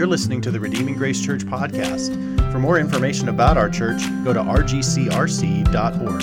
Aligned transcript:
You're 0.00 0.08
listening 0.08 0.40
to 0.40 0.50
the 0.50 0.58
Redeeming 0.58 0.94
Grace 0.94 1.22
Church 1.22 1.42
podcast. 1.42 2.16
For 2.50 2.58
more 2.58 2.78
information 2.78 3.28
about 3.28 3.58
our 3.58 3.68
church, 3.68 4.00
go 4.24 4.32
to 4.32 4.40
rgcrc.org. 4.40 6.22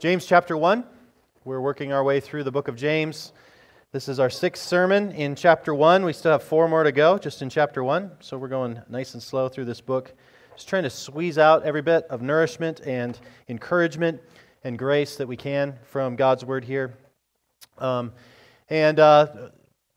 James 0.00 0.26
chapter 0.26 0.56
1. 0.56 0.82
We're 1.44 1.60
working 1.60 1.92
our 1.92 2.02
way 2.02 2.18
through 2.18 2.42
the 2.42 2.50
book 2.50 2.66
of 2.66 2.74
James. 2.74 3.32
This 3.92 4.08
is 4.08 4.18
our 4.18 4.30
sixth 4.30 4.64
sermon 4.64 5.12
in 5.12 5.36
chapter 5.36 5.72
1. 5.72 6.04
We 6.04 6.12
still 6.12 6.32
have 6.32 6.42
four 6.42 6.66
more 6.66 6.82
to 6.82 6.90
go 6.90 7.18
just 7.18 7.40
in 7.40 7.48
chapter 7.48 7.84
1, 7.84 8.16
so 8.18 8.36
we're 8.36 8.48
going 8.48 8.82
nice 8.88 9.14
and 9.14 9.22
slow 9.22 9.48
through 9.48 9.66
this 9.66 9.80
book. 9.80 10.12
Just 10.56 10.68
trying 10.68 10.82
to 10.82 10.90
squeeze 10.90 11.38
out 11.38 11.62
every 11.62 11.82
bit 11.82 12.04
of 12.10 12.20
nourishment 12.20 12.80
and 12.84 13.16
encouragement 13.48 14.20
and 14.64 14.78
grace 14.78 15.16
that 15.16 15.28
we 15.28 15.36
can 15.36 15.78
from 15.84 16.16
God's 16.16 16.44
word 16.44 16.64
here. 16.64 16.94
Um, 17.78 18.12
and 18.68 18.98
uh, 18.98 19.50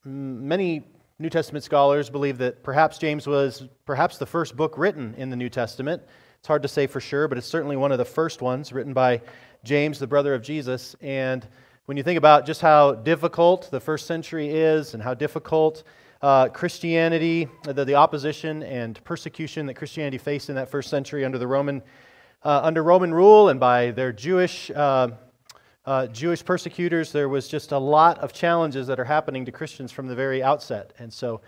many 0.03 0.83
New 1.19 1.29
Testament 1.29 1.63
scholars 1.63 2.09
believe 2.09 2.37
that 2.39 2.63
perhaps 2.63 2.97
James 2.97 3.27
was 3.27 3.67
perhaps 3.85 4.17
the 4.17 4.25
first 4.25 4.55
book 4.55 4.77
written 4.77 5.13
in 5.15 5.29
the 5.29 5.35
New 5.35 5.49
Testament. 5.49 6.01
It's 6.39 6.47
hard 6.47 6.63
to 6.63 6.67
say 6.67 6.87
for 6.87 6.99
sure, 6.99 7.27
but 7.27 7.37
it's 7.37 7.47
certainly 7.47 7.77
one 7.77 7.91
of 7.91 7.99
the 7.99 8.05
first 8.05 8.41
ones 8.41 8.73
written 8.73 8.93
by 8.93 9.21
James, 9.63 9.99
the 9.99 10.07
brother 10.07 10.33
of 10.33 10.41
Jesus. 10.41 10.95
And 11.01 11.47
when 11.85 11.97
you 11.97 12.03
think 12.03 12.17
about 12.17 12.45
just 12.45 12.61
how 12.61 12.95
difficult 12.95 13.69
the 13.69 13.79
first 13.79 14.07
century 14.07 14.49
is 14.49 14.95
and 14.95 15.03
how 15.03 15.13
difficult 15.13 15.83
uh, 16.21 16.47
Christianity, 16.49 17.47
the, 17.63 17.85
the 17.85 17.95
opposition 17.95 18.63
and 18.63 19.03
persecution 19.03 19.65
that 19.67 19.75
Christianity 19.75 20.17
faced 20.17 20.49
in 20.49 20.55
that 20.55 20.69
first 20.69 20.89
century 20.89 21.25
under 21.25 21.37
the 21.37 21.47
Roman 21.47 21.81
uh, 22.43 22.61
under 22.63 22.83
Roman 22.83 23.13
rule 23.13 23.49
and 23.49 23.59
by 23.59 23.91
their 23.91 24.11
Jewish, 24.11 24.71
uh, 24.71 25.09
uh, 25.85 26.07
Jewish 26.07 26.43
persecutors, 26.43 27.11
there 27.11 27.29
was 27.29 27.47
just 27.47 27.71
a 27.71 27.77
lot 27.77 28.17
of 28.19 28.33
challenges 28.33 28.87
that 28.87 28.99
are 28.99 29.05
happening 29.05 29.45
to 29.45 29.51
Christians 29.51 29.91
from 29.91 30.07
the 30.07 30.15
very 30.15 30.41
outset. 30.41 30.93
And 30.99 31.11
so 31.11 31.41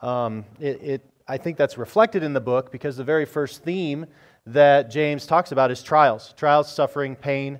um, 0.00 0.44
it, 0.60 0.82
it, 0.82 1.10
I 1.26 1.36
think 1.36 1.56
that's 1.56 1.76
reflected 1.76 2.22
in 2.22 2.32
the 2.32 2.40
book 2.40 2.72
because 2.72 2.96
the 2.96 3.04
very 3.04 3.24
first 3.24 3.62
theme 3.62 4.06
that 4.46 4.90
James 4.90 5.26
talks 5.26 5.52
about 5.52 5.70
is 5.70 5.82
trials 5.82 6.32
trials, 6.36 6.72
suffering, 6.72 7.14
pain. 7.14 7.58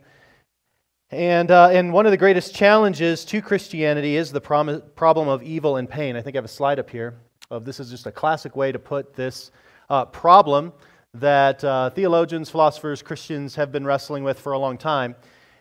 And, 1.11 1.51
uh, 1.51 1.71
and 1.71 1.93
one 1.93 2.05
of 2.05 2.13
the 2.13 2.19
greatest 2.19 2.55
challenges 2.55 3.25
to 3.27 3.41
Christianity 3.41 4.17
is 4.17 4.31
the 4.31 4.41
prom- 4.41 4.83
problem 4.95 5.29
of 5.29 5.43
evil 5.43 5.77
and 5.77 5.89
pain. 5.89 6.17
I 6.17 6.21
think 6.21 6.37
I 6.37 6.39
have 6.39 6.45
a 6.45 6.49
slide 6.49 6.79
up 6.79 6.91
here 6.91 7.15
of 7.51 7.65
this 7.65 7.81
is 7.81 7.91
just 7.91 8.07
a 8.07 8.13
classic 8.13 8.57
way 8.57 8.73
to 8.73 8.79
put 8.79 9.15
this 9.15 9.51
uh, 9.89 10.05
problem 10.05 10.73
that 11.21 11.63
uh, 11.65 11.91
theologians, 11.91 12.51
philosophers, 12.51 13.03
Christians 13.03 13.55
have 13.55 13.73
been 13.73 13.85
wrestling 13.85 14.25
with 14.25 14.39
for 14.39 14.53
a 14.53 14.59
long 14.59 14.79
time. 14.79 15.17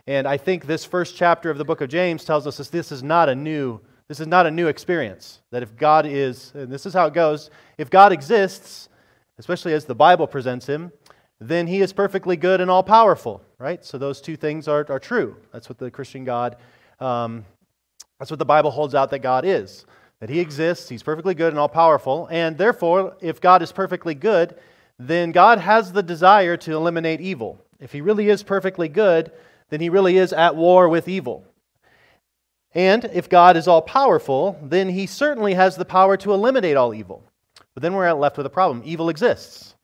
And 0.06 0.28
I 0.28 0.38
think 0.38 0.66
this 0.66 0.86
first 0.86 1.16
chapter 1.16 1.50
of 1.50 1.58
the 1.58 1.66
book 1.66 1.82
of 1.82 1.90
James 1.90 2.24
tells 2.24 2.48
us 2.48 2.58
that 2.58 2.72
this 2.72 2.92
is 2.92 3.04
not 3.04 3.30
a 3.30 3.36
new 3.36 3.82
this 4.08 4.22
is 4.22 4.28
not 4.28 4.46
a 4.46 4.52
new 4.52 4.68
experience. 4.68 5.42
That 5.52 5.64
if 5.64 5.76
God 5.76 6.06
is, 6.06 6.54
and 6.56 6.72
this 6.72 6.86
is 6.86 6.94
how 6.94 7.08
it 7.08 7.14
goes, 7.14 7.50
if 7.78 7.90
God 7.90 8.14
exists, 8.14 8.88
especially 9.38 9.74
as 9.74 9.84
the 9.84 9.96
Bible 9.96 10.28
presents 10.28 10.66
him, 10.66 10.94
then 11.40 11.68
he 11.68 11.82
is 11.82 11.94
perfectly 11.94 12.38
good 12.38 12.62
and 12.62 12.72
all 12.72 12.84
powerful, 12.84 13.44
right? 13.60 13.84
So 13.84 13.98
those 13.98 14.22
two 14.22 14.38
things 14.38 14.68
are, 14.68 14.86
are 14.90 15.00
true. 15.00 15.36
That's 15.52 15.68
what 15.70 15.78
the 15.78 15.92
Christian 15.92 16.24
God, 16.24 16.56
um, 17.00 17.46
that's 18.18 18.32
what 18.32 18.40
the 18.40 18.46
Bible 18.46 18.72
holds 18.72 18.96
out 18.96 19.12
that 19.12 19.20
God 19.20 19.46
is. 19.46 19.86
That 20.20 20.30
he 20.30 20.40
exists, 20.40 20.90
he's 20.90 21.04
perfectly 21.04 21.36
good 21.36 21.52
and 21.52 21.60
all 21.60 21.70
powerful. 21.70 22.28
And 22.32 22.58
therefore, 22.58 23.16
if 23.22 23.40
God 23.40 23.62
is 23.62 23.72
perfectly 23.72 24.16
good, 24.16 24.58
then 25.00 25.32
God 25.32 25.60
has 25.60 25.92
the 25.92 26.04
desire 26.04 26.58
to 26.58 26.74
eliminate 26.74 27.22
evil. 27.22 27.60
If 27.80 27.92
he 27.92 28.02
really 28.02 28.30
is 28.30 28.44
perfectly 28.44 28.88
good, 28.88 29.32
then 29.70 29.80
he 29.80 29.90
really 29.90 30.18
is 30.18 30.34
at 30.34 30.56
war 30.56 30.90
with 30.90 31.08
evil. 31.08 31.46
And 32.74 33.06
if 33.06 33.30
God 33.30 33.58
is 33.58 33.68
all 33.68 33.82
powerful, 33.82 34.60
then 34.62 34.90
he 34.90 35.06
certainly 35.06 35.54
has 35.54 35.76
the 35.76 35.86
power 35.86 36.18
to 36.18 36.34
eliminate 36.34 36.78
all 36.78 36.94
evil. 36.94 37.24
But 37.74 37.84
then 37.84 37.94
we're 37.94 38.12
left 38.14 38.38
with 38.38 38.46
a 38.46 38.52
problem. 38.52 38.82
Evil 38.86 39.10
exists. 39.10 39.76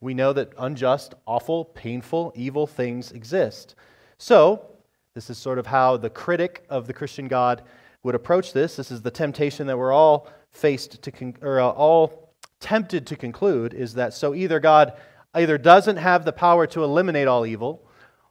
We 0.00 0.14
know 0.14 0.32
that 0.32 0.52
unjust, 0.58 1.14
awful, 1.26 1.66
painful, 1.66 2.32
evil 2.34 2.66
things 2.66 3.12
exist. 3.12 3.74
So, 4.18 4.66
this 5.14 5.28
is 5.28 5.36
sort 5.36 5.58
of 5.58 5.66
how 5.66 5.96
the 5.96 6.08
critic 6.08 6.64
of 6.70 6.86
the 6.86 6.92
Christian 6.92 7.28
God 7.28 7.62
would 8.02 8.14
approach 8.14 8.52
this. 8.52 8.76
This 8.76 8.90
is 8.90 9.02
the 9.02 9.10
temptation 9.10 9.66
that 9.66 9.76
we're 9.76 9.92
all 9.92 10.28
faced 10.52 11.02
to, 11.02 11.10
con- 11.10 11.36
or 11.42 11.60
uh, 11.60 11.68
all 11.68 12.29
tempted 12.60 13.06
to 13.06 13.16
conclude 13.16 13.74
is 13.74 13.94
that 13.94 14.14
so 14.14 14.34
either 14.34 14.60
God 14.60 14.92
either 15.34 15.58
doesn't 15.58 15.96
have 15.96 16.24
the 16.24 16.32
power 16.32 16.66
to 16.66 16.84
eliminate 16.84 17.28
all 17.28 17.46
evil, 17.46 17.82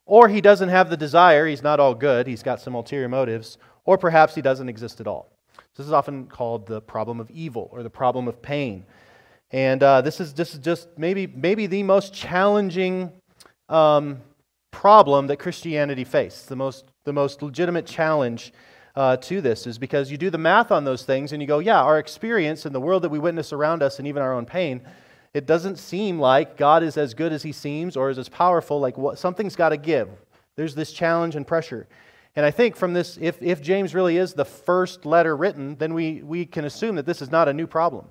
or 0.06 0.28
he 0.28 0.42
doesn't 0.42 0.70
have 0.70 0.90
the 0.90 0.98
desire, 0.98 1.48
he's 1.48 1.64
not 1.64 1.80
all 1.80 1.94
good, 1.94 2.28
he's 2.28 2.44
got 2.44 2.60
some 2.60 2.76
ulterior 2.76 3.08
motives, 3.08 3.58
or 3.86 3.98
perhaps 3.98 4.36
he 4.36 4.42
doesn't 4.42 4.70
exist 4.70 5.00
at 5.00 5.08
all. 5.08 5.30
This 5.76 5.86
is 5.86 5.94
often 5.94 6.28
called 6.28 6.66
the 6.66 6.82
problem 6.82 7.20
of 7.20 7.30
evil 7.32 7.70
or 7.72 7.84
the 7.84 7.90
problem 7.90 8.28
of 8.28 8.42
pain. 8.42 8.86
And 9.52 9.82
uh, 9.82 10.02
this 10.02 10.20
is 10.20 10.34
just, 10.34 10.62
just 10.62 10.90
maybe, 10.98 11.26
maybe 11.26 11.68
the 11.68 11.84
most 11.84 12.14
challenging 12.14 13.12
um, 13.70 14.20
problem 14.72 15.28
that 15.28 15.38
Christianity 15.38 16.04
faced, 16.04 16.50
the 16.50 16.56
most, 16.56 16.86
the 17.06 17.14
most 17.14 17.42
legitimate 17.42 17.86
challenge 17.86 18.52
uh, 19.00 19.16
to 19.16 19.40
this 19.40 19.66
is 19.66 19.78
because 19.78 20.12
you 20.12 20.18
do 20.18 20.30
the 20.30 20.38
math 20.38 20.74
on 20.74 20.84
those 20.84 21.04
things 21.04 21.32
and 21.32 21.42
you 21.42 21.48
go, 21.48 21.60
yeah, 21.60 21.82
our 21.82 22.00
experience 22.00 22.66
in 22.66 22.74
the 22.74 22.82
world 22.82 23.02
that 23.02 23.08
we 23.08 23.18
witness 23.18 23.54
around 23.54 23.82
us 23.82 23.98
and 23.98 24.06
even 24.06 24.22
our 24.22 24.34
own 24.34 24.46
pain, 24.46 24.82
it 25.34 25.46
doesn't 25.46 25.78
seem 25.78 26.20
like 26.20 26.58
God 26.58 26.84
is 26.84 26.98
as 26.98 27.14
good 27.14 27.32
as 27.32 27.42
he 27.42 27.54
seems 27.54 27.96
or 27.96 28.10
is 28.10 28.18
as 28.18 28.28
powerful. 28.28 28.78
Like 28.82 28.98
what, 28.98 29.18
something's 29.18 29.56
got 29.56 29.70
to 29.70 29.78
give. 29.78 30.10
There's 30.58 30.76
this 30.76 30.92
challenge 30.92 31.38
and 31.38 31.48
pressure. 31.48 31.88
And 32.36 32.46
I 32.46 32.52
think 32.52 32.76
from 32.76 32.92
this, 32.92 33.18
if, 33.22 33.42
if 33.42 33.62
James 33.62 33.96
really 33.96 34.18
is 34.18 34.34
the 34.34 34.44
first 34.44 35.06
letter 35.06 35.38
written, 35.38 35.78
then 35.78 35.94
we, 35.94 36.22
we 36.22 36.46
can 36.46 36.66
assume 36.66 36.98
that 36.98 37.06
this 37.06 37.22
is 37.22 37.32
not 37.32 37.48
a 37.48 37.54
new 37.54 37.68
problem. 37.68 38.10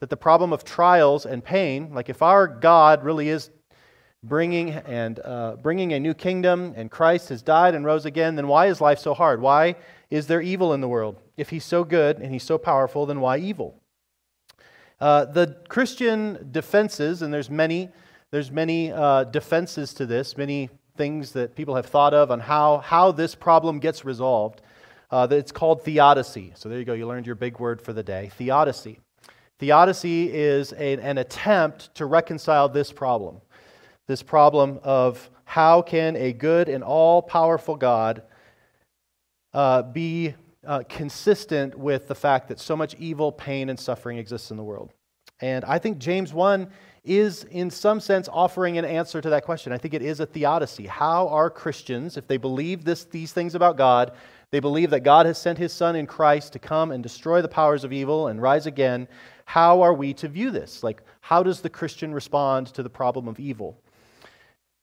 That 0.00 0.08
the 0.08 0.16
problem 0.16 0.50
of 0.54 0.64
trials 0.64 1.26
and 1.26 1.44
pain, 1.44 1.92
like 1.92 2.08
if 2.08 2.22
our 2.22 2.46
God 2.46 3.04
really 3.04 3.28
is 3.28 3.50
bringing 4.22 4.70
and 4.70 5.20
uh, 5.24 5.56
bringing 5.60 5.92
a 5.92 6.00
new 6.00 6.14
kingdom 6.14 6.72
and 6.76 6.90
Christ 6.90 7.28
has 7.30 7.42
died 7.42 7.74
and 7.74 7.84
rose 7.84 8.06
again, 8.06 8.36
then 8.36 8.46
why 8.46 8.66
is 8.66 8.80
life 8.80 8.98
so 8.98 9.14
hard? 9.14 9.40
Why 9.40 9.76
is 10.10 10.26
there 10.26 10.40
evil 10.40 10.72
in 10.72 10.80
the 10.80 10.88
world? 10.88 11.16
If 11.36 11.50
he's 11.50 11.64
so 11.64 11.84
good 11.84 12.18
and 12.18 12.32
he's 12.32 12.44
so 12.44 12.58
powerful, 12.58 13.06
then 13.06 13.20
why 13.20 13.38
evil? 13.38 13.80
Uh, 15.00 15.24
the 15.24 15.56
Christian 15.68 16.48
defenses, 16.52 17.22
and 17.22 17.34
there's 17.34 17.50
many, 17.50 17.88
there's 18.30 18.52
many 18.52 18.92
uh, 18.92 19.24
defenses 19.24 19.92
to 19.94 20.06
this, 20.06 20.36
many 20.36 20.70
things 20.96 21.32
that 21.32 21.56
people 21.56 21.74
have 21.74 21.86
thought 21.86 22.14
of 22.14 22.30
on 22.30 22.38
how, 22.38 22.78
how 22.78 23.10
this 23.10 23.34
problem 23.34 23.80
gets 23.80 24.04
resolved. 24.04 24.60
Uh, 25.10 25.26
it's 25.30 25.50
called 25.50 25.82
theodicy. 25.82 26.52
So 26.54 26.68
there 26.68 26.78
you 26.78 26.84
go, 26.84 26.92
you 26.92 27.06
learned 27.08 27.26
your 27.26 27.34
big 27.34 27.58
word 27.58 27.82
for 27.82 27.92
the 27.92 28.02
day 28.02 28.30
theodicy. 28.36 29.00
Theodicy 29.58 30.32
is 30.32 30.72
a, 30.74 30.98
an 31.00 31.18
attempt 31.18 31.94
to 31.96 32.06
reconcile 32.06 32.68
this 32.68 32.92
problem 32.92 33.40
this 34.12 34.22
problem 34.22 34.78
of 34.82 35.30
how 35.46 35.80
can 35.80 36.16
a 36.16 36.34
good 36.34 36.68
and 36.68 36.84
all 36.84 37.22
powerful 37.22 37.76
God 37.76 38.22
uh, 39.54 39.80
be 39.80 40.34
uh, 40.66 40.82
consistent 40.86 41.74
with 41.74 42.08
the 42.08 42.14
fact 42.14 42.48
that 42.48 42.60
so 42.60 42.76
much 42.76 42.94
evil, 42.96 43.32
pain, 43.32 43.70
and 43.70 43.80
suffering 43.80 44.18
exists 44.18 44.50
in 44.50 44.58
the 44.58 44.62
world. 44.62 44.92
And 45.40 45.64
I 45.64 45.78
think 45.78 45.96
James 45.96 46.34
1 46.34 46.68
is, 47.04 47.44
in 47.44 47.70
some 47.70 48.00
sense, 48.00 48.28
offering 48.30 48.76
an 48.76 48.84
answer 48.84 49.22
to 49.22 49.30
that 49.30 49.46
question. 49.46 49.72
I 49.72 49.78
think 49.78 49.94
it 49.94 50.02
is 50.02 50.20
a 50.20 50.26
theodicy. 50.26 50.86
How 50.86 51.26
are 51.28 51.48
Christians, 51.48 52.18
if 52.18 52.28
they 52.28 52.36
believe 52.36 52.84
this, 52.84 53.04
these 53.04 53.32
things 53.32 53.54
about 53.54 53.78
God, 53.78 54.12
they 54.50 54.60
believe 54.60 54.90
that 54.90 55.00
God 55.00 55.24
has 55.24 55.38
sent 55.38 55.56
his 55.56 55.72
Son 55.72 55.96
in 55.96 56.06
Christ 56.06 56.52
to 56.52 56.58
come 56.58 56.90
and 56.90 57.02
destroy 57.02 57.40
the 57.40 57.48
powers 57.48 57.82
of 57.82 57.94
evil 57.94 58.28
and 58.28 58.42
rise 58.42 58.66
again, 58.66 59.08
how 59.46 59.80
are 59.80 59.94
we 59.94 60.12
to 60.14 60.28
view 60.28 60.50
this? 60.50 60.82
Like, 60.82 61.02
how 61.22 61.42
does 61.42 61.62
the 61.62 61.70
Christian 61.70 62.12
respond 62.12 62.66
to 62.74 62.82
the 62.82 62.90
problem 62.90 63.26
of 63.26 63.40
evil? 63.40 63.78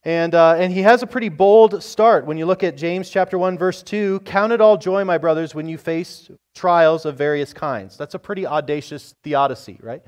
And, 0.02 0.34
uh, 0.34 0.54
and 0.56 0.72
he 0.72 0.80
has 0.80 1.02
a 1.02 1.06
pretty 1.06 1.28
bold 1.28 1.82
start 1.82 2.24
when 2.24 2.38
you 2.38 2.46
look 2.46 2.64
at 2.64 2.76
James 2.76 3.10
chapter 3.10 3.38
1, 3.38 3.58
verse 3.58 3.82
2. 3.82 4.20
Count 4.20 4.52
it 4.52 4.60
all 4.60 4.78
joy, 4.78 5.04
my 5.04 5.18
brothers, 5.18 5.54
when 5.54 5.68
you 5.68 5.76
face 5.76 6.30
trials 6.54 7.04
of 7.04 7.16
various 7.16 7.52
kinds. 7.52 7.98
That's 7.98 8.14
a 8.14 8.18
pretty 8.18 8.46
audacious 8.46 9.14
theodicy, 9.22 9.78
right? 9.82 10.02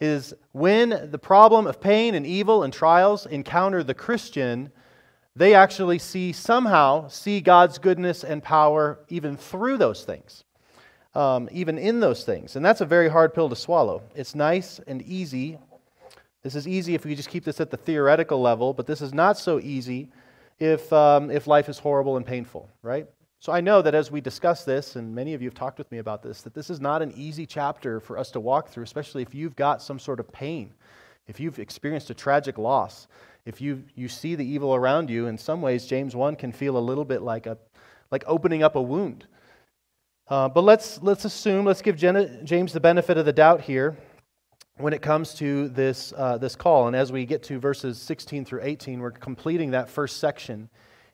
Is 0.00 0.34
when 0.50 1.08
the 1.12 1.18
problem 1.18 1.68
of 1.68 1.80
pain 1.80 2.16
and 2.16 2.26
evil 2.26 2.64
and 2.64 2.72
trials 2.72 3.26
encounter 3.26 3.84
the 3.84 3.94
Christian, 3.94 4.72
they 5.36 5.54
actually 5.54 6.00
see 6.00 6.32
somehow 6.32 7.06
see 7.06 7.40
God's 7.40 7.78
goodness 7.78 8.24
and 8.24 8.42
power 8.42 8.98
even 9.08 9.36
through 9.36 9.76
those 9.76 10.02
things, 10.02 10.42
um, 11.14 11.48
even 11.52 11.78
in 11.78 12.00
those 12.00 12.24
things. 12.24 12.56
And 12.56 12.64
that's 12.64 12.80
a 12.80 12.86
very 12.86 13.08
hard 13.08 13.34
pill 13.34 13.48
to 13.48 13.56
swallow. 13.56 14.02
It's 14.16 14.34
nice 14.34 14.80
and 14.88 15.00
easy 15.02 15.58
this 16.42 16.54
is 16.56 16.66
easy 16.66 16.94
if 16.94 17.04
we 17.04 17.14
just 17.14 17.28
keep 17.28 17.44
this 17.44 17.60
at 17.60 17.70
the 17.70 17.76
theoretical 17.76 18.40
level, 18.40 18.72
but 18.72 18.86
this 18.86 19.00
is 19.00 19.14
not 19.14 19.38
so 19.38 19.60
easy 19.60 20.10
if, 20.58 20.92
um, 20.92 21.30
if 21.30 21.46
life 21.46 21.68
is 21.68 21.78
horrible 21.78 22.16
and 22.16 22.26
painful, 22.26 22.68
right? 22.82 23.06
So 23.38 23.52
I 23.52 23.60
know 23.60 23.82
that 23.82 23.94
as 23.94 24.10
we 24.10 24.20
discuss 24.20 24.64
this, 24.64 24.96
and 24.96 25.14
many 25.14 25.34
of 25.34 25.42
you 25.42 25.48
have 25.48 25.54
talked 25.54 25.78
with 25.78 25.90
me 25.90 25.98
about 25.98 26.22
this, 26.22 26.42
that 26.42 26.54
this 26.54 26.70
is 26.70 26.80
not 26.80 27.02
an 27.02 27.12
easy 27.16 27.46
chapter 27.46 28.00
for 28.00 28.18
us 28.18 28.30
to 28.32 28.40
walk 28.40 28.68
through, 28.68 28.84
especially 28.84 29.22
if 29.22 29.34
you've 29.34 29.56
got 29.56 29.82
some 29.82 29.98
sort 29.98 30.20
of 30.20 30.32
pain, 30.32 30.72
if 31.26 31.38
you've 31.40 31.58
experienced 31.58 32.10
a 32.10 32.14
tragic 32.14 32.58
loss, 32.58 33.06
if 33.44 33.60
you, 33.60 33.82
you 33.94 34.08
see 34.08 34.34
the 34.34 34.44
evil 34.44 34.74
around 34.74 35.10
you, 35.10 35.26
in 35.26 35.38
some 35.38 35.62
ways, 35.62 35.86
James 35.86 36.14
1 36.14 36.36
can 36.36 36.52
feel 36.52 36.76
a 36.76 36.78
little 36.78 37.04
bit 37.04 37.22
like, 37.22 37.46
a, 37.46 37.58
like 38.10 38.22
opening 38.26 38.62
up 38.62 38.76
a 38.76 38.82
wound. 38.82 39.26
Uh, 40.28 40.48
but 40.48 40.62
let's, 40.62 41.02
let's 41.02 41.24
assume, 41.24 41.64
let's 41.64 41.82
give 41.82 41.96
James 41.96 42.72
the 42.72 42.80
benefit 42.80 43.16
of 43.16 43.26
the 43.26 43.32
doubt 43.32 43.60
here 43.60 43.96
when 44.82 44.92
it 44.92 45.00
comes 45.00 45.34
to 45.34 45.68
this, 45.68 46.12
uh, 46.16 46.36
this 46.36 46.56
call. 46.56 46.88
And 46.88 46.96
as 46.96 47.12
we 47.12 47.24
get 47.24 47.44
to 47.44 47.60
verses 47.60 47.98
16 47.98 48.44
through 48.44 48.62
18, 48.64 48.98
we're 48.98 49.12
completing 49.12 49.70
that 49.70 49.88
first 49.88 50.16
section 50.16 50.68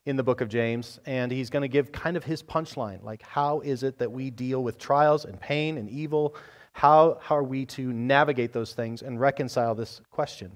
in 0.06 0.16
the 0.16 0.22
book 0.22 0.40
of 0.40 0.48
James. 0.48 0.98
And 1.04 1.30
he's 1.30 1.50
going 1.50 1.60
to 1.60 1.68
give 1.68 1.92
kind 1.92 2.16
of 2.16 2.24
his 2.24 2.42
punchline 2.42 3.04
like, 3.04 3.20
how 3.20 3.60
is 3.60 3.82
it 3.82 3.98
that 3.98 4.10
we 4.10 4.30
deal 4.30 4.62
with 4.62 4.78
trials 4.78 5.26
and 5.26 5.38
pain 5.38 5.76
and 5.76 5.90
evil? 5.90 6.34
How, 6.72 7.18
how 7.20 7.36
are 7.36 7.42
we 7.42 7.66
to 7.66 7.92
navigate 7.92 8.54
those 8.54 8.72
things 8.72 9.02
and 9.02 9.20
reconcile 9.20 9.74
this 9.74 10.00
question? 10.10 10.50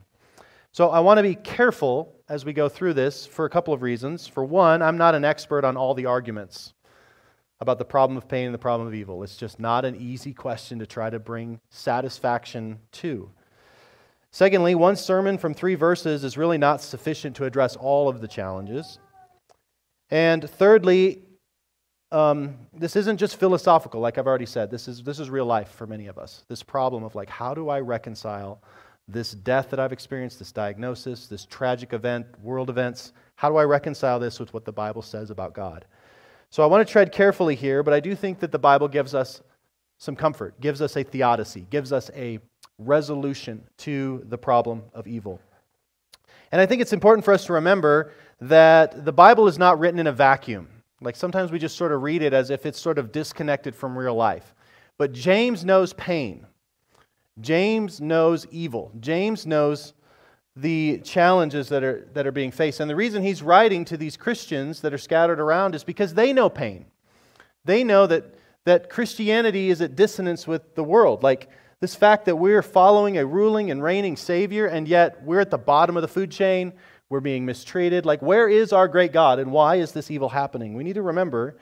So 0.73 0.89
I 0.89 1.01
want 1.01 1.19
to 1.19 1.23
be 1.23 1.35
careful 1.35 2.15
as 2.31 2.47
we 2.47 2.55
go 2.55 2.71
through 2.71 2.95
this 2.95 3.27
for 3.27 3.45
a 3.45 3.51
couple 3.51 3.75
of 3.75 3.83
reasons. 3.83 4.27
For 4.27 4.43
one, 4.43 4.81
I'm 4.81 4.97
not 4.97 5.15
an 5.15 5.23
expert 5.23 5.67
on 5.67 5.77
all 5.77 5.93
the 5.93 6.07
arguments 6.07 6.73
about 7.63 7.79
the 7.79 7.85
problem 7.85 8.17
of 8.17 8.27
pain 8.27 8.47
and 8.47 8.53
the 8.53 8.59
problem 8.59 8.89
of 8.89 8.93
evil. 8.93 9.23
It's 9.23 9.37
just 9.37 9.61
not 9.61 9.85
an 9.85 9.95
easy 9.95 10.35
question 10.35 10.81
to 10.81 10.87
try 10.87 11.09
to 11.11 11.21
bring 11.21 11.61
satisfaction 11.71 12.81
to. 12.91 13.31
Secondly, 14.33 14.75
one 14.75 14.97
sermon 14.97 15.39
from 15.39 15.55
three 15.55 15.77
verses 15.77 16.25
is 16.25 16.37
really 16.37 16.59
not 16.59 16.81
sufficient 16.81 17.37
to 17.37 17.45
address 17.45 17.77
all 17.77 18.09
of 18.09 18.21
the 18.21 18.27
challenges. 18.27 18.99
And 20.11 20.51
thirdly, 20.51 21.23
um, 22.11 22.57
this 22.73 22.97
isn't 22.97 23.19
just 23.19 23.37
philosophical, 23.37 24.01
like 24.01 24.19
I've 24.19 24.27
already 24.27 24.47
said. 24.47 24.69
This 24.69 24.89
is, 24.89 25.05
this 25.05 25.21
is 25.21 25.31
real 25.31 25.47
life 25.47 25.71
for 25.71 25.87
many 25.87 26.09
of 26.09 26.19
us. 26.19 26.45
This 26.49 26.65
problem 26.65 27.05
of, 27.05 27.15
like, 27.15 27.31
how 27.31 27.55
do 27.55 27.69
I 27.69 27.79
reconcile 27.79 28.61
this 29.07 29.33
death 29.33 29.71
that 29.71 29.79
I've 29.79 29.93
experienced, 29.93 30.41
this 30.41 30.51
diagnosis, 30.51 31.29
this 31.29 31.45
tragic 31.45 31.93
event, 31.93 32.27
world 32.43 32.71
events? 32.71 33.13
How 33.37 33.49
do 33.49 33.57
I 33.57 33.65
reconcile 33.65 34.19
this 34.19 34.41
with 34.41 34.53
what 34.53 34.65
the 34.65 34.73
Bible 34.73 35.03
says 35.03 35.31
about 35.31 35.55
God? 35.55 35.85
So 36.53 36.63
I 36.63 36.67
want 36.67 36.87
to 36.87 36.93
tread 36.93 37.13
carefully 37.13 37.55
here, 37.55 37.83
but 37.83 37.95
I 37.95 38.01
do 38.01 38.15
think 38.15 38.41
that 38.41 38.53
the 38.53 38.59
Bible 38.59 38.87
gives 38.87 39.15
us 39.15 39.41
some 39.97 40.15
comfort, 40.15 40.61
gives 40.61 40.83
us 40.83 40.95
a 40.99 41.03
theodicy, 41.03 41.67
gives 41.71 41.95
us 41.95 42.11
a 42.15 42.41
resolution 42.79 43.65
to 43.79 44.23
the 44.29 44.37
problem 44.37 44.83
of 44.93 45.07
evil. 45.07 45.41
And 46.53 46.61
I 46.61 46.67
think 46.67 46.83
it's 46.83 46.93
important 46.93 47.25
for 47.25 47.33
us 47.33 47.47
to 47.47 47.55
remember 47.55 48.13
that 48.43 49.07
the 49.07 49.15
Bible 49.15 49.49
is 49.49 49.59
not 49.59 49.79
written 49.79 49.99
in 49.99 50.07
a 50.07 50.13
vacuum. 50.13 50.69
Like 51.01 51.17
sometimes 51.17 51.51
we 51.51 51.59
just 51.59 51.75
sort 51.75 51.91
of 51.91 52.03
read 52.03 52.21
it 52.21 52.35
as 52.35 52.51
if 52.51 52.67
it's 52.67 52.79
sort 52.79 52.99
of 52.99 53.13
disconnected 53.13 53.75
from 53.75 53.97
real 53.97 54.15
life. 54.15 54.55
But 54.99 55.13
James 55.13 55.65
knows 55.65 55.95
pain. 55.95 56.47
James 57.41 57.99
knows 57.99 58.47
evil. 58.51 58.93
James 59.01 59.47
knows 59.47 59.95
the 60.55 60.99
challenges 60.99 61.69
that 61.71 61.83
are, 61.83 62.09
that 62.13 62.27
are 62.27 62.33
being 62.33 62.51
faced. 62.51 62.81
And 62.81 62.91
the 62.91 62.97
reason 62.97 63.23
he's 63.23 63.43
writing 63.43 63.85
to 63.87 63.97
these 63.97 64.17
Christians 64.17 64.81
that 64.83 64.93
are 64.93 64.99
scattered 64.99 65.41
around 65.41 65.75
is 65.75 65.85
because 65.85 66.15
they 66.15 66.33
know 66.33 66.51
pain. 66.51 66.85
They 67.65 67.85
know 67.85 68.07
that, 68.07 68.35
that 68.65 68.91
Christianity 68.91 69.71
is 69.71 69.81
at 69.81 69.97
dissonance 69.97 70.47
with 70.47 70.75
the 70.75 70.85
world. 70.85 71.23
Like 71.23 71.49
this 71.81 71.95
fact 71.95 72.27
that 72.27 72.37
we're 72.37 72.63
following 72.63 73.19
a 73.19 73.27
ruling 73.27 73.71
and 73.71 73.83
reigning 73.83 74.17
Savior, 74.17 74.67
and 74.67 74.87
yet 74.87 75.23
we're 75.25 75.41
at 75.41 75.51
the 75.51 75.59
bottom 75.59 75.97
of 75.97 76.03
the 76.03 76.09
food 76.09 76.31
chain, 76.31 76.73
we're 77.09 77.21
being 77.21 77.45
mistreated. 77.45 78.07
Like, 78.07 78.23
where 78.23 78.49
is 78.49 78.73
our 78.73 78.89
great 78.89 79.13
God, 79.13 79.39
and 79.39 79.53
why 79.53 79.77
is 79.77 79.93
this 79.93 80.11
evil 80.11 80.29
happening? 80.29 80.75
We 80.75 80.85
need 80.85 80.95
to 80.95 81.03
remember 81.03 81.57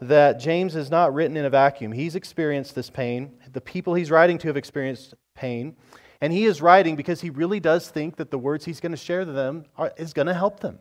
that 0.00 0.40
James 0.40 0.76
is 0.76 0.90
not 0.90 1.14
written 1.14 1.36
in 1.36 1.44
a 1.44 1.50
vacuum. 1.50 1.92
He's 1.92 2.16
experienced 2.16 2.74
this 2.74 2.90
pain. 2.90 3.32
The 3.52 3.60
people 3.60 3.94
he's 3.94 4.10
writing 4.10 4.38
to 4.38 4.48
have 4.48 4.56
experienced 4.56 5.14
pain. 5.34 5.76
And 6.20 6.32
he 6.32 6.44
is 6.44 6.62
writing 6.62 6.96
because 6.96 7.20
he 7.20 7.30
really 7.30 7.60
does 7.60 7.88
think 7.88 8.16
that 8.16 8.30
the 8.30 8.38
words 8.38 8.64
he's 8.64 8.80
going 8.80 8.92
to 8.92 8.98
share 8.98 9.24
to 9.24 9.32
them 9.32 9.64
are, 9.76 9.92
is 9.96 10.12
going 10.12 10.26
to 10.26 10.34
help 10.34 10.60
them. 10.60 10.78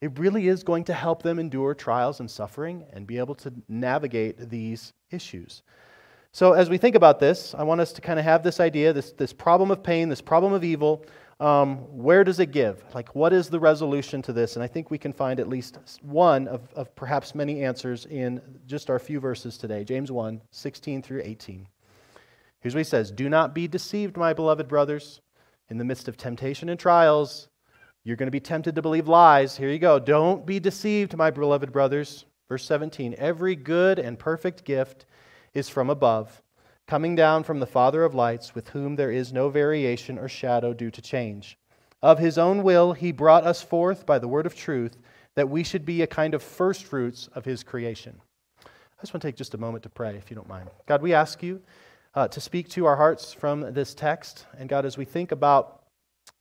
It 0.00 0.18
really 0.18 0.48
is 0.48 0.62
going 0.62 0.84
to 0.84 0.94
help 0.94 1.22
them 1.22 1.38
endure 1.38 1.74
trials 1.74 2.20
and 2.20 2.30
suffering 2.30 2.84
and 2.92 3.06
be 3.06 3.18
able 3.18 3.34
to 3.36 3.52
navigate 3.68 4.50
these 4.50 4.92
issues. 5.10 5.62
So, 6.32 6.52
as 6.52 6.68
we 6.68 6.78
think 6.78 6.96
about 6.96 7.20
this, 7.20 7.54
I 7.54 7.62
want 7.62 7.80
us 7.80 7.92
to 7.92 8.00
kind 8.00 8.18
of 8.18 8.24
have 8.24 8.42
this 8.42 8.58
idea 8.58 8.92
this, 8.92 9.12
this 9.12 9.32
problem 9.32 9.70
of 9.70 9.82
pain, 9.82 10.08
this 10.08 10.20
problem 10.20 10.52
of 10.52 10.64
evil. 10.64 11.06
Um, 11.40 11.78
where 11.96 12.22
does 12.22 12.38
it 12.38 12.50
give? 12.50 12.84
Like, 12.92 13.14
what 13.14 13.32
is 13.32 13.48
the 13.48 13.58
resolution 13.58 14.20
to 14.22 14.32
this? 14.32 14.56
And 14.56 14.62
I 14.62 14.66
think 14.66 14.90
we 14.90 14.98
can 14.98 15.12
find 15.12 15.40
at 15.40 15.48
least 15.48 15.78
one 16.02 16.48
of, 16.48 16.72
of 16.74 16.94
perhaps 16.96 17.34
many 17.34 17.62
answers 17.62 18.06
in 18.06 18.40
just 18.66 18.90
our 18.90 18.98
few 18.98 19.20
verses 19.20 19.56
today 19.56 19.84
James 19.84 20.12
1 20.12 20.40
16 20.50 21.02
through 21.02 21.22
18. 21.24 21.66
Here's 22.64 22.74
what 22.74 22.80
he 22.80 22.84
says 22.84 23.10
Do 23.10 23.28
not 23.28 23.54
be 23.54 23.68
deceived, 23.68 24.16
my 24.16 24.32
beloved 24.32 24.66
brothers. 24.66 25.20
In 25.68 25.76
the 25.76 25.84
midst 25.84 26.08
of 26.08 26.16
temptation 26.16 26.70
and 26.70 26.80
trials, 26.80 27.48
you're 28.04 28.16
going 28.16 28.26
to 28.26 28.30
be 28.30 28.40
tempted 28.40 28.74
to 28.74 28.82
believe 28.82 29.06
lies. 29.06 29.56
Here 29.56 29.68
you 29.68 29.78
go. 29.78 29.98
Don't 29.98 30.46
be 30.46 30.58
deceived, 30.60 31.14
my 31.14 31.30
beloved 31.30 31.72
brothers. 31.72 32.24
Verse 32.48 32.64
17 32.64 33.16
Every 33.18 33.54
good 33.54 33.98
and 33.98 34.18
perfect 34.18 34.64
gift 34.64 35.04
is 35.52 35.68
from 35.68 35.90
above, 35.90 36.42
coming 36.86 37.14
down 37.14 37.44
from 37.44 37.60
the 37.60 37.66
Father 37.66 38.02
of 38.02 38.14
lights, 38.14 38.54
with 38.54 38.70
whom 38.70 38.96
there 38.96 39.12
is 39.12 39.30
no 39.30 39.50
variation 39.50 40.18
or 40.18 40.26
shadow 40.26 40.72
due 40.72 40.90
to 40.90 41.02
change. 41.02 41.58
Of 42.02 42.18
his 42.18 42.38
own 42.38 42.62
will, 42.62 42.94
he 42.94 43.12
brought 43.12 43.44
us 43.44 43.60
forth 43.60 44.06
by 44.06 44.18
the 44.18 44.28
word 44.28 44.46
of 44.46 44.56
truth, 44.56 44.96
that 45.34 45.50
we 45.50 45.64
should 45.64 45.84
be 45.84 46.00
a 46.00 46.06
kind 46.06 46.32
of 46.32 46.42
first 46.42 46.84
fruits 46.84 47.28
of 47.34 47.44
his 47.44 47.62
creation. 47.62 48.22
I 48.64 49.02
just 49.02 49.12
want 49.12 49.20
to 49.20 49.28
take 49.28 49.36
just 49.36 49.52
a 49.52 49.58
moment 49.58 49.82
to 49.82 49.90
pray, 49.90 50.16
if 50.16 50.30
you 50.30 50.34
don't 50.34 50.48
mind. 50.48 50.70
God, 50.86 51.02
we 51.02 51.12
ask 51.12 51.42
you 51.42 51.60
uh, 52.14 52.28
to 52.28 52.40
speak 52.40 52.68
to 52.70 52.86
our 52.86 52.96
hearts 52.96 53.32
from 53.32 53.72
this 53.72 53.94
text. 53.94 54.46
And 54.58 54.68
God, 54.68 54.84
as 54.84 54.96
we 54.96 55.04
think 55.04 55.32
about 55.32 55.82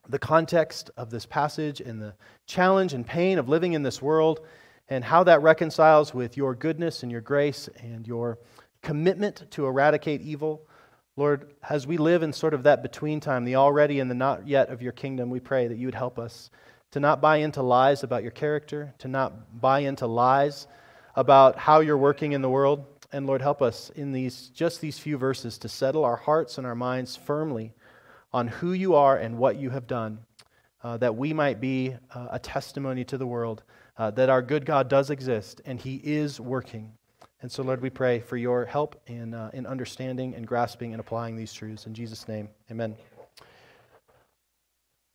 the 0.07 0.19
context 0.19 0.91
of 0.97 1.09
this 1.09 1.25
passage 1.25 1.79
and 1.81 2.01
the 2.01 2.13
challenge 2.45 2.93
and 2.93 3.05
pain 3.05 3.39
of 3.39 3.49
living 3.49 3.73
in 3.73 3.83
this 3.83 4.01
world 4.01 4.41
and 4.89 5.03
how 5.03 5.23
that 5.23 5.41
reconciles 5.41 6.13
with 6.13 6.35
your 6.35 6.53
goodness 6.53 7.03
and 7.03 7.11
your 7.11 7.21
grace 7.21 7.69
and 7.81 8.05
your 8.05 8.37
commitment 8.81 9.49
to 9.51 9.65
eradicate 9.65 10.21
evil. 10.21 10.67
Lord, 11.15 11.53
as 11.69 11.87
we 11.87 11.97
live 11.97 12.21
in 12.21 12.33
sort 12.33 12.53
of 12.53 12.63
that 12.63 12.83
between 12.83 13.19
time, 13.19 13.45
the 13.45 13.55
already 13.55 13.99
and 13.99 14.11
the 14.11 14.15
not 14.15 14.47
yet 14.47 14.69
of 14.69 14.81
your 14.81 14.91
kingdom, 14.91 15.29
we 15.29 15.39
pray 15.39 15.67
that 15.67 15.77
you 15.77 15.87
would 15.87 15.95
help 15.95 16.19
us 16.19 16.49
to 16.91 16.99
not 16.99 17.21
buy 17.21 17.37
into 17.37 17.63
lies 17.63 18.03
about 18.03 18.23
your 18.23 18.31
character, 18.31 18.93
to 18.99 19.07
not 19.07 19.59
buy 19.61 19.79
into 19.79 20.05
lies 20.05 20.67
about 21.15 21.57
how 21.57 21.79
you're 21.79 21.97
working 21.97 22.33
in 22.33 22.41
the 22.41 22.49
world, 22.49 22.85
and 23.13 23.27
Lord, 23.27 23.41
help 23.41 23.61
us 23.61 23.91
in 23.91 24.11
these 24.11 24.49
just 24.53 24.81
these 24.81 24.99
few 24.99 25.17
verses 25.17 25.57
to 25.59 25.69
settle 25.69 26.03
our 26.03 26.15
hearts 26.15 26.57
and 26.57 26.67
our 26.67 26.75
minds 26.75 27.15
firmly 27.15 27.73
on 28.33 28.47
who 28.47 28.73
you 28.73 28.95
are 28.95 29.15
and 29.15 29.37
what 29.37 29.55
you 29.55 29.69
have 29.69 29.85
done, 29.85 30.19
uh, 30.83 30.97
that 30.97 31.15
we 31.15 31.31
might 31.31 31.61
be 31.61 31.95
uh, 32.13 32.27
a 32.31 32.39
testimony 32.39 33.05
to 33.05 33.17
the 33.17 33.27
world 33.27 33.63
uh, 33.97 34.09
that 34.11 34.29
our 34.29 34.41
good 34.41 34.65
God 34.65 34.89
does 34.89 35.11
exist 35.11 35.61
and 35.65 35.79
He 35.79 36.01
is 36.03 36.39
working. 36.39 36.91
And 37.41 37.51
so, 37.51 37.61
Lord, 37.61 37.81
we 37.81 37.89
pray 37.89 38.19
for 38.19 38.37
your 38.37 38.65
help 38.65 38.99
in, 39.05 39.33
uh, 39.33 39.51
in 39.53 39.67
understanding 39.67 40.33
and 40.33 40.47
grasping 40.47 40.93
and 40.93 40.99
applying 40.99 41.35
these 41.35 41.53
truths. 41.53 41.85
In 41.85 41.93
Jesus' 41.93 42.27
name, 42.27 42.49
amen. 42.71 42.95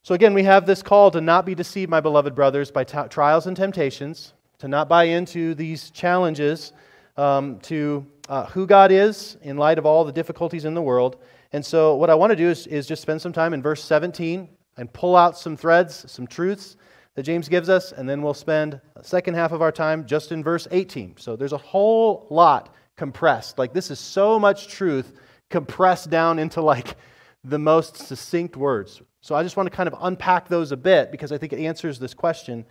So, 0.02 0.14
again, 0.14 0.34
we 0.34 0.44
have 0.44 0.66
this 0.66 0.82
call 0.82 1.10
to 1.10 1.20
not 1.20 1.44
be 1.46 1.54
deceived, 1.54 1.90
my 1.90 2.00
beloved 2.00 2.34
brothers, 2.34 2.70
by 2.70 2.84
t- 2.84 2.98
trials 3.08 3.46
and 3.46 3.56
temptations, 3.56 4.34
to 4.58 4.68
not 4.68 4.88
buy 4.88 5.04
into 5.04 5.54
these 5.54 5.90
challenges 5.90 6.72
um, 7.18 7.58
to 7.60 8.06
uh, 8.28 8.46
who 8.46 8.66
God 8.66 8.92
is 8.92 9.36
in 9.42 9.56
light 9.56 9.78
of 9.78 9.84
all 9.84 10.04
the 10.04 10.12
difficulties 10.12 10.64
in 10.64 10.74
the 10.74 10.80
world. 10.80 11.16
And 11.52 11.64
so, 11.64 11.96
what 11.96 12.10
I 12.10 12.14
want 12.14 12.30
to 12.30 12.36
do 12.36 12.48
is, 12.48 12.66
is 12.66 12.86
just 12.86 13.02
spend 13.02 13.20
some 13.20 13.32
time 13.32 13.52
in 13.52 13.60
verse 13.60 13.82
17 13.82 14.48
and 14.76 14.92
pull 14.92 15.16
out 15.16 15.36
some 15.36 15.56
threads, 15.56 16.10
some 16.10 16.26
truths 16.26 16.76
that 17.14 17.24
James 17.24 17.48
gives 17.48 17.68
us, 17.68 17.90
and 17.90 18.08
then 18.08 18.22
we'll 18.22 18.34
spend 18.34 18.80
the 18.94 19.02
second 19.02 19.34
half 19.34 19.50
of 19.50 19.60
our 19.60 19.72
time 19.72 20.06
just 20.06 20.30
in 20.30 20.44
verse 20.44 20.68
18. 20.70 21.16
So, 21.18 21.36
there's 21.36 21.52
a 21.52 21.58
whole 21.58 22.26
lot 22.30 22.74
compressed. 22.96 23.58
Like, 23.58 23.72
this 23.72 23.90
is 23.90 23.98
so 23.98 24.38
much 24.38 24.68
truth 24.68 25.12
compressed 25.50 26.10
down 26.10 26.38
into 26.38 26.60
like 26.60 26.96
the 27.42 27.58
most 27.58 27.96
succinct 27.96 28.56
words. 28.56 29.02
So, 29.22 29.34
I 29.34 29.42
just 29.42 29.56
want 29.56 29.68
to 29.68 29.74
kind 29.74 29.88
of 29.88 29.96
unpack 30.02 30.48
those 30.48 30.70
a 30.70 30.76
bit 30.76 31.10
because 31.10 31.32
I 31.32 31.38
think 31.38 31.52
it 31.52 31.60
answers 31.60 31.98
this 31.98 32.14
question 32.14 32.64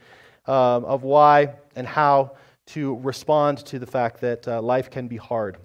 um, 0.45 0.85
of 0.85 1.03
why 1.03 1.55
and 1.75 1.85
how 1.85 2.37
to 2.67 2.95
respond 2.97 3.59
to 3.65 3.79
the 3.79 3.86
fact 3.86 4.21
that 4.21 4.47
uh, 4.47 4.62
life 4.62 4.89
can 4.89 5.07
be 5.07 5.17
hard. 5.17 5.57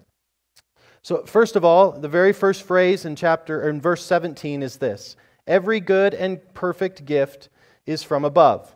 So, 1.03 1.25
first 1.25 1.57
of 1.57 1.65
all, 1.65 1.93
the 1.93 2.09
very 2.09 2.33
first 2.33 2.63
phrase 2.63 3.05
in 3.05 3.17
chapter 3.17 3.69
in 3.69 3.81
verse 3.81 4.05
17 4.05 4.63
is 4.63 4.77
this: 4.77 5.17
"Every 5.47 5.81
good 5.81 6.15
and 6.15 6.41
perfect 6.55 7.05
gift 7.05 7.49
is 7.87 8.03
from 8.03 8.25
above." 8.25 8.75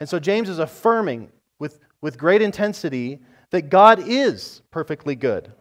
And 0.00 0.08
so 0.08 0.18
James 0.18 0.48
is 0.48 0.58
affirming 0.58 1.30
with, 1.58 1.78
with 2.00 2.18
great 2.18 2.40
intensity 2.40 3.20
that 3.50 3.68
God 3.68 4.02
is 4.08 4.62
perfectly 4.70 5.14
good 5.14 5.52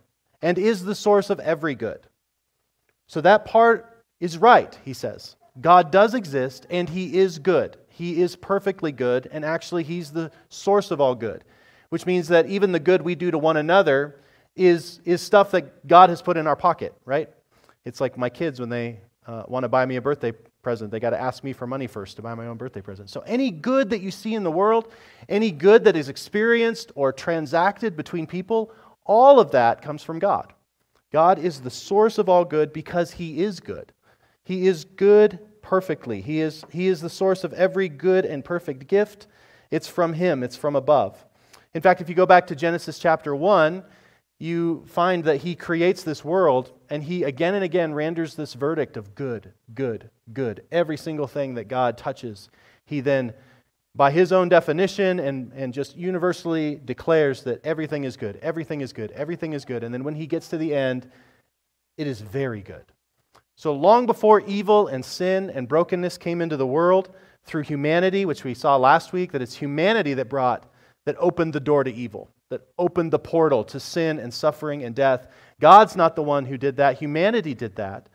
and 0.42 0.58
is 0.58 0.86
the 0.86 0.96
source 0.96 1.30
of 1.30 1.42
every 1.42 1.76
good. 1.76 2.00
So 3.08 3.20
that 3.22 3.44
part 3.44 4.04
is 4.22 4.38
right, 4.38 4.78
he 4.86 4.94
says. 4.94 5.36
God 5.60 5.92
does 5.92 6.14
exist 6.14 6.66
and 6.70 6.88
he 6.88 7.18
is 7.18 7.38
good. 7.38 7.76
He 7.90 8.22
is 8.22 8.38
perfectly 8.38 8.94
good, 8.94 9.28
and 9.30 9.44
actually, 9.44 9.84
he's 9.84 10.12
the 10.12 10.32
source 10.48 10.90
of 10.90 11.02
all 11.02 11.16
good 11.16 11.44
which 11.90 12.06
means 12.06 12.28
that 12.30 12.48
even 12.48 12.72
the 12.72 12.80
good 12.80 13.02
we 13.02 13.16
do 13.16 13.32
to 13.32 13.38
one 13.38 13.58
another 13.58 14.20
is, 14.56 15.00
is 15.06 15.22
stuff 15.22 15.52
that 15.52 15.88
God 15.88 16.10
has 16.10 16.22
put 16.22 16.38
in 16.38 16.48
our 16.48 16.56
pocket, 16.56 16.94
right? 17.06 17.30
It's 17.86 18.02
like 18.02 18.18
my 18.18 18.30
kids 18.30 18.60
when 18.60 18.70
they 18.70 19.00
uh, 19.26 19.44
want 19.48 19.64
to 19.64 19.70
buy 19.70 19.86
me 19.86 19.96
a 19.96 20.02
birthday 20.02 20.34
present. 20.62 20.92
They 20.92 21.00
got 21.00 21.12
to 21.12 21.20
ask 21.22 21.44
me 21.44 21.54
for 21.54 21.66
money 21.66 21.88
first 21.88 22.16
to 22.18 22.22
buy 22.22 22.36
my 22.36 22.48
own 22.48 22.58
birthday 22.58 22.82
present. 22.82 23.10
So, 23.10 23.22
any 23.22 23.52
good 23.52 23.90
that 23.92 24.02
you 24.02 24.12
see 24.12 24.36
in 24.36 24.44
the 24.44 24.52
world, 24.52 24.92
any 25.28 25.52
good 25.52 25.84
that 25.86 25.96
is 25.96 26.10
experienced 26.10 26.92
or 26.96 27.14
transacted 27.14 27.96
between 27.96 28.28
people, 28.28 28.72
all 29.06 29.40
of 29.40 29.52
that 29.52 29.82
comes 29.82 30.04
from 30.04 30.20
God. 30.20 30.54
God 31.12 31.40
is 31.40 31.62
the 31.62 31.72
source 31.72 32.18
of 32.18 32.30
all 32.30 32.46
good 32.46 32.74
because 32.74 33.12
He 33.12 33.42
is 33.42 33.60
good. 33.60 33.92
He 34.44 34.68
is 34.68 34.84
good 34.84 35.40
perfectly. 35.62 36.22
He 36.22 36.42
is, 36.42 36.66
he 36.70 36.88
is 36.88 37.02
the 37.02 37.10
source 37.10 37.44
of 37.44 37.54
every 37.54 37.90
good 37.90 38.26
and 38.26 38.44
perfect 38.44 38.88
gift. 38.88 39.28
It's 39.72 39.88
from 39.88 40.14
Him, 40.14 40.44
it's 40.44 40.56
from 40.56 40.76
above. 40.76 41.24
In 41.74 41.82
fact, 41.82 42.02
if 42.02 42.10
you 42.10 42.16
go 42.16 42.26
back 42.26 42.48
to 42.48 42.56
Genesis 42.56 42.98
chapter 42.98 43.36
1, 43.36 43.84
you 44.40 44.84
find 44.88 45.24
that 45.26 45.38
He 45.38 45.54
creates 45.56 46.04
this 46.04 46.24
world 46.24 46.72
and 46.90 47.04
He 47.04 47.24
again 47.24 47.56
and 47.56 47.64
again 47.64 47.94
renders 47.94 48.36
this 48.36 48.54
verdict 48.54 48.98
of 48.98 49.14
good, 49.14 49.54
good, 49.74 50.10
good. 50.34 50.64
Every 50.72 50.98
single 50.98 51.28
thing 51.28 51.56
that 51.56 51.68
God 51.68 51.98
touches, 51.98 52.50
He 52.86 53.02
then, 53.02 53.34
by 53.96 54.12
His 54.12 54.32
own 54.32 54.50
definition 54.50 55.20
and, 55.20 55.52
and 55.54 55.74
just 55.74 55.96
universally 55.96 56.80
declares 56.84 57.44
that 57.44 57.64
everything 57.66 58.06
is 58.06 58.18
good, 58.18 58.38
everything 58.42 58.82
is 58.82 58.94
good, 58.94 59.12
everything 59.12 59.54
is 59.54 59.66
good. 59.66 59.84
And 59.84 59.94
then 59.94 60.04
when 60.04 60.16
He 60.16 60.26
gets 60.26 60.48
to 60.50 60.58
the 60.58 60.74
end, 60.74 61.10
it 61.98 62.08
is 62.08 62.22
very 62.22 62.62
good. 62.62 62.86
So, 63.58 63.74
long 63.74 64.06
before 64.06 64.40
evil 64.42 64.88
and 64.88 65.04
sin 65.04 65.50
and 65.50 65.68
brokenness 65.68 66.18
came 66.18 66.42
into 66.42 66.56
the 66.56 66.66
world 66.66 67.14
through 67.44 67.64
humanity, 67.64 68.26
which 68.26 68.46
we 68.46 68.54
saw 68.54 68.78
last 68.78 69.12
week, 69.12 69.34
that 69.34 69.42
it's 69.42 69.56
humanity 69.56 70.14
that 70.14 70.30
brought, 70.30 70.69
that 71.10 71.16
opened 71.18 71.54
the 71.54 71.60
door 71.60 71.84
to 71.84 71.92
evil, 71.92 72.30
that 72.50 72.62
opened 72.78 73.12
the 73.12 73.18
portal 73.18 73.64
to 73.64 73.80
sin 73.80 74.20
and 74.20 74.32
suffering 74.32 74.84
and 74.84 74.94
death. 74.94 75.26
God's 75.60 75.96
not 75.96 76.16
the 76.16 76.22
one 76.22 76.46
who 76.46 76.56
did 76.56 76.76
that, 76.78 77.00
humanity 77.00 77.56
did 77.56 77.78
that. 77.78 78.10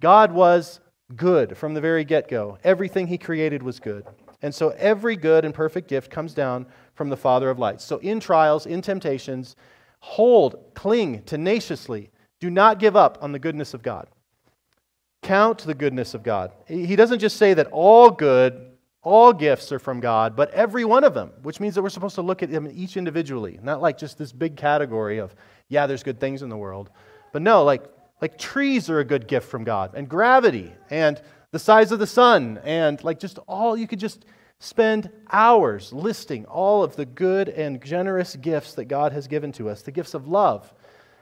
God 0.00 0.32
was 0.32 0.80
good 1.14 1.56
from 1.56 1.74
the 1.74 1.80
very 1.80 2.04
get 2.04 2.26
go. 2.26 2.58
Everything 2.64 3.06
He 3.06 3.18
created 3.18 3.62
was 3.62 3.78
good. 3.78 4.04
And 4.42 4.52
so, 4.52 4.70
every 4.70 5.14
good 5.14 5.44
and 5.44 5.54
perfect 5.54 5.86
gift 5.86 6.10
comes 6.10 6.34
down 6.34 6.66
from 6.94 7.08
the 7.08 7.16
Father 7.16 7.50
of 7.50 7.60
lights. 7.60 7.84
So, 7.84 7.98
in 7.98 8.18
trials, 8.18 8.66
in 8.66 8.82
temptations, 8.82 9.54
hold, 10.00 10.74
cling 10.74 11.22
tenaciously. 11.22 12.10
Do 12.40 12.50
not 12.50 12.80
give 12.80 12.96
up 12.96 13.16
on 13.20 13.30
the 13.30 13.38
goodness 13.38 13.74
of 13.74 13.84
God. 13.84 14.08
Count 15.22 15.58
the 15.58 15.74
goodness 15.74 16.14
of 16.14 16.24
God. 16.24 16.50
He 16.66 16.96
doesn't 16.96 17.20
just 17.20 17.36
say 17.36 17.54
that 17.54 17.68
all 17.70 18.10
good, 18.10 18.69
all 19.02 19.32
gifts 19.32 19.72
are 19.72 19.78
from 19.78 20.00
God, 20.00 20.36
but 20.36 20.50
every 20.52 20.84
one 20.84 21.04
of 21.04 21.14
them, 21.14 21.32
which 21.42 21.60
means 21.60 21.74
that 21.74 21.82
we're 21.82 21.88
supposed 21.88 22.16
to 22.16 22.22
look 22.22 22.42
at 22.42 22.50
them 22.50 22.68
each 22.72 22.96
individually, 22.96 23.58
not 23.62 23.80
like 23.80 23.96
just 23.96 24.18
this 24.18 24.32
big 24.32 24.56
category 24.56 25.18
of, 25.18 25.34
yeah, 25.68 25.86
there's 25.86 26.02
good 26.02 26.20
things 26.20 26.42
in 26.42 26.48
the 26.48 26.56
world. 26.56 26.90
But 27.32 27.42
no, 27.42 27.64
like, 27.64 27.84
like 28.20 28.38
trees 28.38 28.90
are 28.90 29.00
a 29.00 29.04
good 29.04 29.26
gift 29.26 29.48
from 29.48 29.64
God, 29.64 29.92
and 29.94 30.08
gravity, 30.08 30.72
and 30.90 31.20
the 31.50 31.58
size 31.58 31.92
of 31.92 31.98
the 31.98 32.06
sun, 32.06 32.60
and 32.64 33.02
like 33.02 33.18
just 33.18 33.38
all, 33.48 33.76
you 33.76 33.86
could 33.86 34.00
just 34.00 34.26
spend 34.58 35.10
hours 35.30 35.92
listing 35.92 36.44
all 36.44 36.82
of 36.82 36.94
the 36.96 37.06
good 37.06 37.48
and 37.48 37.82
generous 37.82 38.36
gifts 38.36 38.74
that 38.74 38.84
God 38.84 39.12
has 39.12 39.26
given 39.26 39.52
to 39.52 39.70
us 39.70 39.80
the 39.82 39.90
gifts 39.90 40.12
of 40.12 40.28
love 40.28 40.72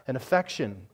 and 0.08 0.16
affection, 0.16 0.88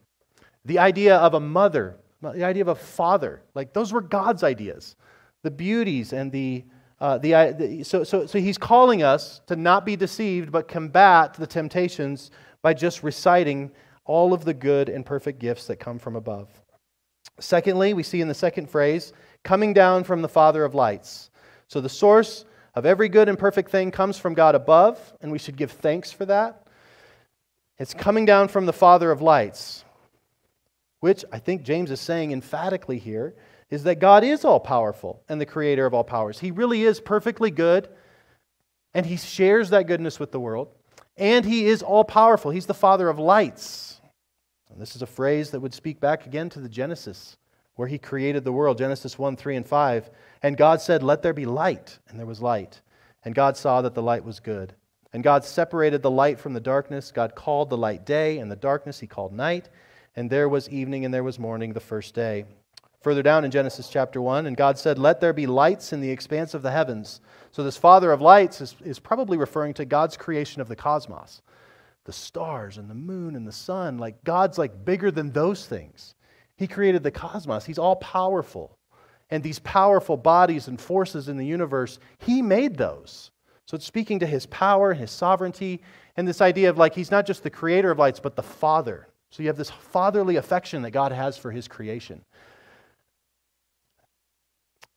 the 0.63 0.77
idea 0.77 1.17
of 1.17 1.33
a 1.33 1.39
mother 1.39 1.97
the 2.33 2.43
idea 2.43 2.61
of 2.63 2.69
a 2.69 2.75
father. 2.75 3.41
Like 3.53 3.73
those 3.73 3.93
were 3.93 4.01
God's 4.01 4.43
ideas. 4.43 4.95
The 5.43 5.51
beauties 5.51 6.13
and 6.13 6.31
the, 6.31 6.63
uh, 6.99 7.17
the, 7.17 7.55
the 7.57 7.83
so, 7.83 8.03
so, 8.03 8.25
so 8.25 8.39
he's 8.39 8.57
calling 8.57 9.03
us 9.03 9.41
to 9.47 9.55
not 9.55 9.85
be 9.85 9.95
deceived, 9.95 10.51
but 10.51 10.67
combat 10.67 11.33
the 11.33 11.47
temptations 11.47 12.31
by 12.61 12.73
just 12.73 13.03
reciting 13.03 13.71
all 14.05 14.33
of 14.33 14.45
the 14.45 14.53
good 14.53 14.89
and 14.89 15.05
perfect 15.05 15.39
gifts 15.39 15.67
that 15.67 15.77
come 15.77 15.99
from 15.99 16.15
above. 16.15 16.49
Secondly, 17.39 17.93
we 17.93 18.03
see 18.03 18.21
in 18.21 18.27
the 18.27 18.33
second 18.33 18.69
phrase, 18.69 19.13
coming 19.43 19.73
down 19.73 20.03
from 20.03 20.21
the 20.21 20.29
Father 20.29 20.63
of 20.63 20.73
lights. 20.73 21.29
So 21.67 21.81
the 21.81 21.89
source 21.89 22.45
of 22.75 22.85
every 22.85 23.09
good 23.09 23.27
and 23.27 23.37
perfect 23.37 23.71
thing 23.71 23.91
comes 23.91 24.17
from 24.17 24.33
God 24.33 24.55
above, 24.55 25.13
and 25.21 25.31
we 25.31 25.39
should 25.39 25.57
give 25.57 25.71
thanks 25.71 26.11
for 26.11 26.25
that. 26.27 26.67
It's 27.77 27.93
coming 27.93 28.25
down 28.25 28.47
from 28.47 28.65
the 28.65 28.73
Father 28.73 29.11
of 29.11 29.21
lights 29.21 29.85
which 31.05 31.23
I 31.31 31.37
think 31.37 31.61
James 31.61 31.91
is 31.91 31.99
saying 31.99 32.31
emphatically 32.31 32.97
here, 32.97 33.35
is 33.69 33.83
that 33.83 33.99
God 33.99 34.23
is 34.23 34.45
all 34.45 34.59
powerful 34.59 35.23
and 35.27 35.39
the 35.39 35.45
creator 35.45 35.85
of 35.85 35.93
all 35.93 36.03
powers. 36.03 36.39
He 36.39 36.51
really 36.51 36.83
is 36.83 36.99
perfectly 36.99 37.51
good, 37.51 37.89
and 38.93 39.05
he 39.05 39.17
shares 39.17 39.69
that 39.69 39.87
goodness 39.87 40.19
with 40.19 40.31
the 40.31 40.39
world, 40.39 40.69
and 41.17 41.45
he 41.45 41.65
is 41.65 41.81
all 41.81 42.03
powerful. 42.03 42.51
He's 42.51 42.65
the 42.65 42.73
father 42.73 43.09
of 43.09 43.19
lights. 43.19 43.99
And 44.69 44.81
this 44.81 44.95
is 44.95 45.01
a 45.01 45.07
phrase 45.07 45.51
that 45.51 45.59
would 45.59 45.73
speak 45.73 45.99
back 45.99 46.25
again 46.25 46.49
to 46.49 46.59
the 46.59 46.69
Genesis, 46.69 47.37
where 47.75 47.87
he 47.87 47.97
created 47.97 48.43
the 48.43 48.51
world, 48.51 48.77
Genesis 48.77 49.17
1 49.17 49.35
3 49.35 49.55
and 49.57 49.67
5. 49.67 50.09
And 50.43 50.57
God 50.57 50.81
said, 50.81 51.03
Let 51.03 51.21
there 51.21 51.33
be 51.33 51.45
light, 51.45 51.97
and 52.07 52.19
there 52.19 52.25
was 52.25 52.41
light. 52.41 52.81
And 53.23 53.33
God 53.33 53.57
saw 53.57 53.81
that 53.81 53.95
the 53.95 54.03
light 54.03 54.23
was 54.23 54.39
good. 54.39 54.75
And 55.11 55.23
God 55.23 55.45
separated 55.45 56.01
the 56.01 56.11
light 56.11 56.39
from 56.39 56.53
the 56.53 56.59
darkness. 56.59 57.11
God 57.11 57.35
called 57.35 57.69
the 57.69 57.77
light 57.77 58.05
day, 58.05 58.37
and 58.37 58.51
the 58.51 58.55
darkness 58.55 58.99
he 58.99 59.07
called 59.07 59.33
night 59.33 59.69
and 60.15 60.29
there 60.29 60.47
was 60.47 60.69
evening 60.69 61.05
and 61.05 61.13
there 61.13 61.23
was 61.23 61.39
morning 61.39 61.73
the 61.73 61.79
first 61.79 62.15
day. 62.15 62.45
Further 63.05 63.21
down 63.21 63.45
in 63.45 63.51
Genesis 63.51 63.87
chapter 63.87 64.19
1, 64.19 64.47
and 64.47 64.57
God 64.57 64.79
said, 64.79 64.97
Let 64.97 65.21
there 65.21 65.31
be 65.31 65.45
lights 65.45 65.93
in 65.93 66.01
the 66.01 66.09
expanse 66.09 66.55
of 66.55 66.63
the 66.63 66.71
heavens. 66.71 67.21
So, 67.51 67.63
this 67.63 67.77
Father 67.77 68.11
of 68.11 68.19
lights 68.19 68.61
is, 68.61 68.75
is 68.83 68.97
probably 68.97 69.37
referring 69.37 69.75
to 69.75 69.85
God's 69.85 70.17
creation 70.17 70.59
of 70.59 70.67
the 70.67 70.75
cosmos 70.75 71.43
the 72.05 72.11
stars 72.11 72.79
and 72.79 72.89
the 72.89 72.95
moon 72.95 73.35
and 73.35 73.47
the 73.47 73.51
sun. 73.51 73.99
Like, 73.99 74.23
God's 74.23 74.57
like 74.57 74.83
bigger 74.83 75.11
than 75.11 75.31
those 75.31 75.67
things. 75.67 76.15
He 76.57 76.65
created 76.65 77.03
the 77.03 77.11
cosmos, 77.11 77.65
He's 77.65 77.77
all 77.77 77.97
powerful. 77.97 78.75
And 79.29 79.43
these 79.43 79.59
powerful 79.59 80.17
bodies 80.17 80.67
and 80.67 80.81
forces 80.81 81.29
in 81.29 81.37
the 81.37 81.45
universe, 81.45 81.99
He 82.17 82.41
made 82.41 82.75
those. 82.75 83.29
So, 83.67 83.75
it's 83.75 83.85
speaking 83.85 84.17
to 84.17 84.25
His 84.25 84.47
power 84.47 84.89
and 84.89 84.99
His 84.99 85.11
sovereignty, 85.11 85.83
and 86.17 86.27
this 86.27 86.41
idea 86.41 86.71
of 86.71 86.79
like 86.79 86.95
He's 86.95 87.11
not 87.11 87.27
just 87.27 87.43
the 87.43 87.51
creator 87.51 87.91
of 87.91 87.99
lights, 87.99 88.19
but 88.19 88.35
the 88.35 88.41
Father. 88.41 89.09
So 89.35 89.43
you 89.43 89.49
have 89.49 89.57
this 89.57 89.69
fatherly 89.69 90.37
affection 90.37 90.81
that 90.83 90.91
God 90.91 91.11
has 91.11 91.37
for 91.37 91.51
his 91.51 91.67
creation. 91.67 92.23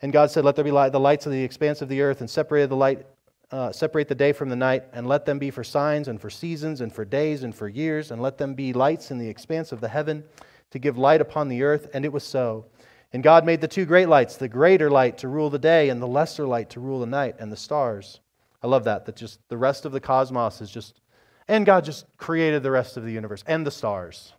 And 0.00 0.12
God 0.12 0.30
said, 0.30 0.44
Let 0.44 0.56
there 0.56 0.64
be 0.64 0.70
light, 0.70 0.92
the 0.92 1.00
lights 1.00 1.26
of 1.26 1.32
the 1.32 1.42
expanse 1.42 1.82
of 1.82 1.88
the 1.88 2.00
earth, 2.00 2.20
and 2.20 2.30
separated 2.30 2.70
the 2.70 2.76
light, 2.76 3.06
uh, 3.50 3.72
separate 3.72 4.08
the 4.08 4.14
day 4.14 4.32
from 4.32 4.48
the 4.48 4.56
night, 4.56 4.84
and 4.92 5.06
let 5.06 5.24
them 5.24 5.38
be 5.38 5.50
for 5.50 5.64
signs 5.64 6.08
and 6.08 6.20
for 6.20 6.30
seasons 6.30 6.80
and 6.80 6.92
for 6.92 7.04
days 7.04 7.42
and 7.42 7.54
for 7.54 7.68
years, 7.68 8.10
and 8.10 8.22
let 8.22 8.38
them 8.38 8.54
be 8.54 8.72
lights 8.72 9.10
in 9.10 9.18
the 9.18 9.28
expanse 9.28 9.72
of 9.72 9.80
the 9.80 9.88
heaven 9.88 10.24
to 10.70 10.78
give 10.78 10.98
light 10.98 11.20
upon 11.20 11.48
the 11.48 11.62
earth. 11.62 11.88
And 11.94 12.04
it 12.04 12.12
was 12.12 12.24
so. 12.24 12.66
And 13.12 13.22
God 13.22 13.46
made 13.46 13.60
the 13.60 13.68
two 13.68 13.86
great 13.86 14.08
lights, 14.08 14.36
the 14.36 14.48
greater 14.48 14.90
light 14.90 15.18
to 15.18 15.28
rule 15.28 15.50
the 15.50 15.58
day, 15.58 15.88
and 15.88 16.00
the 16.00 16.06
lesser 16.06 16.46
light 16.46 16.70
to 16.70 16.80
rule 16.80 17.00
the 17.00 17.06
night, 17.06 17.36
and 17.38 17.50
the 17.50 17.56
stars. 17.56 18.20
I 18.62 18.66
love 18.66 18.84
that, 18.84 19.06
that 19.06 19.16
just 19.16 19.40
the 19.48 19.56
rest 19.56 19.84
of 19.84 19.92
the 19.92 20.00
cosmos 20.00 20.60
is 20.60 20.70
just 20.70 21.00
and 21.48 21.64
God 21.64 21.84
just 21.84 22.04
created 22.18 22.62
the 22.62 22.70
rest 22.70 22.96
of 22.96 23.04
the 23.04 23.10
universe 23.10 23.42
and 23.46 23.66
the 23.66 23.70
stars. 23.70 24.34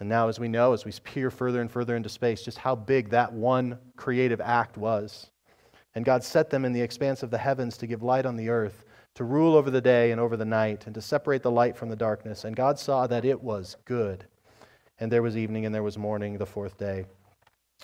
And 0.00 0.08
now, 0.08 0.28
as 0.28 0.40
we 0.40 0.48
know, 0.48 0.72
as 0.72 0.86
we 0.86 0.92
peer 1.04 1.30
further 1.30 1.60
and 1.60 1.70
further 1.70 1.94
into 1.94 2.08
space, 2.08 2.42
just 2.42 2.58
how 2.58 2.74
big 2.74 3.10
that 3.10 3.32
one 3.32 3.78
creative 3.96 4.40
act 4.40 4.78
was. 4.78 5.30
And 5.94 6.04
God 6.06 6.24
set 6.24 6.48
them 6.48 6.64
in 6.64 6.72
the 6.72 6.80
expanse 6.80 7.22
of 7.22 7.30
the 7.30 7.38
heavens 7.38 7.76
to 7.78 7.86
give 7.86 8.02
light 8.02 8.24
on 8.24 8.36
the 8.36 8.48
earth, 8.48 8.84
to 9.14 9.24
rule 9.24 9.54
over 9.54 9.70
the 9.70 9.80
day 9.80 10.10
and 10.10 10.20
over 10.20 10.38
the 10.38 10.44
night, 10.44 10.86
and 10.86 10.94
to 10.94 11.02
separate 11.02 11.42
the 11.42 11.50
light 11.50 11.76
from 11.76 11.90
the 11.90 11.96
darkness. 11.96 12.44
And 12.44 12.56
God 12.56 12.78
saw 12.78 13.06
that 13.08 13.26
it 13.26 13.42
was 13.42 13.76
good. 13.84 14.24
And 14.98 15.12
there 15.12 15.22
was 15.22 15.36
evening 15.36 15.66
and 15.66 15.74
there 15.74 15.82
was 15.82 15.98
morning 15.98 16.38
the 16.38 16.46
fourth 16.46 16.78
day. 16.78 17.04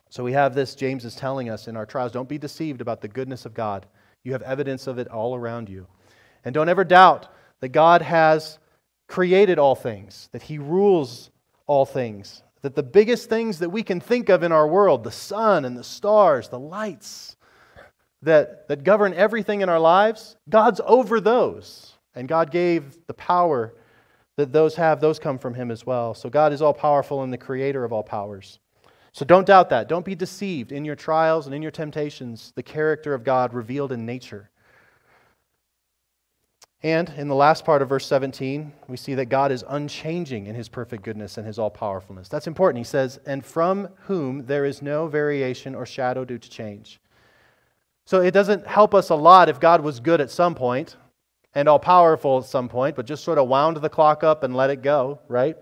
So 0.09 0.25
we 0.25 0.33
have 0.33 0.55
this, 0.55 0.75
James 0.75 1.05
is 1.05 1.17
telling 1.17 1.51
us 1.51 1.69
in 1.69 1.77
our 1.77 1.87
trials 1.87 2.13
don't 2.13 2.29
be 2.29 2.39
deceived 2.39 2.81
about 2.81 3.01
the 3.01 3.09
goodness 3.09 3.45
of 3.45 3.55
God. 3.55 3.87
You 4.23 4.33
have 4.33 4.43
evidence 4.43 4.87
of 4.87 4.99
it 4.99 5.09
all 5.09 5.35
around 5.35 5.69
you. 5.69 5.87
And 6.45 6.55
don't 6.55 6.69
ever 6.69 6.85
doubt 6.85 7.29
that 7.61 7.69
God 7.71 8.03
has 8.03 8.59
created 9.09 9.59
all 9.59 9.75
things, 9.75 10.29
that 10.33 10.43
He 10.43 10.59
rules 10.59 11.31
all 11.67 11.85
things, 11.85 12.43
that 12.63 12.75
the 12.75 12.83
biggest 12.83 13.29
things 13.29 13.59
that 13.59 13.71
we 13.71 13.83
can 13.83 14.01
think 14.01 14.29
of 14.29 14.43
in 14.43 14.53
our 14.53 14.67
world, 14.67 15.05
the 15.05 15.11
sun 15.11 15.65
and 15.65 15.77
the 15.77 15.85
stars, 15.85 16.49
the 16.49 16.59
lights 16.59 17.37
that, 18.23 18.69
that 18.69 18.85
govern 18.85 19.15
everything 19.15 19.61
in 19.61 19.69
our 19.69 19.79
lives, 19.79 20.37
God's 20.49 20.81
over 20.85 21.21
those. 21.21 21.93
And 22.15 22.29
God 22.29 22.51
gave 22.51 22.97
the 23.07 23.15
power 23.15 23.75
that 24.37 24.53
those 24.53 24.75
have, 24.77 25.01
those 25.01 25.19
come 25.19 25.39
from 25.39 25.55
Him 25.55 25.71
as 25.71 25.85
well. 25.85 26.15
So 26.15 26.31
God 26.31 26.53
is 26.53 26.63
all 26.63 26.75
powerful 26.75 27.23
and 27.23 27.33
the 27.33 27.39
creator 27.39 27.85
of 27.85 27.93
all 27.93 28.03
powers. 28.03 28.59
So 29.13 29.25
don't 29.25 29.47
doubt 29.47 29.71
that. 29.71 29.89
Don't 29.89 30.05
be 30.05 30.15
deceived 30.15 30.73
in 30.73 30.85
your 30.85 30.97
trials 30.97 31.47
and 31.47 31.55
in 31.55 31.63
your 31.63 31.71
temptations, 31.71 32.53
the 32.55 32.63
character 32.63 33.15
of 33.15 33.25
God 33.25 33.55
revealed 33.55 33.93
in 33.93 34.05
nature. 34.05 34.51
And 36.83 37.09
in 37.17 37.29
the 37.29 37.35
last 37.35 37.65
part 37.65 37.81
of 37.83 37.89
verse 37.89 38.07
17, 38.07 38.73
we 38.87 38.97
see 38.97 39.15
that 39.15 39.27
God 39.27 39.51
is 39.51 39.65
unchanging 39.69 40.47
in 40.47 40.55
his 40.55 40.69
perfect 40.69 41.03
goodness 41.03 41.39
and 41.39 41.47
his 41.47 41.59
all 41.59 41.71
powerfulness. 41.71 42.29
That's 42.29 42.47
important. 42.47 42.79
He 42.79 42.89
says, 42.89 43.19
and 43.27 43.45
from 43.45 43.89
whom 44.03 44.45
there 44.47 44.65
is 44.65 44.83
no 44.83 45.09
variation 45.09 45.75
or 45.75 45.87
shadow 45.87 46.25
due 46.25 46.39
to 46.39 46.51
change. 46.51 47.01
So 48.05 48.21
it 48.21 48.33
doesn't 48.33 48.67
help 48.67 48.95
us 48.95 49.11
a 49.11 49.15
lot 49.15 49.49
if 49.49 49.59
God 49.59 49.81
was 49.81 50.01
good 50.01 50.21
at 50.21 50.31
some 50.31 50.55
point 50.55 50.97
and 51.55 51.69
all 51.69 51.79
powerful 51.79 52.39
at 52.39 52.45
some 52.45 52.69
point, 52.69 52.95
but 52.95 53.07
just 53.07 53.25
sort 53.25 53.39
of 53.39 53.49
wound 53.49 53.79
the 53.79 53.89
clock 53.89 54.23
up 54.23 54.43
and 54.45 54.55
let 54.55 54.71
it 54.71 54.83
go, 54.83 55.19
right? 55.27 55.57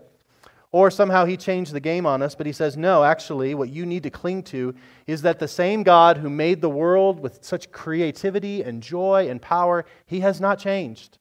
Or 0.75 0.91
somehow 0.91 1.23
he 1.23 1.37
changed 1.37 1.71
the 1.71 1.79
game 1.79 2.05
on 2.05 2.21
us, 2.21 2.35
but 2.35 2.45
he 2.45 2.51
says, 2.51 2.75
no, 2.75 3.01
actually, 3.01 3.55
what 3.55 3.69
you 3.69 3.85
need 3.85 4.03
to 4.03 4.09
cling 4.09 4.43
to 4.43 4.75
is 5.07 5.21
that 5.21 5.39
the 5.39 5.47
same 5.47 5.83
God 5.83 6.17
who 6.17 6.29
made 6.29 6.59
the 6.59 6.69
world 6.69 7.17
with 7.17 7.45
such 7.45 7.71
creativity 7.71 8.61
and 8.61 8.83
joy 8.83 9.29
and 9.29 9.41
power, 9.41 9.85
he 10.05 10.19
has 10.19 10.41
not 10.41 10.59
changed. 10.59 11.17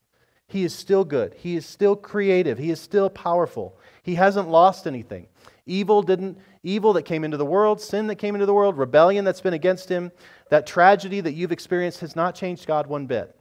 He 0.49 0.65
is 0.65 0.75
still 0.75 1.05
good. 1.05 1.35
He 1.35 1.55
is 1.55 1.65
still 1.65 1.95
creative. 1.95 2.59
He 2.59 2.73
is 2.73 2.81
still 2.81 3.09
powerful. 3.09 3.79
He 4.03 4.17
hasn't 4.17 4.49
lost 4.49 4.89
anything. 4.89 5.29
Evil 5.67 6.03
didn't 6.03 6.37
evil 6.65 6.93
that 6.95 7.03
came 7.03 7.23
into 7.23 7.37
the 7.37 7.47
world, 7.47 7.81
sin 7.81 8.09
that 8.09 8.17
came 8.17 8.35
into 8.35 8.47
the 8.47 8.55
world, 8.55 8.77
rebellion 8.77 9.25
that's 9.25 9.41
been 9.41 9.55
against 9.55 9.89
him, 9.89 10.11
that 10.51 10.67
tragedy 10.67 11.21
that 11.21 11.35
you've 11.35 11.53
experienced 11.53 12.01
has 12.01 12.17
not 12.17 12.35
changed 12.35 12.67
God 12.67 12.89
one 12.89 13.07
bit. 13.07 13.37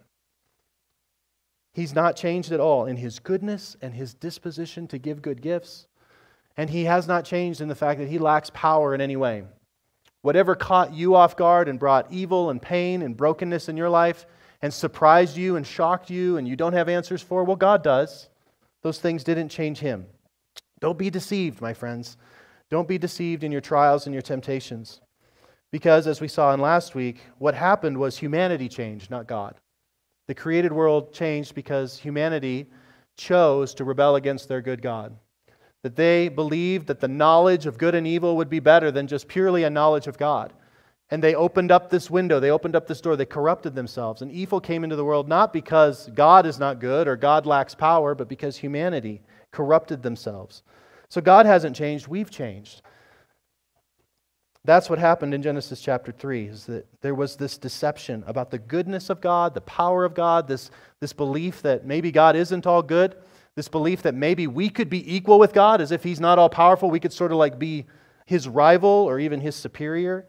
He's 1.74 1.96
not 1.96 2.16
changed 2.16 2.52
at 2.52 2.60
all 2.60 2.86
in 2.86 2.98
his 2.98 3.18
goodness 3.18 3.76
and 3.82 3.96
his 3.96 4.14
disposition 4.14 4.88
to 4.90 5.00
give 5.00 5.24
good 5.24 5.42
gifts. 5.42 5.88
And 6.56 6.70
he 6.70 6.86
has 6.86 7.08
not 7.08 7.26
changed 7.26 7.62
in 7.62 7.68
the 7.68 7.76
fact 7.76 8.00
that 8.00 8.10
he 8.10 8.20
lacks 8.20 8.52
power 8.54 8.94
in 8.94 9.02
any 9.02 9.16
way. 9.16 9.44
Whatever 10.22 10.56
caught 10.56 10.94
you 10.94 11.16
off 11.16 11.36
guard 11.36 11.68
and 11.68 11.80
brought 11.80 12.12
evil 12.12 12.50
and 12.50 12.62
pain 12.62 13.02
and 13.02 13.18
brokenness 13.18 13.70
in 13.70 13.76
your 13.76 13.90
life 13.90 14.26
and 14.62 14.74
surprised 14.74 15.36
you 15.36 15.56
and 15.56 15.66
shocked 15.66 16.10
you 16.10 16.38
and 16.38 16.48
you 16.48 16.56
don't 16.56 16.74
have 16.74 16.88
answers 16.88 17.22
for, 17.22 17.44
well, 17.44 17.56
God 17.56 17.84
does. 17.84 18.30
Those 18.84 19.00
things 19.00 19.24
didn't 19.24 19.50
change 19.50 19.80
him. 19.80 20.06
Don't 20.80 20.98
be 20.98 21.10
deceived, 21.10 21.60
my 21.60 21.74
friends. 21.74 22.18
Don't 22.70 22.88
be 22.88 22.98
deceived 22.98 23.44
in 23.44 23.52
your 23.52 23.62
trials 23.62 24.06
and 24.06 24.14
your 24.14 24.22
temptations. 24.22 25.02
Because, 25.72 26.08
as 26.08 26.22
we 26.22 26.28
saw 26.28 26.54
in 26.54 26.62
last 26.62 26.94
week, 26.94 27.22
what 27.40 27.56
happened 27.56 27.98
was 27.98 28.18
humanity 28.18 28.70
changed, 28.70 29.10
not 29.10 29.28
God. 29.28 29.56
The 30.28 30.36
created 30.36 30.72
world 30.72 31.14
changed 31.14 31.56
because 31.56 31.98
humanity 31.98 32.68
chose 33.18 33.74
to 33.76 33.84
rebel 33.84 34.16
against 34.16 34.48
their 34.48 34.62
good 34.62 34.82
God 34.82 35.18
that 35.84 35.98
they 35.98 36.30
believed 36.30 36.88
that 36.88 37.02
the 37.02 37.08
knowledge 37.08 37.66
of 37.66 37.78
good 37.78 37.94
and 37.94 38.08
evil 38.08 38.38
would 38.38 38.50
be 38.50 38.60
better 38.60 38.90
than 38.90 39.06
just 39.06 39.28
purely 39.28 39.64
a 39.64 39.70
knowledge 39.70 40.08
of 40.08 40.18
God. 40.18 40.54
And 41.12 41.22
they 41.22 41.36
opened 41.36 41.72
up 41.72 41.90
this 41.90 42.10
window, 42.10 42.40
they 42.40 42.50
opened 42.50 42.76
up 42.76 42.88
this 42.88 43.02
door, 43.02 43.16
they 43.16 43.26
corrupted 43.26 43.76
themselves. 43.76 44.22
And 44.22 44.32
evil 44.32 44.60
came 44.60 44.84
into 44.84 44.96
the 44.96 45.06
world 45.06 45.28
not 45.28 45.54
because 45.54 46.10
God 46.16 46.46
is 46.46 46.58
not 46.58 46.80
good 46.80 47.08
or 47.08 47.18
God 47.18 47.46
lacks 47.46 47.76
power, 47.76 48.16
but 48.16 48.30
because 48.30 48.58
humanity 48.58 49.22
corrupted 49.52 50.02
themselves. 50.02 50.64
So 51.10 51.22
God 51.22 51.46
hasn't 51.46 51.76
changed, 51.76 52.08
we've 52.08 52.32
changed. 52.32 52.82
That's 54.66 54.90
what 54.90 54.98
happened 54.98 55.34
in 55.34 55.44
Genesis 55.44 55.82
chapter 55.82 56.14
3 56.14 56.46
is 56.46 56.66
that 56.68 56.88
there 57.02 57.14
was 57.14 57.36
this 57.36 57.58
deception 57.58 58.24
about 58.26 58.50
the 58.50 58.58
goodness 58.58 59.10
of 59.10 59.20
God, 59.20 59.54
the 59.54 59.62
power 59.62 60.06
of 60.06 60.16
God, 60.16 60.48
this, 60.48 60.72
this 61.02 61.12
belief 61.12 61.62
that 61.64 61.86
maybe 61.86 62.14
God 62.14 62.38
isn't 62.38 62.66
all 62.66 62.82
good 62.82 63.18
this 63.56 63.68
belief 63.68 64.02
that 64.02 64.16
maybe 64.16 64.48
we 64.48 64.70
could 64.70 64.90
be 64.90 65.16
equal 65.16 65.40
with 65.40 65.54
God 65.54 65.82
as 65.82 65.92
if 65.92 66.04
He's 66.04 66.20
not 66.20 66.40
all 66.40 66.50
powerful. 66.50 66.90
We 66.90 67.00
could 67.00 67.14
sort 67.14 67.32
of 67.32 67.38
like 67.38 67.60
be 67.60 67.86
His 68.26 68.48
rival 68.48 68.90
or 68.90 69.20
even 69.20 69.40
His 69.40 69.56
superior. 69.56 70.26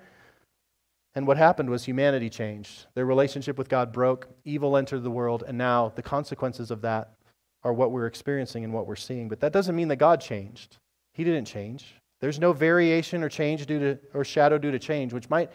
And 1.15 1.27
what 1.27 1.37
happened 1.37 1.71
was 1.71 1.85
humanity 1.85 2.29
changed. 2.29 2.87
Their 2.95 3.07
relationship 3.07 3.57
with 3.57 3.69
God 3.69 3.93
broke, 3.93 4.29
evil 4.45 4.77
entered 4.77 5.05
the 5.05 5.11
world, 5.11 5.45
and 5.47 5.57
now 5.57 5.93
the 5.95 6.03
consequences 6.03 6.71
of 6.71 6.81
that 6.83 7.15
are 7.63 7.73
what 7.73 7.93
we're 7.93 8.07
experiencing 8.07 8.65
and 8.65 8.73
what 8.73 8.87
we're 8.87 8.97
seeing. 8.97 9.29
But 9.29 9.41
that 9.41 9.53
doesn't 9.53 9.77
mean 9.77 9.89
that 9.89 9.97
God 9.97 10.21
changed. 10.21 10.79
He 11.13 11.25
didn't 11.25 11.47
change. 11.47 11.95
There's 12.21 12.41
no 12.41 12.53
variation 12.53 13.23
or 13.23 13.29
change 13.29 13.65
due 13.67 13.79
to, 13.79 13.99
or 14.13 14.25
shadow 14.25 14.59
due 14.59 14.71
to 14.71 14.79
change, 14.79 15.13
which 15.13 15.31
might 15.31 15.51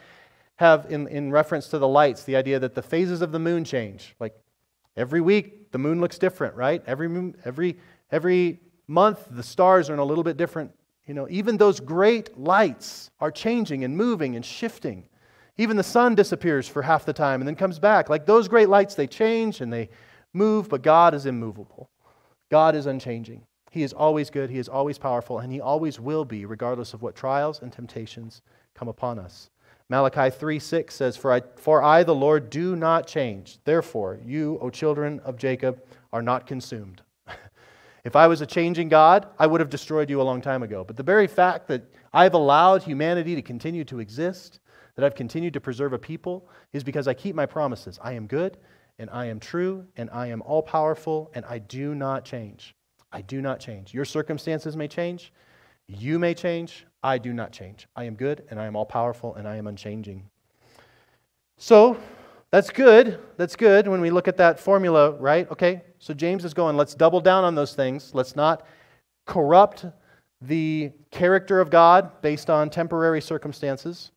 have, 0.55 0.87
in, 0.89 1.07
in 1.07 1.31
reference 1.31 1.67
to 1.69 1.77
the 1.77 1.87
lights, 1.87 2.23
the 2.23 2.35
idea 2.35 2.59
that 2.59 2.73
the 2.73 2.81
phases 2.81 3.21
of 3.21 3.31
the 3.31 3.39
moon 3.39 3.63
change. 3.63 4.15
Like 4.19 4.35
Every 4.99 5.21
week, 5.21 5.71
the 5.71 5.77
moon 5.77 6.01
looks 6.01 6.17
different, 6.17 6.55
right? 6.55 6.83
Every, 6.85 7.33
every, 7.45 7.77
every 8.11 8.59
month, 8.85 9.25
the 9.31 9.43
stars 9.43 9.89
are 9.89 9.93
in 9.93 9.99
a 9.99 10.03
little 10.03 10.25
bit 10.25 10.35
different. 10.35 10.71
You 11.07 11.13
know, 11.13 11.25
even 11.29 11.55
those 11.55 11.79
great 11.79 12.37
lights 12.37 13.09
are 13.21 13.31
changing 13.31 13.85
and 13.85 13.95
moving 13.95 14.35
and 14.35 14.45
shifting. 14.45 15.07
Even 15.57 15.77
the 15.77 15.83
sun 15.83 16.15
disappears 16.15 16.67
for 16.67 16.81
half 16.81 17.05
the 17.05 17.13
time 17.13 17.39
and 17.39 17.47
then 17.47 17.55
comes 17.55 17.79
back. 17.79 18.09
Like 18.09 18.25
those 18.25 18.49
great 18.49 18.67
lights, 18.67 18.95
they 18.95 19.07
change 19.07 19.61
and 19.61 19.71
they 19.71 19.89
move, 20.33 20.67
but 20.67 20.81
God 20.81 21.13
is 21.13 21.25
immovable. 21.25 21.89
God 22.51 22.75
is 22.75 22.85
unchanging. 22.85 23.45
He 23.71 23.83
is 23.83 23.93
always 23.93 24.29
good, 24.29 24.49
He 24.49 24.57
is 24.57 24.67
always 24.67 24.97
powerful, 24.97 25.39
and 25.39 25.53
He 25.53 25.61
always 25.61 25.97
will 25.97 26.25
be, 26.25 26.45
regardless 26.45 26.93
of 26.93 27.01
what 27.01 27.15
trials 27.15 27.61
and 27.61 27.71
temptations 27.71 28.41
come 28.73 28.89
upon 28.89 29.17
us. 29.17 29.49
Malachi 29.89 30.29
3 30.29 30.59
6 30.59 30.93
says, 30.93 31.17
for 31.17 31.33
I, 31.33 31.41
for 31.55 31.81
I, 31.81 32.03
the 32.03 32.13
Lord, 32.13 32.49
do 32.51 32.75
not 32.75 33.07
change. 33.07 33.57
Therefore, 33.63 34.19
you, 34.23 34.59
O 34.61 34.69
children 34.69 35.19
of 35.21 35.35
Jacob, 35.35 35.83
are 36.13 36.21
not 36.21 36.45
consumed. 36.45 37.01
if 38.03 38.15
I 38.15 38.27
was 38.27 38.41
a 38.41 38.45
changing 38.45 38.89
God, 38.89 39.27
I 39.39 39.47
would 39.47 39.59
have 39.59 39.69
destroyed 39.69 40.09
you 40.09 40.21
a 40.21 40.23
long 40.23 40.41
time 40.41 40.61
ago. 40.61 40.83
But 40.83 40.95
the 40.95 41.03
very 41.03 41.25
fact 41.25 41.67
that 41.69 41.83
I've 42.13 42.35
allowed 42.35 42.83
humanity 42.83 43.33
to 43.33 43.41
continue 43.41 43.83
to 43.85 43.99
exist, 43.99 44.59
that 44.95 45.03
I've 45.03 45.15
continued 45.15 45.53
to 45.53 45.61
preserve 45.61 45.93
a 45.93 45.99
people, 45.99 46.47
is 46.71 46.83
because 46.83 47.07
I 47.07 47.15
keep 47.15 47.35
my 47.35 47.47
promises. 47.47 47.97
I 48.03 48.13
am 48.13 48.27
good, 48.27 48.57
and 48.99 49.09
I 49.09 49.25
am 49.25 49.39
true, 49.39 49.85
and 49.97 50.09
I 50.11 50.27
am 50.27 50.43
all 50.43 50.61
powerful, 50.61 51.31
and 51.33 51.43
I 51.45 51.57
do 51.57 51.95
not 51.95 52.25
change. 52.25 52.75
I 53.11 53.21
do 53.21 53.41
not 53.41 53.59
change. 53.59 53.91
Your 53.91 54.05
circumstances 54.05 54.77
may 54.77 54.87
change, 54.87 55.33
you 55.87 56.19
may 56.19 56.35
change, 56.35 56.85
I 57.03 57.17
do 57.17 57.33
not 57.33 57.51
change. 57.51 57.87
I 57.95 58.03
am 58.03 58.15
good 58.15 58.43
and 58.49 58.59
I 58.59 58.65
am 58.65 58.75
all 58.75 58.85
powerful 58.85 59.35
and 59.35 59.47
I 59.47 59.55
am 59.55 59.67
unchanging. 59.67 60.23
So 61.57 61.97
that's 62.51 62.69
good. 62.69 63.19
That's 63.37 63.55
good 63.55 63.87
when 63.87 64.01
we 64.01 64.09
look 64.09 64.27
at 64.27 64.37
that 64.37 64.59
formula, 64.59 65.11
right? 65.11 65.49
Okay, 65.51 65.81
so 65.99 66.13
James 66.13 66.43
is 66.43 66.53
going, 66.53 66.75
let's 66.77 66.95
double 66.95 67.21
down 67.21 67.43
on 67.43 67.55
those 67.55 67.75
things. 67.75 68.11
Let's 68.13 68.35
not 68.35 68.65
corrupt 69.25 69.85
the 70.41 70.91
character 71.11 71.59
of 71.59 71.69
God 71.69 72.21
based 72.21 72.49
on 72.49 72.69
temporary 72.69 73.21
circumstances. 73.21 74.11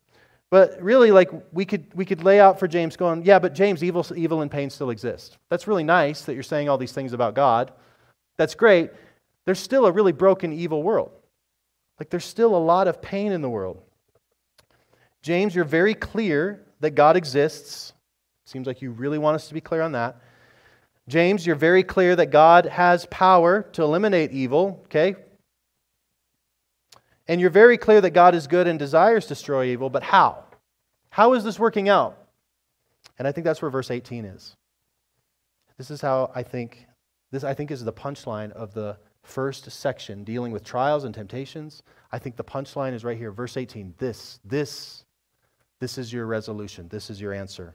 But 0.51 0.81
really, 0.83 1.11
like 1.11 1.31
we 1.53 1.65
could 1.65 1.87
we 1.95 2.05
could 2.05 2.23
lay 2.23 2.39
out 2.39 2.59
for 2.59 2.69
James 2.69 2.95
going, 2.95 3.25
yeah, 3.25 3.39
but 3.39 3.55
James, 3.55 3.83
evil, 3.83 4.07
evil 4.15 4.43
and 4.43 4.51
pain 4.51 4.69
still 4.69 4.91
exist. 4.91 5.39
That's 5.49 5.67
really 5.67 5.83
nice 5.83 6.23
that 6.23 6.35
you're 6.35 6.43
saying 6.43 6.69
all 6.69 6.77
these 6.77 6.93
things 6.93 7.15
about 7.15 7.35
God. 7.35 7.73
That's 8.37 8.55
great. 8.55 8.91
There's 9.47 9.59
still 9.59 9.87
a 9.87 9.93
really 9.93 10.13
broken, 10.13 10.53
evil 10.53 10.83
world. 10.83 11.11
Like 12.03 12.11
there's 12.11 12.25
still 12.25 12.57
a 12.57 12.59
lot 12.59 12.89
of 12.89 13.01
pain 13.01 13.31
in 13.31 13.43
the 13.43 13.49
world. 13.49 13.81
James, 15.23 15.55
you're 15.55 15.65
very 15.65 15.95
clear 15.95 16.67
that 16.81 16.97
God 16.97 17.17
exists. 17.17 17.93
Seems 18.45 18.67
like 18.67 18.83
you 18.83 18.91
really 18.91 19.19
want 19.19 19.37
us 19.37 19.47
to 19.47 19.55
be 19.55 19.61
clear 19.61 19.83
on 19.83 19.93
that. 19.93 20.17
James, 21.07 21.47
you're 21.47 21.55
very 21.55 21.85
clear 21.85 22.17
that 22.17 22.33
God 22.33 22.67
has 22.67 23.07
power 23.07 23.63
to 23.75 23.85
eliminate 23.85 24.33
evil, 24.33 24.81
okay? 24.87 25.15
And 27.29 27.41
you're 27.41 27.51
very 27.51 27.79
clear 27.79 28.01
that 28.01 28.11
God 28.11 28.35
is 28.35 28.49
good 28.49 28.67
and 28.67 28.81
desires 28.81 29.27
to 29.27 29.29
destroy 29.29 29.67
evil, 29.67 29.89
but 29.89 30.03
how? 30.03 30.43
How 31.11 31.35
is 31.35 31.45
this 31.45 31.57
working 31.57 31.89
out? 31.89 32.19
And 33.17 33.29
I 33.29 33.31
think 33.31 33.45
that's 33.45 33.63
where 33.63 33.71
verse 33.71 33.93
18 33.93 34.25
is. 34.25 34.57
This 35.79 35.89
is 35.89 36.01
how 36.01 36.33
I 36.35 36.43
think 36.43 36.85
this 37.31 37.45
I 37.45 37.55
think 37.55 37.71
is 37.71 37.85
the 37.85 37.93
punchline 37.93 38.51
of 38.51 38.75
the 38.75 38.97
first 39.23 39.71
section 39.71 40.25
dealing 40.25 40.53
with 40.53 40.65
trials 40.65 41.05
and 41.05 41.15
temptations, 41.15 41.83
I 42.11 42.19
think 42.19 42.37
the 42.37 42.45
punchline 42.45 42.93
is 42.93 43.05
right 43.05 43.17
here, 43.17 43.33
verse 43.33 43.57
18. 43.57 43.95
This, 43.99 44.41
this, 44.45 45.05
this 45.81 45.99
is 45.99 46.13
your 46.13 46.27
resolution. 46.27 46.89
This 46.89 47.11
is 47.11 47.21
your 47.21 47.33
answer. 47.33 47.75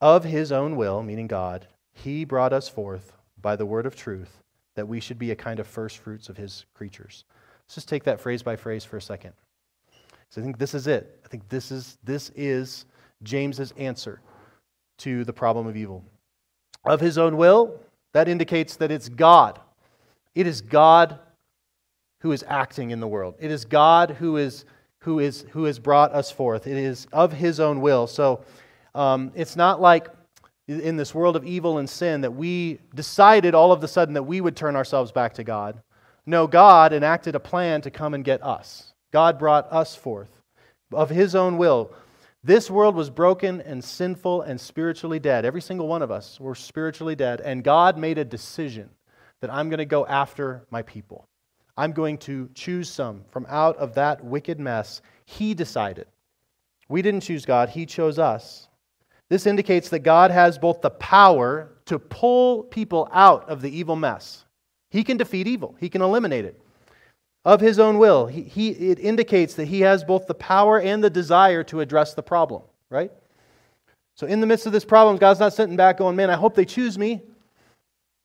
Of 0.00 0.24
his 0.24 0.52
own 0.52 0.76
will, 0.76 1.02
meaning 1.02 1.26
God, 1.26 1.66
he 1.92 2.24
brought 2.24 2.52
us 2.52 2.68
forth 2.68 3.12
by 3.40 3.56
the 3.56 3.66
word 3.66 3.86
of 3.86 3.96
truth 3.96 4.42
that 4.74 4.88
we 4.88 5.00
should 5.00 5.18
be 5.18 5.30
a 5.30 5.36
kind 5.36 5.60
of 5.60 5.66
first 5.66 5.98
fruits 5.98 6.28
of 6.28 6.36
his 6.36 6.66
creatures. 6.74 7.24
Let's 7.64 7.76
just 7.76 7.88
take 7.88 8.04
that 8.04 8.20
phrase 8.20 8.42
by 8.42 8.56
phrase 8.56 8.84
for 8.84 8.96
a 8.96 9.02
second. 9.02 9.32
So 10.30 10.40
I 10.40 10.44
think 10.44 10.58
this 10.58 10.74
is 10.74 10.88
it. 10.88 11.20
I 11.24 11.28
think 11.28 11.48
this 11.48 11.70
is, 11.70 11.96
this 12.02 12.30
is 12.34 12.86
James's 13.22 13.72
answer 13.78 14.20
to 14.98 15.24
the 15.24 15.32
problem 15.32 15.66
of 15.66 15.76
evil. 15.76 16.04
Of 16.84 17.00
his 17.00 17.18
own 17.18 17.36
will, 17.36 17.80
that 18.12 18.28
indicates 18.28 18.76
that 18.76 18.90
it's 18.90 19.08
God 19.08 19.60
it 20.34 20.46
is 20.46 20.60
God 20.60 21.18
who 22.20 22.32
is 22.32 22.44
acting 22.48 22.90
in 22.90 23.00
the 23.00 23.08
world. 23.08 23.34
It 23.38 23.50
is 23.50 23.64
God 23.64 24.10
who 24.12 24.36
is 24.36 24.64
who 25.00 25.18
is 25.18 25.44
who 25.50 25.64
has 25.64 25.78
brought 25.78 26.12
us 26.12 26.30
forth. 26.30 26.66
It 26.66 26.76
is 26.76 27.06
of 27.12 27.32
His 27.32 27.60
own 27.60 27.80
will. 27.80 28.06
So 28.06 28.42
um, 28.94 29.32
it's 29.34 29.56
not 29.56 29.80
like 29.80 30.08
in 30.66 30.96
this 30.96 31.14
world 31.14 31.36
of 31.36 31.44
evil 31.44 31.78
and 31.78 31.88
sin 31.88 32.22
that 32.22 32.30
we 32.30 32.78
decided 32.94 33.54
all 33.54 33.70
of 33.70 33.84
a 33.84 33.88
sudden 33.88 34.14
that 34.14 34.22
we 34.22 34.40
would 34.40 34.56
turn 34.56 34.76
ourselves 34.76 35.12
back 35.12 35.34
to 35.34 35.44
God. 35.44 35.82
No, 36.24 36.46
God 36.46 36.94
enacted 36.94 37.34
a 37.34 37.40
plan 37.40 37.82
to 37.82 37.90
come 37.90 38.14
and 38.14 38.24
get 38.24 38.42
us. 38.42 38.94
God 39.12 39.38
brought 39.38 39.70
us 39.70 39.94
forth 39.94 40.30
of 40.92 41.10
His 41.10 41.34
own 41.34 41.58
will. 41.58 41.92
This 42.42 42.70
world 42.70 42.94
was 42.94 43.10
broken 43.10 43.60
and 43.62 43.82
sinful 43.82 44.42
and 44.42 44.60
spiritually 44.60 45.18
dead. 45.18 45.44
Every 45.44 45.62
single 45.62 45.88
one 45.88 46.02
of 46.02 46.10
us 46.10 46.40
were 46.40 46.54
spiritually 46.54 47.14
dead. 47.14 47.40
And 47.40 47.64
God 47.64 47.96
made 47.98 48.18
a 48.18 48.24
decision 48.24 48.90
that 49.44 49.52
I'm 49.52 49.68
going 49.68 49.76
to 49.76 49.84
go 49.84 50.06
after 50.06 50.64
my 50.70 50.80
people. 50.80 51.26
I'm 51.76 51.92
going 51.92 52.16
to 52.18 52.48
choose 52.54 52.88
some 52.88 53.24
from 53.30 53.44
out 53.50 53.76
of 53.76 53.94
that 53.94 54.24
wicked 54.24 54.58
mess. 54.58 55.02
He 55.26 55.52
decided. 55.52 56.06
We 56.88 57.02
didn't 57.02 57.20
choose 57.20 57.44
God, 57.44 57.68
He 57.68 57.84
chose 57.84 58.18
us. 58.18 58.68
This 59.28 59.46
indicates 59.46 59.90
that 59.90 59.98
God 59.98 60.30
has 60.30 60.56
both 60.56 60.80
the 60.80 60.88
power 60.88 61.72
to 61.84 61.98
pull 61.98 62.62
people 62.62 63.06
out 63.12 63.46
of 63.50 63.60
the 63.60 63.68
evil 63.68 63.96
mess. 63.96 64.46
He 64.88 65.04
can 65.04 65.18
defeat 65.18 65.46
evil, 65.46 65.76
He 65.78 65.90
can 65.90 66.00
eliminate 66.00 66.46
it. 66.46 66.58
of 67.44 67.60
his 67.60 67.78
own 67.78 67.98
will. 67.98 68.26
He, 68.26 68.44
he, 68.44 68.70
it 68.70 68.98
indicates 68.98 69.52
that 69.56 69.68
he 69.68 69.82
has 69.82 70.04
both 70.04 70.26
the 70.26 70.34
power 70.34 70.80
and 70.80 71.04
the 71.04 71.10
desire 71.10 71.62
to 71.64 71.80
address 71.80 72.14
the 72.14 72.22
problem, 72.22 72.62
right? 72.88 73.12
So, 74.14 74.26
in 74.26 74.40
the 74.40 74.46
midst 74.46 74.64
of 74.64 74.72
this 74.72 74.86
problem, 74.86 75.18
God's 75.18 75.40
not 75.40 75.52
sitting 75.52 75.76
back 75.76 75.98
going, 75.98 76.16
Man, 76.16 76.30
I 76.30 76.34
hope 76.36 76.54
they 76.54 76.64
choose 76.64 76.96
me. 76.96 77.20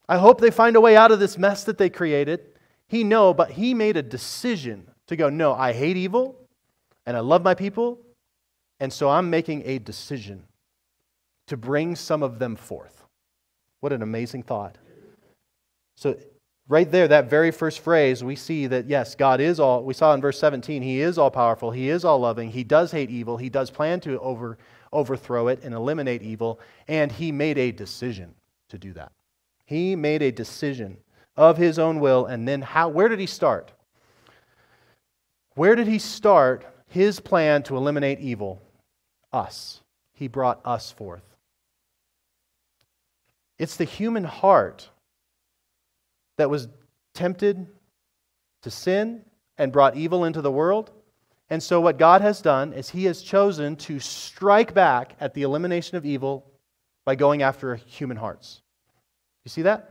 I 0.09 0.17
hope 0.17 0.41
they 0.41 0.49
find 0.49 0.75
a 0.75 0.81
way 0.81 0.97
out 0.97 1.11
of 1.11 1.19
this 1.19 1.37
mess 1.37 1.63
that 1.65 1.77
they 1.77 1.89
created. 1.89 2.41
He 2.87 3.03
know, 3.03 3.31
but 3.31 3.51
he 3.51 3.75
made 3.75 3.95
a 3.95 4.01
decision 4.01 4.89
to 5.05 5.15
go, 5.15 5.29
No, 5.29 5.53
I 5.53 5.71
hate 5.71 5.95
evil 5.95 6.35
and 7.05 7.15
I 7.15 7.21
love 7.21 7.43
my 7.43 7.53
people, 7.53 7.99
and 8.79 8.91
so 8.91 9.09
I'm 9.09 9.29
making 9.29 9.63
a 9.65 9.79
decision 9.79 10.43
to 11.47 11.57
bring 11.57 11.95
some 11.95 12.23
of 12.23 12.39
them 12.39 12.55
forth. 12.55 13.03
What 13.79 13.93
an 13.93 14.01
amazing 14.01 14.43
thought. 14.43 14.77
So, 15.95 16.17
right 16.67 16.89
there, 16.89 17.07
that 17.07 17.29
very 17.29 17.51
first 17.51 17.79
phrase, 17.79 18.23
we 18.23 18.35
see 18.35 18.67
that 18.67 18.87
yes, 18.87 19.15
God 19.15 19.39
is 19.39 19.59
all, 19.59 19.83
we 19.83 19.93
saw 19.93 20.13
in 20.13 20.21
verse 20.21 20.39
17, 20.39 20.81
He 20.81 21.01
is 21.01 21.17
all 21.17 21.31
powerful, 21.31 21.71
He 21.71 21.89
is 21.89 22.03
all 22.03 22.19
loving, 22.19 22.51
He 22.51 22.63
does 22.63 22.91
hate 22.91 23.09
evil, 23.09 23.37
He 23.37 23.49
does 23.49 23.69
plan 23.69 23.99
to 24.01 24.19
over, 24.19 24.57
overthrow 24.91 25.47
it 25.47 25.63
and 25.63 25.73
eliminate 25.73 26.21
evil, 26.21 26.59
and 26.87 27.11
He 27.11 27.31
made 27.31 27.57
a 27.57 27.71
decision 27.71 28.33
to 28.69 28.77
do 28.77 28.93
that. 28.93 29.11
He 29.69 29.95
made 29.95 30.23
a 30.23 30.31
decision 30.31 30.97
of 31.37 31.57
His 31.57 31.77
own 31.77 31.99
will, 31.99 32.25
and 32.25 32.47
then 32.47 32.63
how, 32.63 32.89
where 32.89 33.07
did 33.07 33.19
He 33.19 33.27
start? 33.27 33.71
Where 35.53 35.75
did 35.75 35.85
He 35.85 35.99
start 35.99 36.65
His 36.87 37.19
plan 37.19 37.61
to 37.63 37.77
eliminate 37.77 38.19
evil? 38.19 38.63
Us. 39.31 39.81
He 40.11 40.27
brought 40.27 40.59
us 40.65 40.91
forth. 40.91 41.21
It's 43.59 43.75
the 43.75 43.83
human 43.83 44.23
heart 44.23 44.89
that 46.39 46.49
was 46.49 46.67
tempted 47.13 47.67
to 48.63 48.71
sin 48.71 49.21
and 49.59 49.71
brought 49.71 49.95
evil 49.95 50.25
into 50.25 50.41
the 50.41 50.51
world. 50.51 50.89
And 51.47 51.61
so, 51.61 51.79
what 51.79 51.99
God 51.99 52.21
has 52.21 52.41
done 52.41 52.73
is 52.73 52.89
He 52.89 53.05
has 53.05 53.21
chosen 53.21 53.75
to 53.75 53.99
strike 53.99 54.73
back 54.73 55.15
at 55.19 55.35
the 55.35 55.43
elimination 55.43 55.95
of 55.95 56.07
evil 56.07 56.51
by 57.05 57.13
going 57.13 57.43
after 57.43 57.75
human 57.75 58.17
hearts. 58.17 58.63
You 59.49 59.51
see 59.51 59.61
that? 59.63 59.89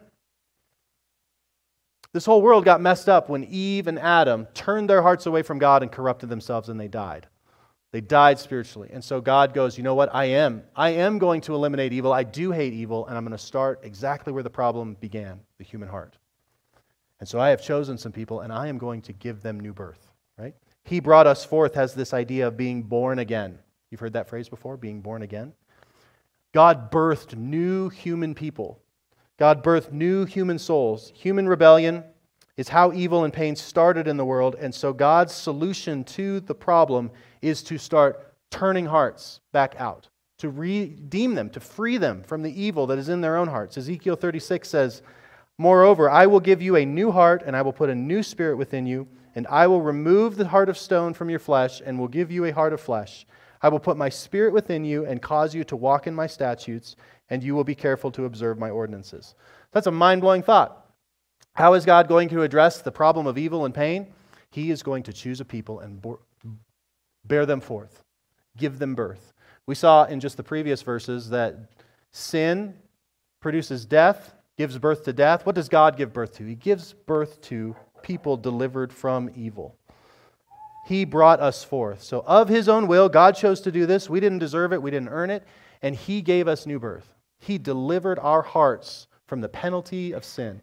This 2.13 2.25
whole 2.25 2.43
world 2.43 2.65
got 2.65 2.81
messed 2.81 3.09
up 3.09 3.29
when 3.29 3.43
Eve 3.43 3.89
and 3.89 3.99
Adam 3.99 4.47
turned 4.55 4.89
their 4.89 5.03
hearts 5.03 5.27
away 5.27 5.43
from 5.43 5.59
God 5.59 5.83
and 5.83 5.91
corrupted 5.91 6.29
themselves 6.29 6.69
and 6.69 6.79
they 6.79 6.87
died. 6.87 7.27
They 7.91 8.01
died 8.01 8.39
spiritually. 8.39 8.91
And 8.93 9.03
so 9.03 9.21
God 9.21 9.55
goes, 9.55 9.77
you 9.77 9.83
know 9.83 9.97
what? 9.97 10.15
I 10.15 10.27
am. 10.27 10.63
I 10.77 10.91
am 10.91 11.19
going 11.19 11.41
to 11.41 11.57
eliminate 11.57 11.93
evil. 11.93 12.13
I 12.13 12.23
do 12.23 12.53
hate 12.53 12.73
evil, 12.73 13.05
and 13.09 13.17
I'm 13.17 13.25
going 13.25 13.37
to 13.37 13.43
start 13.43 13.81
exactly 13.83 14.33
where 14.33 14.45
the 14.45 14.51
problem 14.51 14.97
began 15.01 15.41
the 15.57 15.65
human 15.65 15.89
heart. 15.89 16.19
And 17.19 17.29
so 17.29 17.41
I 17.41 17.49
have 17.49 17.61
chosen 17.61 17.99
some 17.99 18.13
people, 18.13 18.43
and 18.43 18.53
I 18.53 18.69
am 18.69 18.79
going 18.79 19.03
to 19.03 19.13
give 19.13 19.43
them 19.43 19.59
new 19.59 19.73
birth, 19.73 20.13
right? 20.39 20.55
He 20.85 21.01
brought 21.01 21.27
us 21.27 21.45
forth 21.45 21.75
has 21.75 21.95
this 21.95 22.15
idea 22.15 22.47
of 22.47 22.57
being 22.57 22.85
born 22.85 23.19
again. 23.19 23.59
You've 23.91 24.01
heard 24.01 24.13
that 24.13 24.29
phrase 24.29 24.49
before, 24.49 24.77
being 24.77 25.01
born 25.01 25.23
again? 25.23 25.53
God 26.53 26.93
birthed 26.93 27.37
new 27.37 27.89
human 27.89 28.37
people. 28.37 28.81
God 29.39 29.63
birthed 29.63 29.93
new 29.93 30.25
human 30.25 30.59
souls. 30.59 31.13
Human 31.15 31.49
rebellion 31.49 32.05
is 32.57 32.69
how 32.69 32.93
evil 32.93 33.23
and 33.23 33.33
pain 33.33 33.55
started 33.55 34.09
in 34.09 34.17
the 34.17 34.25
world, 34.25 34.57
and 34.59 34.75
so 34.75 34.93
God's 34.93 35.33
solution 35.33 36.03
to 36.05 36.41
the 36.41 36.55
problem 36.55 37.13
is 37.41 37.63
to 37.63 37.79
start 37.79 38.35
turning 38.51 38.87
hearts 38.87 39.39
back 39.53 39.77
out, 39.79 40.09
to 40.39 40.51
redeem 40.51 41.37
them, 41.37 41.51
to 41.51 41.61
free 41.61 41.99
them 41.99 42.25
from 42.25 42.43
the 42.43 42.61
evil 42.61 42.87
that 42.89 42.99
is 42.99 43.09
in 43.09 43.21
their 43.21 43.37
own 43.37 43.47
hearts. 43.47 43.79
Ezekiel 43.79 44.17
36 44.17 44.69
says, 44.69 45.03
Moreover, 45.57 46.11
I 46.11 46.27
will 46.27 46.41
give 46.41 46.61
you 46.61 46.75
a 46.75 46.85
new 46.85 47.13
heart, 47.13 47.45
and 47.47 47.57
I 47.57 47.63
will 47.63 47.73
put 47.73 47.91
a 47.91 47.95
new 47.95 48.25
spirit 48.25 48.57
within 48.57 48.87
you, 48.87 49.07
and 49.37 49.47
I 49.47 49.69
will 49.69 49.81
remove 49.81 50.35
the 50.35 50.49
heart 50.49 50.69
of 50.69 50.77
stone 50.77 51.15
from 51.15 51.31
your 51.31 51.39
flesh, 51.39 51.81
and 51.85 51.97
will 51.97 52.09
give 52.09 52.33
you 52.33 52.45
a 52.45 52.53
heart 52.53 52.73
of 52.73 52.81
flesh. 52.81 53.25
I 53.63 53.69
will 53.69 53.81
put 53.81 53.97
my 53.97 54.09
spirit 54.09 54.53
within 54.53 54.85
you, 54.85 55.07
and 55.07 55.23
cause 55.23 55.55
you 55.55 55.63
to 55.65 55.77
walk 55.77 56.09
in 56.09 56.15
my 56.15 56.27
statutes, 56.27 56.97
and 57.31 57.43
you 57.43 57.55
will 57.55 57.65
be 57.65 57.75
careful 57.75 58.11
to 58.13 58.25
observe 58.25 58.59
my 58.59 58.71
ordinances. 58.71 59.35
That's 59.73 59.87
a 59.87 59.93
mind 59.93 60.21
blowing 60.21 60.43
thought. 60.43 60.87
How 61.55 61.75
is 61.75 61.85
God 61.85 62.09
going 62.09 62.29
to 62.31 62.43
address 62.43 62.81
the 62.81 62.93
problem 62.93 63.27
of 63.27 63.37
evil 63.37 63.65
and 63.65 63.75
pain? 63.75 64.07
He 64.51 64.71
is 64.71 64.83
going 64.83 65.03
to 65.05 65.13
choose 65.13 65.41
a 65.41 65.45
people 65.45 65.81
and 65.81 66.05
bear 67.25 67.47
them 67.47 67.61
forth, 67.61 68.03
give 68.57 68.79
them 68.79 68.95
birth. 68.95 69.33
We 69.67 69.75
saw 69.75 70.05
in 70.05 70.21
just 70.21 70.37
the 70.37 70.43
previous 70.43 70.83
verses 70.83 71.31
that 71.31 71.71
sin 72.13 72.75
produces 73.41 73.85
death, 73.85 74.35
gives 74.57 74.79
birth 74.79 75.05
to 75.05 75.13
death. 75.13 75.45
What 75.45 75.55
does 75.55 75.69
God 75.69 75.97
give 75.97 76.13
birth 76.13 76.35
to? 76.37 76.45
He 76.45 76.55
gives 76.55 76.93
birth 76.93 77.41
to 77.43 77.77
people 78.03 78.37
delivered 78.37 78.93
from 78.93 79.31
evil. 79.35 79.77
He 80.87 81.05
brought 81.05 81.41
us 81.41 81.63
forth. 81.63 82.03
So, 82.03 82.25
of 82.27 82.49
His 82.49 82.69
own 82.69 82.87
will, 82.87 83.11
God 83.11 83.37
chose 83.37 83.61
to 83.63 83.73
do 83.73 83.85
this. 83.85 84.09
We 84.09 84.21
didn't 84.21 84.39
deserve 84.39 84.73
it, 84.73 84.81
we 84.81 84.91
didn't 84.91 85.11
earn 85.11 85.31
it, 85.31 85.47
and 85.83 85.95
He 85.95 86.23
gave 86.23 86.49
us 86.49 86.65
new 86.65 86.79
birth. 86.79 87.18
He 87.39 87.59
delivered 87.59 88.19
our 88.19 88.43
hearts 88.43 89.07
from 89.27 89.41
the 89.41 89.49
penalty 89.49 90.13
of 90.13 90.25
sin. 90.25 90.61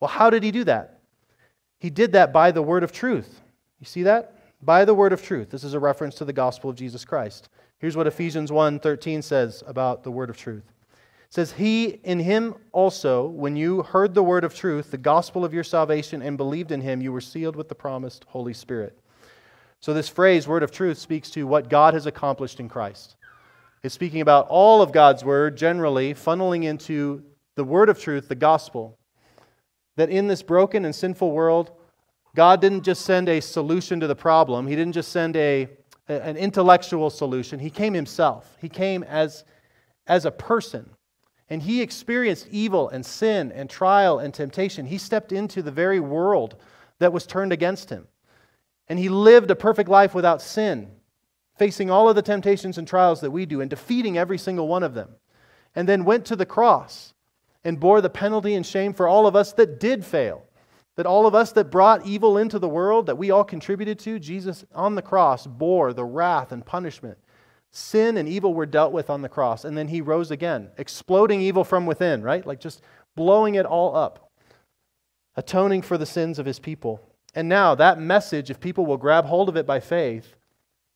Well, 0.00 0.08
how 0.08 0.30
did 0.30 0.42
He 0.42 0.50
do 0.50 0.64
that? 0.64 1.00
He 1.78 1.90
did 1.90 2.12
that 2.12 2.32
by 2.32 2.50
the 2.50 2.62
word 2.62 2.82
of 2.82 2.92
truth. 2.92 3.40
You 3.80 3.86
see 3.86 4.02
that? 4.04 4.34
By 4.62 4.84
the 4.84 4.94
word 4.94 5.12
of 5.12 5.22
truth. 5.22 5.50
This 5.50 5.64
is 5.64 5.74
a 5.74 5.80
reference 5.80 6.14
to 6.16 6.24
the 6.24 6.32
gospel 6.32 6.70
of 6.70 6.76
Jesus 6.76 7.04
Christ. 7.04 7.48
Here's 7.78 7.96
what 7.96 8.06
Ephesians 8.06 8.50
1:13 8.50 9.22
says 9.22 9.62
about 9.66 10.02
the 10.02 10.10
word 10.10 10.30
of 10.30 10.36
truth 10.36 10.64
It 11.26 11.34
says, 11.34 11.52
He 11.52 12.00
in 12.04 12.20
him 12.20 12.54
also, 12.72 13.26
when 13.26 13.56
you 13.56 13.82
heard 13.82 14.14
the 14.14 14.22
word 14.22 14.44
of 14.44 14.54
truth, 14.54 14.90
the 14.90 14.98
gospel 14.98 15.44
of 15.44 15.52
your 15.52 15.64
salvation, 15.64 16.22
and 16.22 16.36
believed 16.36 16.72
in 16.72 16.80
him, 16.80 17.02
you 17.02 17.12
were 17.12 17.20
sealed 17.20 17.56
with 17.56 17.68
the 17.68 17.74
promised 17.74 18.24
Holy 18.28 18.54
Spirit. 18.54 18.98
So, 19.80 19.92
this 19.92 20.08
phrase, 20.08 20.48
word 20.48 20.62
of 20.62 20.70
truth, 20.70 20.98
speaks 20.98 21.30
to 21.30 21.46
what 21.46 21.68
God 21.68 21.92
has 21.92 22.06
accomplished 22.06 22.60
in 22.60 22.68
Christ. 22.68 23.16
It's 23.82 23.94
speaking 23.94 24.20
about 24.20 24.48
all 24.48 24.82
of 24.82 24.92
God's 24.92 25.24
word, 25.24 25.56
generally, 25.56 26.14
funneling 26.14 26.64
into 26.64 27.22
the 27.54 27.64
word 27.64 27.88
of 27.88 28.00
truth, 28.00 28.28
the 28.28 28.34
gospel. 28.34 28.98
That 29.96 30.10
in 30.10 30.28
this 30.28 30.42
broken 30.42 30.84
and 30.84 30.94
sinful 30.94 31.30
world, 31.30 31.70
God 32.34 32.60
didn't 32.60 32.82
just 32.82 33.04
send 33.04 33.28
a 33.28 33.40
solution 33.40 34.00
to 34.00 34.06
the 34.06 34.16
problem, 34.16 34.66
He 34.66 34.76
didn't 34.76 34.94
just 34.94 35.12
send 35.12 35.36
a, 35.36 35.68
an 36.08 36.36
intellectual 36.36 37.10
solution. 37.10 37.58
He 37.58 37.70
came 37.70 37.94
Himself. 37.94 38.56
He 38.60 38.68
came 38.68 39.02
as, 39.04 39.44
as 40.06 40.24
a 40.24 40.30
person 40.30 40.90
and 41.48 41.62
he 41.62 41.80
experienced 41.80 42.48
evil 42.50 42.88
and 42.88 43.04
sin 43.04 43.52
and 43.52 43.70
trial 43.70 44.18
and 44.18 44.34
temptation. 44.34 44.86
He 44.86 44.98
stepped 44.98 45.32
into 45.32 45.62
the 45.62 45.70
very 45.70 46.00
world 46.00 46.56
that 46.98 47.12
was 47.12 47.26
turned 47.26 47.52
against 47.52 47.90
him. 47.90 48.08
And 48.88 48.98
he 48.98 49.08
lived 49.08 49.50
a 49.50 49.56
perfect 49.56 49.88
life 49.88 50.14
without 50.14 50.42
sin, 50.42 50.90
facing 51.58 51.90
all 51.90 52.08
of 52.08 52.16
the 52.16 52.22
temptations 52.22 52.78
and 52.78 52.86
trials 52.86 53.20
that 53.20 53.30
we 53.30 53.46
do 53.46 53.60
and 53.60 53.70
defeating 53.70 54.18
every 54.18 54.38
single 54.38 54.68
one 54.68 54.82
of 54.82 54.94
them. 54.94 55.10
And 55.74 55.88
then 55.88 56.04
went 56.04 56.24
to 56.26 56.36
the 56.36 56.46
cross 56.46 57.14
and 57.64 57.80
bore 57.80 58.00
the 58.00 58.10
penalty 58.10 58.54
and 58.54 58.64
shame 58.64 58.92
for 58.92 59.08
all 59.08 59.26
of 59.26 59.36
us 59.36 59.52
that 59.54 59.80
did 59.80 60.04
fail. 60.04 60.42
That 60.96 61.06
all 61.06 61.26
of 61.26 61.34
us 61.34 61.52
that 61.52 61.70
brought 61.70 62.06
evil 62.06 62.38
into 62.38 62.58
the 62.58 62.68
world, 62.68 63.06
that 63.06 63.18
we 63.18 63.30
all 63.30 63.44
contributed 63.44 63.98
to, 64.00 64.18
Jesus 64.18 64.64
on 64.74 64.94
the 64.94 65.02
cross 65.02 65.46
bore 65.46 65.92
the 65.92 66.04
wrath 66.04 66.52
and 66.52 66.64
punishment 66.64 67.18
Sin 67.76 68.16
and 68.16 68.26
evil 68.26 68.54
were 68.54 68.64
dealt 68.64 68.92
with 68.92 69.10
on 69.10 69.20
the 69.20 69.28
cross, 69.28 69.66
and 69.66 69.76
then 69.76 69.88
he 69.88 70.00
rose 70.00 70.30
again, 70.30 70.70
exploding 70.78 71.42
evil 71.42 71.62
from 71.62 71.84
within, 71.84 72.22
right? 72.22 72.46
Like 72.46 72.58
just 72.58 72.80
blowing 73.14 73.56
it 73.56 73.66
all 73.66 73.94
up, 73.94 74.30
atoning 75.36 75.82
for 75.82 75.98
the 75.98 76.06
sins 76.06 76.38
of 76.38 76.46
his 76.46 76.58
people. 76.58 77.02
And 77.34 77.50
now, 77.50 77.74
that 77.74 78.00
message, 78.00 78.48
if 78.48 78.60
people 78.60 78.86
will 78.86 78.96
grab 78.96 79.26
hold 79.26 79.50
of 79.50 79.58
it 79.58 79.66
by 79.66 79.80
faith, 79.80 80.36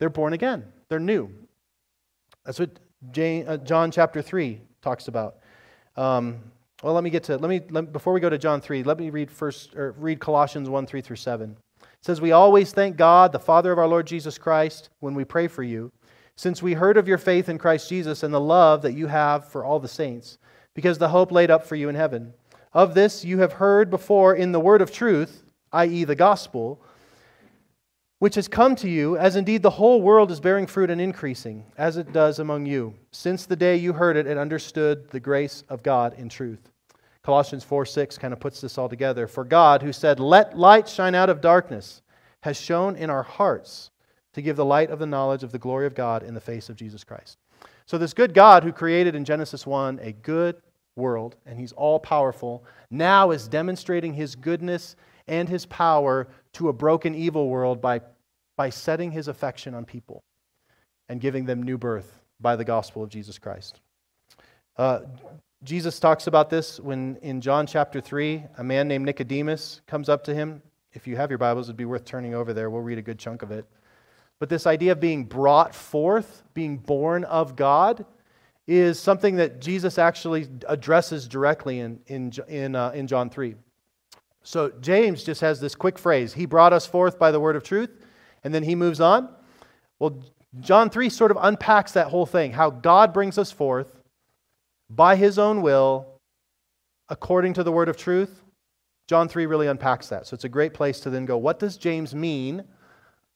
they're 0.01 0.11
born 0.11 0.33
again. 0.33 0.65
They're 0.89 0.99
new. 0.99 1.31
That's 2.45 2.59
what 2.59 2.71
uh, 3.17 3.57
John 3.59 3.93
chapter 3.93 4.21
3 4.21 4.61
talks 4.83 5.07
about. 5.07 5.37
Um, 5.97 6.41
well, 6.83 6.95
let 6.95 7.05
me 7.05 7.11
get 7.11 7.23
to, 7.25 7.37
let 7.37 7.49
me, 7.49 7.61
let, 7.71 7.93
before 7.93 8.13
we 8.13 8.21
go 8.21 8.31
to 8.31 8.39
John 8.39 8.61
3, 8.61 8.83
let 8.83 8.99
me 8.99 9.11
read 9.11 9.31
first, 9.31 9.77
or 9.77 9.93
read 9.93 10.19
Colossians 10.19 10.69
1 10.69 10.87
3 10.87 11.01
through 11.01 11.17
7. 11.17 11.57
It 11.81 11.87
says, 12.01 12.21
We 12.21 12.33
always 12.33 12.73
thank 12.73 12.97
God, 12.97 13.31
the 13.31 13.39
Father 13.39 13.71
of 13.71 13.79
our 13.79 13.87
Lord 13.87 14.07
Jesus 14.07 14.39
Christ, 14.39 14.89
when 14.99 15.15
we 15.15 15.25
pray 15.25 15.47
for 15.47 15.63
you 15.63 15.93
since 16.41 16.63
we 16.63 16.73
heard 16.73 16.97
of 16.97 17.07
your 17.07 17.19
faith 17.19 17.51
in 17.51 17.59
Christ 17.59 17.87
Jesus 17.87 18.23
and 18.23 18.33
the 18.33 18.41
love 18.41 18.81
that 18.81 18.95
you 18.95 19.09
have 19.09 19.47
for 19.47 19.63
all 19.63 19.79
the 19.79 19.87
saints, 19.87 20.39
because 20.75 20.97
the 20.97 21.11
hope 21.11 21.31
laid 21.31 21.51
up 21.51 21.67
for 21.67 21.77
you 21.77 21.91
in 21.91 21.95
heaven. 21.95 22.33
Of 22.73 22.95
this 22.95 23.27
you 23.27 23.41
have 23.41 23.53
heard 23.53 23.91
before 23.91 24.35
in 24.35 24.53
the 24.53 24.59
word 24.59 24.81
of 24.81 24.91
truth, 24.91 25.43
i.e., 25.75 26.05
the 26.05 26.15
gospel, 26.15 26.83
which 28.21 28.35
has 28.35 28.49
come 28.49 28.77
to 28.77 28.89
you, 28.89 29.17
as 29.17 29.35
indeed 29.35 29.63
the 29.63 29.71
whole 29.71 30.03
world 30.03 30.31
is 30.31 30.41
bearing 30.41 30.67
fruit 30.67 30.91
and 30.91 31.01
increasing, 31.01 31.65
as 31.79 31.97
it 31.97 32.13
does 32.13 32.39
among 32.39 32.67
you, 32.67 32.95
since 33.13 33.47
the 33.47 33.57
day 33.57 33.75
you 33.75 33.95
heard 33.95 34.15
it 34.15 34.27
and 34.27 34.39
understood 34.39 35.09
the 35.11 35.19
grace 35.19 35.65
of 35.71 35.83
God 35.83 36.13
in 36.19 36.29
truth. 36.29 36.71
Colossians 37.23 37.65
4 37.65 37.87
6 37.87 38.19
kind 38.19 38.35
of 38.35 38.39
puts 38.39 38.61
this 38.61 38.77
all 38.77 38.91
together. 38.91 39.27
For 39.27 39.43
God, 39.43 39.83
who 39.83 39.93
said, 39.93 40.21
Let 40.21 40.57
light 40.57 40.87
shine 40.87 41.15
out 41.15 41.31
of 41.31 41.41
darkness, 41.41 42.03
has 42.43 42.61
shone 42.61 42.95
in 42.95 43.09
our 43.09 43.23
hearts 43.23 43.91
to 44.35 44.43
give 44.43 44.57
the 44.57 44.65
light 44.67 44.91
of 44.91 44.99
the 44.99 45.07
knowledge 45.07 45.43
of 45.43 45.51
the 45.51 45.59
glory 45.59 45.87
of 45.87 45.95
God 45.95 46.23
in 46.23 46.35
the 46.35 46.41
face 46.41 46.69
of 46.69 46.77
Jesus 46.77 47.03
Christ. 47.03 47.39
So, 47.87 47.97
this 47.97 48.13
good 48.13 48.35
God 48.35 48.65
who 48.65 48.73
created 48.73 49.15
in 49.15 49.25
Genesis 49.25 49.67
1 49.67 49.99
a 50.03 50.13
good 50.13 50.61
world, 50.95 51.37
and 51.47 51.59
he's 51.59 51.73
all 51.73 51.99
powerful, 51.99 52.65
now 52.91 53.31
is 53.31 53.49
demonstrating 53.49 54.13
his 54.13 54.37
goodness 54.37 54.95
and 55.31 55.49
his 55.49 55.65
power 55.65 56.29
to 56.53 56.69
a 56.69 56.73
broken, 56.73 57.15
evil 57.15 57.49
world 57.49 57.81
by, 57.81 58.01
by 58.57 58.69
setting 58.69 59.13
his 59.13 59.29
affection 59.29 59.75
on 59.75 59.87
people 59.87 60.25
and 61.09 61.21
giving 61.21 61.47
them 61.47 61.63
new 61.63 61.79
birth 61.79 62.21
by 62.41 62.57
the 62.57 62.65
gospel 62.65 63.03
of 63.03 63.09
Jesus 63.09 63.39
Christ. 63.39 63.81
Uh, 64.77 65.01
Jesus 65.63 66.01
talks 66.01 66.27
about 66.27 66.51
this 66.51 66.81
when 66.81 67.17
in 67.23 67.41
John 67.41 67.67
chapter 67.67 68.01
3, 68.01 68.43
a 68.59 68.65
man 68.65 68.89
named 68.89 69.07
Nicodemus 69.07 69.81
comes 69.87 70.09
up 70.09 70.25
to 70.25 70.35
him. 70.35 70.63
If 70.93 71.07
you 71.07 71.17
have 71.17 71.31
your 71.31 71.39
Bibles, 71.39 71.69
it'd 71.69 71.77
be 71.77 71.85
worth 71.85 72.05
turning 72.05 72.35
over 72.35 72.53
there. 72.53 72.69
We'll 72.69 72.83
read 72.83 72.99
a 72.99 73.03
good 73.03 73.19
chunk 73.19 73.43
of 73.43 73.53
it. 73.53 73.65
But 74.41 74.49
this 74.49 74.67
idea 74.67 74.93
of 74.93 75.01
being 75.01 75.25
brought 75.25 75.75
forth, 75.75 76.43
being 76.55 76.79
born 76.79 77.25
of 77.25 77.55
God, 77.55 78.05
is 78.67 78.99
something 78.99 79.37
that 79.37 79.61
Jesus 79.61 79.99
actually 79.99 80.49
addresses 80.67 81.29
directly 81.29 81.81
in, 81.81 82.01
in, 82.07 82.33
in, 82.49 82.75
uh, 82.75 82.91
in 82.91 83.07
John 83.07 83.31
3. 83.31 83.55
So 84.43 84.71
James 84.81 85.23
just 85.23 85.41
has 85.41 85.61
this 85.61 85.75
quick 85.75 85.99
phrase 85.99 86.33
He 86.33 86.47
brought 86.47 86.73
us 86.73 86.87
forth 86.87 87.19
by 87.19 87.31
the 87.31 87.41
word 87.41 87.57
of 87.57 87.63
truth, 87.63 87.91
and 88.45 88.55
then 88.55 88.63
he 88.63 88.75
moves 88.75 89.01
on. 89.01 89.29
Well, 89.99 90.23
John 90.61 90.91
3 90.91 91.09
sort 91.09 91.31
of 91.31 91.39
unpacks 91.41 91.93
that 91.93 92.09
whole 92.09 92.27
thing 92.27 92.53
how 92.53 92.71
God 92.71 93.13
brings 93.13 93.39
us 93.39 93.53
forth 93.53 94.01
by 94.89 95.15
his 95.15 95.39
own 95.39 95.63
will, 95.63 96.07
according 97.09 97.55
to 97.55 97.63
the 97.63 97.71
word 97.71 97.89
of 97.89 97.97
truth. 97.97 98.43
John 99.07 99.29
3 99.29 99.47
really 99.47 99.67
unpacks 99.67 100.09
that. 100.09 100.27
So 100.27 100.35
it's 100.35 100.45
a 100.45 100.49
great 100.49 100.75
place 100.75 101.01
to 101.01 101.11
then 101.11 101.27
go, 101.27 101.37
what 101.37 101.59
does 101.59 101.77
James 101.77 102.15
mean? 102.15 102.65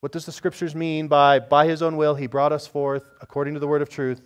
What 0.01 0.13
does 0.13 0.27
the 0.27 0.33
scriptures 0.33 0.75
mean 0.75 1.09
by 1.09 1.39
by 1.39 1.67
his 1.67 1.83
own 1.83 1.97
will 1.97 2.15
he 2.15 2.27
brought 2.27 2.53
us 2.53 2.67
forth 2.67 3.05
according 3.21 3.55
to 3.55 3.61
the 3.61 3.67
word 3.67 3.83
of 3.83 3.89
truth? 3.89 4.21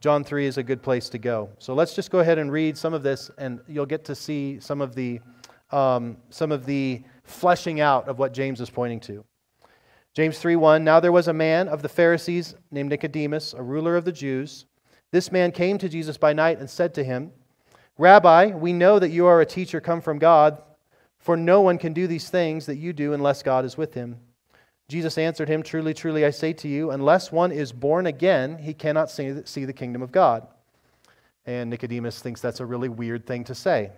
John 0.00 0.22
3 0.22 0.46
is 0.46 0.58
a 0.58 0.62
good 0.62 0.82
place 0.82 1.08
to 1.08 1.18
go. 1.18 1.48
So 1.58 1.74
let's 1.74 1.94
just 1.94 2.10
go 2.10 2.20
ahead 2.20 2.38
and 2.38 2.52
read 2.52 2.76
some 2.76 2.92
of 2.92 3.02
this, 3.02 3.30
and 3.38 3.60
you'll 3.66 3.86
get 3.86 4.04
to 4.04 4.14
see 4.14 4.60
some 4.60 4.80
of 4.82 4.94
the, 4.94 5.20
um, 5.70 6.16
some 6.30 6.52
of 6.52 6.66
the 6.66 7.02
fleshing 7.24 7.80
out 7.80 8.08
of 8.08 8.18
what 8.18 8.32
James 8.32 8.60
is 8.60 8.70
pointing 8.70 9.00
to. 9.00 9.24
James 10.14 10.38
3:1 10.38 10.82
Now 10.82 11.00
there 11.00 11.12
was 11.12 11.28
a 11.28 11.32
man 11.32 11.68
of 11.68 11.82
the 11.82 11.88
Pharisees 11.88 12.54
named 12.70 12.90
Nicodemus, 12.90 13.52
a 13.52 13.62
ruler 13.62 13.96
of 13.96 14.04
the 14.04 14.12
Jews. 14.12 14.66
This 15.12 15.30
man 15.30 15.52
came 15.52 15.78
to 15.78 15.88
Jesus 15.88 16.16
by 16.16 16.32
night 16.32 16.58
and 16.58 16.68
said 16.68 16.94
to 16.94 17.04
him, 17.04 17.32
Rabbi, 17.98 18.48
we 18.48 18.72
know 18.72 18.98
that 18.98 19.10
you 19.10 19.26
are 19.26 19.40
a 19.40 19.46
teacher 19.46 19.80
come 19.80 20.00
from 20.00 20.18
God, 20.18 20.60
for 21.18 21.36
no 21.36 21.60
one 21.60 21.78
can 21.78 21.92
do 21.92 22.06
these 22.06 22.28
things 22.28 22.66
that 22.66 22.76
you 22.76 22.92
do 22.92 23.12
unless 23.12 23.42
God 23.42 23.64
is 23.64 23.76
with 23.76 23.94
him. 23.94 24.18
Jesus 24.88 25.18
answered 25.18 25.48
him, 25.48 25.62
Truly, 25.62 25.94
truly, 25.94 26.24
I 26.24 26.30
say 26.30 26.52
to 26.54 26.68
you, 26.68 26.90
unless 26.90 27.32
one 27.32 27.50
is 27.50 27.72
born 27.72 28.06
again, 28.06 28.58
he 28.58 28.74
cannot 28.74 29.10
see 29.10 29.64
the 29.64 29.72
kingdom 29.72 30.02
of 30.02 30.12
God. 30.12 30.46
And 31.44 31.70
Nicodemus 31.70 32.20
thinks 32.20 32.40
that's 32.40 32.60
a 32.60 32.66
really 32.66 32.88
weird 32.88 33.26
thing 33.26 33.44
to 33.44 33.54
say, 33.54 33.90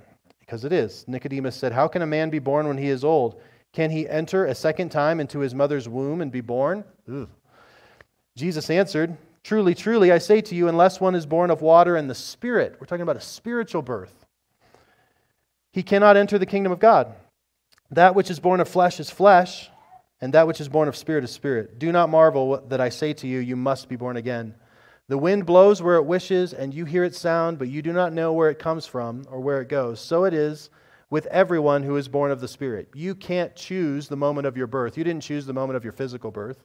because 0.49 0.65
it 0.65 0.73
is. 0.73 1.05
Nicodemus 1.07 1.55
said, 1.55 1.73
How 1.73 1.89
can 1.89 2.01
a 2.01 2.07
man 2.07 2.31
be 2.31 2.39
born 2.39 2.67
when 2.67 2.79
he 2.79 2.89
is 2.89 3.05
old? 3.05 3.39
Can 3.75 3.91
he 3.91 4.09
enter 4.09 4.47
a 4.47 4.55
second 4.55 4.89
time 4.89 5.21
into 5.21 5.41
his 5.41 5.55
mother's 5.55 5.87
womb 5.87 6.23
and 6.23 6.33
be 6.33 6.41
born? 6.41 6.85
Ugh. 7.07 7.29
Jesus 8.35 8.71
answered, 8.71 9.15
Truly, 9.45 9.75
truly, 9.75 10.11
I 10.11 10.17
say 10.17 10.41
to 10.41 10.55
you, 10.55 10.67
unless 10.69 11.03
one 11.03 11.15
is 11.15 11.27
born 11.27 11.51
of 11.51 11.61
water 11.61 11.97
and 11.97 12.09
the 12.09 12.15
Spirit, 12.15 12.79
we're 12.81 12.87
talking 12.87 13.03
about 13.03 13.17
a 13.17 13.21
spiritual 13.21 13.83
birth, 13.83 14.25
he 15.71 15.83
cannot 15.83 16.17
enter 16.17 16.39
the 16.39 16.47
kingdom 16.47 16.73
of 16.73 16.79
God. 16.79 17.15
That 17.91 18.15
which 18.15 18.31
is 18.31 18.41
born 18.41 18.61
of 18.61 18.69
flesh 18.69 18.99
is 19.01 19.11
flesh 19.11 19.69
and 20.19 20.33
that 20.33 20.47
which 20.47 20.63
is 20.63 20.69
born 20.69 20.89
of 20.89 20.97
spirit 20.97 21.25
is 21.25 21.31
spirit. 21.31 21.79
Do 21.79 21.93
not 21.93 22.09
marvel 22.09 22.65
that 22.69 22.81
I 22.81 22.89
say 22.89 23.13
to 23.13 23.27
you, 23.27 23.39
you 23.39 23.55
must 23.55 23.89
be 23.89 23.97
born 23.97 24.17
again. 24.17 24.55
The 25.09 25.19
wind 25.19 25.47
blows 25.47 25.83
where 25.83 25.97
it 25.97 26.05
wishes, 26.05 26.53
and 26.53 26.75
you 26.75 26.85
hear 26.85 27.03
its 27.03 27.19
sound, 27.19 27.59
but 27.59 27.69
you 27.69 27.81
do 27.81 27.95
not 27.95 28.13
know 28.13 28.33
where 28.35 28.51
it 28.51 28.59
comes 28.59 28.87
from 28.87 29.25
or 29.31 29.41
where 29.41 29.63
it 29.63 29.69
goes. 29.69 30.01
So 30.01 30.25
it 30.25 30.35
is 30.35 30.69
with 31.09 31.25
everyone 31.27 31.83
who 31.83 31.97
is 31.97 32.09
born 32.09 32.31
of 32.31 32.43
the 32.43 32.49
Spirit. 32.49 32.91
You 32.95 33.15
can't 33.15 33.57
choose 33.57 34.09
the 34.09 34.17
moment 34.17 34.47
of 34.47 34.57
your 34.57 34.67
birth. 34.67 34.99
You 34.99 35.05
didn't 35.05 35.23
choose 35.23 35.47
the 35.47 35.55
moment 35.55 35.79
of 35.79 35.85
your 35.85 35.95
physical 35.95 36.31
birth. 36.31 36.63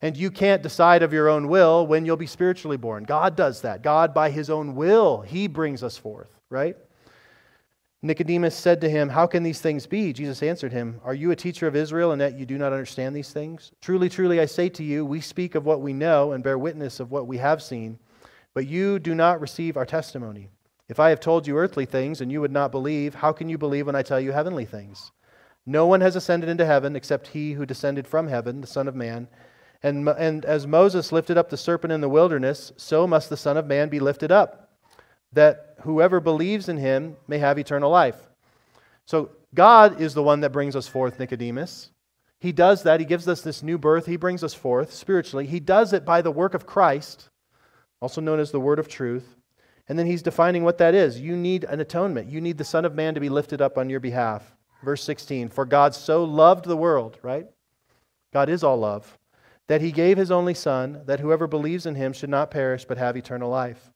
And 0.00 0.16
you 0.16 0.30
can't 0.30 0.62
decide 0.62 1.02
of 1.02 1.12
your 1.12 1.28
own 1.28 1.48
will 1.48 1.86
when 1.86 2.06
you'll 2.06 2.16
be 2.16 2.26
spiritually 2.26 2.76
born. 2.76 3.02
God 3.02 3.36
does 3.36 3.62
that. 3.62 3.82
God, 3.82 4.14
by 4.14 4.30
his 4.30 4.48
own 4.48 4.76
will, 4.76 5.22
he 5.22 5.48
brings 5.48 5.82
us 5.82 5.96
forth, 5.96 6.30
right? 6.48 6.76
Nicodemus 8.02 8.56
said 8.56 8.80
to 8.80 8.88
him, 8.88 9.10
How 9.10 9.26
can 9.26 9.42
these 9.42 9.60
things 9.60 9.86
be? 9.86 10.12
Jesus 10.14 10.42
answered 10.42 10.72
him, 10.72 11.00
Are 11.04 11.14
you 11.14 11.30
a 11.30 11.36
teacher 11.36 11.66
of 11.66 11.76
Israel 11.76 12.12
and 12.12 12.20
that 12.20 12.38
you 12.38 12.46
do 12.46 12.56
not 12.56 12.72
understand 12.72 13.14
these 13.14 13.30
things? 13.30 13.72
Truly, 13.82 14.08
truly, 14.08 14.40
I 14.40 14.46
say 14.46 14.70
to 14.70 14.82
you, 14.82 15.04
we 15.04 15.20
speak 15.20 15.54
of 15.54 15.66
what 15.66 15.82
we 15.82 15.92
know 15.92 16.32
and 16.32 16.42
bear 16.42 16.58
witness 16.58 16.98
of 16.98 17.10
what 17.10 17.26
we 17.26 17.36
have 17.36 17.62
seen, 17.62 17.98
but 18.54 18.66
you 18.66 18.98
do 18.98 19.14
not 19.14 19.40
receive 19.40 19.76
our 19.76 19.84
testimony. 19.84 20.48
If 20.88 20.98
I 20.98 21.10
have 21.10 21.20
told 21.20 21.46
you 21.46 21.58
earthly 21.58 21.84
things 21.84 22.22
and 22.22 22.32
you 22.32 22.40
would 22.40 22.50
not 22.50 22.72
believe, 22.72 23.14
how 23.14 23.32
can 23.32 23.50
you 23.50 23.58
believe 23.58 23.86
when 23.86 23.94
I 23.94 24.02
tell 24.02 24.18
you 24.18 24.32
heavenly 24.32 24.64
things? 24.64 25.12
No 25.66 25.86
one 25.86 26.00
has 26.00 26.16
ascended 26.16 26.48
into 26.48 26.64
heaven 26.64 26.96
except 26.96 27.28
he 27.28 27.52
who 27.52 27.66
descended 27.66 28.06
from 28.06 28.28
heaven, 28.28 28.62
the 28.62 28.66
Son 28.66 28.88
of 28.88 28.96
Man. 28.96 29.28
And, 29.82 30.08
and 30.08 30.44
as 30.46 30.66
Moses 30.66 31.12
lifted 31.12 31.36
up 31.36 31.50
the 31.50 31.56
serpent 31.58 31.92
in 31.92 32.00
the 32.00 32.08
wilderness, 32.08 32.72
so 32.78 33.06
must 33.06 33.28
the 33.28 33.36
Son 33.36 33.58
of 33.58 33.66
Man 33.66 33.90
be 33.90 34.00
lifted 34.00 34.32
up 34.32 34.70
that 35.32 35.69
whoever 35.82 36.20
believes 36.20 36.68
in 36.68 36.76
him 36.76 37.16
may 37.28 37.38
have 37.38 37.58
eternal 37.58 37.90
life. 37.90 38.16
So 39.06 39.30
God 39.54 40.00
is 40.00 40.14
the 40.14 40.22
one 40.22 40.40
that 40.40 40.52
brings 40.52 40.76
us 40.76 40.86
forth, 40.86 41.18
Nicodemus. 41.18 41.90
He 42.40 42.52
does 42.52 42.84
that. 42.84 43.00
He 43.00 43.06
gives 43.06 43.28
us 43.28 43.42
this 43.42 43.62
new 43.62 43.76
birth. 43.76 44.06
He 44.06 44.16
brings 44.16 44.42
us 44.42 44.54
forth 44.54 44.92
spiritually. 44.92 45.46
He 45.46 45.60
does 45.60 45.92
it 45.92 46.04
by 46.04 46.22
the 46.22 46.30
work 46.30 46.54
of 46.54 46.66
Christ, 46.66 47.28
also 48.00 48.20
known 48.20 48.40
as 48.40 48.50
the 48.50 48.60
word 48.60 48.78
of 48.78 48.88
truth. 48.88 49.36
And 49.88 49.98
then 49.98 50.06
he's 50.06 50.22
defining 50.22 50.62
what 50.64 50.78
that 50.78 50.94
is. 50.94 51.20
You 51.20 51.36
need 51.36 51.64
an 51.64 51.80
atonement. 51.80 52.30
You 52.30 52.40
need 52.40 52.56
the 52.56 52.64
Son 52.64 52.84
of 52.84 52.94
Man 52.94 53.14
to 53.14 53.20
be 53.20 53.28
lifted 53.28 53.60
up 53.60 53.76
on 53.76 53.90
your 53.90 54.00
behalf. 54.00 54.54
Verse 54.82 55.02
16 55.02 55.48
For 55.48 55.64
God 55.64 55.94
so 55.94 56.24
loved 56.24 56.64
the 56.64 56.76
world, 56.76 57.18
right? 57.22 57.46
God 58.32 58.48
is 58.48 58.62
all 58.62 58.76
love, 58.76 59.18
that 59.66 59.80
he 59.80 59.90
gave 59.90 60.16
his 60.16 60.30
only 60.30 60.54
Son, 60.54 61.02
that 61.06 61.20
whoever 61.20 61.48
believes 61.48 61.86
in 61.86 61.96
him 61.96 62.12
should 62.12 62.30
not 62.30 62.50
perish 62.50 62.84
but 62.84 62.98
have 62.98 63.16
eternal 63.16 63.50
life. 63.50 63.89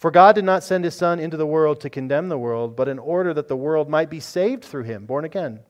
For 0.00 0.10
God 0.10 0.34
did 0.34 0.46
not 0.46 0.64
send 0.64 0.84
his 0.84 0.96
Son 0.96 1.20
into 1.20 1.36
the 1.36 1.46
world 1.46 1.78
to 1.82 1.90
condemn 1.90 2.30
the 2.30 2.38
world, 2.38 2.74
but 2.74 2.88
in 2.88 2.98
order 2.98 3.34
that 3.34 3.48
the 3.48 3.56
world 3.56 3.90
might 3.90 4.08
be 4.08 4.18
saved 4.18 4.64
through 4.64 4.84
him, 4.84 5.04
born 5.04 5.26
again. 5.26 5.60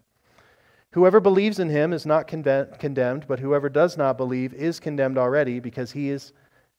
Whoever 0.93 1.19
believes 1.19 1.59
in 1.59 1.69
him 1.69 1.93
is 1.93 2.07
not 2.07 2.29
condemned, 2.29 3.25
but 3.27 3.41
whoever 3.41 3.69
does 3.69 3.97
not 3.97 4.17
believe 4.17 4.55
is 4.55 4.79
condemned 4.79 5.19
already, 5.19 5.59
because 5.59 5.91
he, 5.91 6.11
is, 6.11 6.33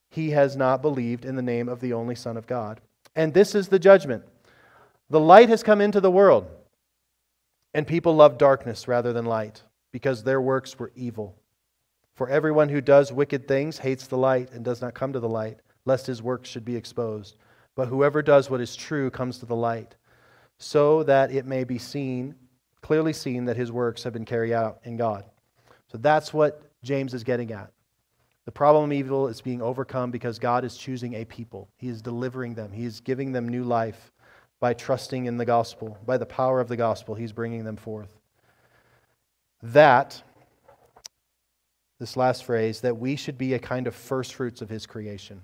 he 0.08 0.30
has 0.30 0.56
not 0.56 0.80
believed 0.80 1.26
in 1.26 1.36
the 1.36 1.42
name 1.42 1.68
of 1.68 1.80
the 1.80 1.92
only 1.92 2.14
Son 2.14 2.38
of 2.38 2.46
God. 2.46 2.80
And 3.16 3.34
this 3.34 3.54
is 3.54 3.68
the 3.68 3.78
judgment 3.78 4.24
the 5.10 5.20
light 5.20 5.50
has 5.50 5.62
come 5.62 5.82
into 5.82 6.00
the 6.00 6.10
world, 6.10 6.46
and 7.74 7.86
people 7.86 8.16
love 8.16 8.38
darkness 8.38 8.88
rather 8.88 9.12
than 9.12 9.26
light, 9.26 9.62
because 9.92 10.24
their 10.24 10.40
works 10.40 10.78
were 10.78 10.90
evil. 10.96 11.36
For 12.14 12.30
everyone 12.30 12.70
who 12.70 12.80
does 12.80 13.12
wicked 13.12 13.46
things 13.46 13.76
hates 13.76 14.06
the 14.06 14.16
light 14.16 14.52
and 14.52 14.64
does 14.64 14.80
not 14.80 14.94
come 14.94 15.12
to 15.12 15.20
the 15.20 15.28
light 15.28 15.60
lest 15.84 16.06
his 16.06 16.22
works 16.22 16.48
should 16.48 16.64
be 16.64 16.76
exposed. 16.76 17.36
But 17.74 17.88
whoever 17.88 18.22
does 18.22 18.50
what 18.50 18.60
is 18.60 18.76
true 18.76 19.10
comes 19.10 19.38
to 19.38 19.46
the 19.46 19.56
light, 19.56 19.96
so 20.58 21.02
that 21.04 21.32
it 21.32 21.46
may 21.46 21.64
be 21.64 21.78
seen, 21.78 22.34
clearly 22.80 23.12
seen, 23.12 23.46
that 23.46 23.56
his 23.56 23.72
works 23.72 24.02
have 24.04 24.12
been 24.12 24.24
carried 24.24 24.52
out 24.52 24.80
in 24.84 24.96
God. 24.96 25.24
So 25.90 25.98
that's 25.98 26.32
what 26.32 26.62
James 26.82 27.14
is 27.14 27.24
getting 27.24 27.52
at. 27.52 27.70
The 28.44 28.52
problem 28.52 28.90
of 28.90 28.92
evil 28.92 29.28
is 29.28 29.40
being 29.40 29.62
overcome 29.62 30.10
because 30.10 30.38
God 30.38 30.64
is 30.64 30.76
choosing 30.76 31.14
a 31.14 31.24
people. 31.24 31.68
He 31.76 31.88
is 31.88 32.02
delivering 32.02 32.54
them, 32.54 32.72
He 32.72 32.84
is 32.84 33.00
giving 33.00 33.32
them 33.32 33.48
new 33.48 33.64
life 33.64 34.12
by 34.58 34.74
trusting 34.74 35.26
in 35.26 35.36
the 35.36 35.44
gospel. 35.44 35.98
By 36.06 36.18
the 36.18 36.26
power 36.26 36.60
of 36.60 36.68
the 36.68 36.76
gospel, 36.76 37.14
He's 37.14 37.32
bringing 37.32 37.64
them 37.64 37.76
forth. 37.76 38.18
That, 39.62 40.20
this 42.00 42.16
last 42.16 42.44
phrase, 42.44 42.80
that 42.80 42.96
we 42.96 43.14
should 43.14 43.38
be 43.38 43.54
a 43.54 43.58
kind 43.58 43.86
of 43.86 43.94
first 43.94 44.34
fruits 44.34 44.60
of 44.60 44.68
His 44.68 44.86
creation. 44.86 45.42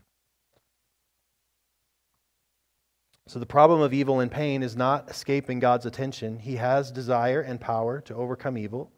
So 3.28 3.38
the 3.38 3.44
problem 3.44 3.82
of 3.82 3.92
evil 3.92 4.20
and 4.20 4.30
pain 4.30 4.62
is 4.62 4.74
not 4.74 5.10
escaping 5.10 5.58
God's 5.58 5.84
attention. 5.84 6.38
He 6.38 6.56
has 6.56 6.90
desire 6.90 7.42
and 7.42 7.60
power 7.60 8.00
to 8.02 8.14
overcome 8.14 8.56
evil. 8.56 8.90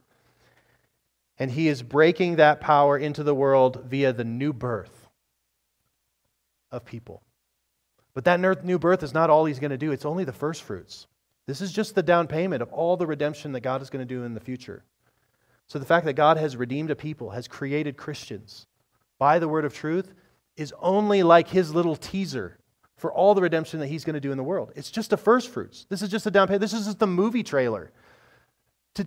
And 1.37 1.51
he 1.51 1.67
is 1.67 1.83
breaking 1.83 2.37
that 2.37 2.61
power 2.61 2.97
into 2.97 3.25
the 3.25 3.35
world 3.35 3.83
via 3.87 4.13
the 4.13 4.23
new 4.23 4.53
birth 4.53 5.09
of 6.71 6.85
people. 6.85 7.25
But 8.15 8.25
that 8.27 8.65
new 8.65 8.79
birth 8.79 9.03
is 9.03 9.13
not 9.13 9.31
all 9.31 9.47
he's 9.47 9.59
going 9.59 9.73
to 9.73 9.77
do, 9.77 9.91
it's 9.91 10.05
only 10.05 10.23
the 10.23 10.33
first 10.33 10.63
fruits. 10.63 11.09
This 11.47 11.61
is 11.61 11.73
just 11.73 11.97
the 11.97 12.03
down 12.03 12.29
payment 12.29 12.63
of 12.63 12.73
all 12.73 12.97
the 12.97 13.09
redemption 13.09 13.51
that 13.53 13.63
God 13.63 13.83
is 13.83 13.91
going 13.91 14.07
to 14.07 14.15
do 14.15 14.23
in 14.23 14.35
the 14.35 14.41
future. 14.41 14.85
So 15.67 15.81
the 15.81 15.85
fact 15.85 16.07
that 16.07 16.13
God 16.13 16.37
has 16.37 16.57
redeemed 16.57 16.93
a 16.93 16.97
people, 16.97 17.31
has 17.31 17.49
created 17.49 17.97
Christians 17.97 18.69
by 19.19 19.41
the 19.41 19.49
word 19.49 19.65
of 19.65 19.75
truth, 19.75 20.15
is 20.57 20.73
only 20.79 21.25
like 21.25 21.49
his 21.49 21.75
little 21.75 21.97
teaser 21.97 22.59
for 23.01 23.11
all 23.11 23.35
the 23.35 23.41
redemption 23.41 23.81
that 23.81 23.87
he's 23.87 24.05
going 24.05 24.15
to 24.15 24.21
do 24.21 24.31
in 24.31 24.37
the 24.37 24.45
world. 24.45 24.73
It's 24.77 24.91
just 24.91 25.09
the 25.09 25.17
first 25.17 25.49
fruits. 25.49 25.87
This 25.89 26.03
is 26.03 26.11
just 26.11 26.27
a 26.27 26.31
down 26.31 26.47
payment. 26.49 26.61
This 26.61 26.75
is 26.75 26.85
just 26.85 26.99
the 26.99 27.07
movie 27.07 27.43
trailer 27.43 27.93
to, 28.95 29.07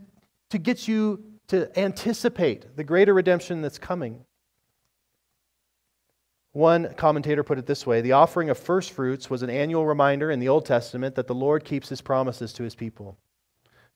to 0.49 0.57
get 0.57 0.87
you 0.87 1.23
to 1.49 1.79
anticipate 1.79 2.75
the 2.75 2.83
greater 2.83 3.13
redemption 3.13 3.61
that's 3.61 3.77
coming. 3.77 4.25
One 6.53 6.93
commentator 6.95 7.43
put 7.43 7.59
it 7.59 7.67
this 7.67 7.85
way 7.85 8.01
The 8.01 8.13
offering 8.13 8.49
of 8.49 8.57
first 8.57 8.91
fruits 8.91 9.29
was 9.29 9.43
an 9.43 9.51
annual 9.51 9.85
reminder 9.85 10.31
in 10.31 10.39
the 10.39 10.49
Old 10.49 10.65
Testament 10.65 11.13
that 11.15 11.27
the 11.27 11.35
Lord 11.35 11.63
keeps 11.63 11.89
his 11.89 12.01
promises 12.01 12.51
to 12.53 12.63
his 12.63 12.73
people. 12.73 13.17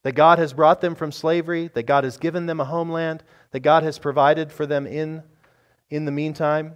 that 0.04 0.14
God 0.14 0.40
has 0.40 0.54
brought 0.54 0.80
them 0.80 0.96
from 0.96 1.12
slavery, 1.12 1.70
that 1.74 1.88
God 1.88 2.04
has 2.04 2.18
given 2.18 2.46
them 2.46 2.60
a 2.60 2.66
homeland, 2.66 3.24
that 3.52 3.62
God 3.62 3.84
has 3.84 3.98
provided 4.00 4.52
for 4.52 4.66
them 4.66 4.86
in, 4.86 5.24
in 5.90 6.06
the 6.06 6.12
meantime. 6.12 6.76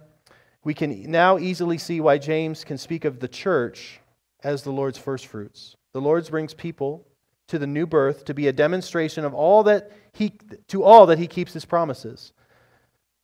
We 0.64 0.74
can 0.74 1.10
now 1.10 1.38
easily 1.38 1.78
see 1.78 2.00
why 2.00 2.18
James 2.18 2.64
can 2.64 2.78
speak 2.78 3.04
of 3.04 3.20
the 3.20 3.28
church 3.28 4.00
as 4.44 4.62
the 4.62 4.70
Lord's 4.70 4.98
first 4.98 5.26
fruits. 5.26 5.76
The 5.92 6.00
Lord 6.00 6.28
brings 6.30 6.54
people 6.54 7.06
to 7.48 7.58
the 7.58 7.66
new 7.66 7.86
birth 7.86 8.24
to 8.26 8.34
be 8.34 8.48
a 8.48 8.52
demonstration 8.52 9.24
of 9.24 9.34
all 9.34 9.64
that 9.64 9.90
he 10.12 10.32
to 10.68 10.84
all 10.84 11.06
that 11.06 11.18
he 11.18 11.26
keeps 11.26 11.52
his 11.52 11.64
promises. 11.64 12.32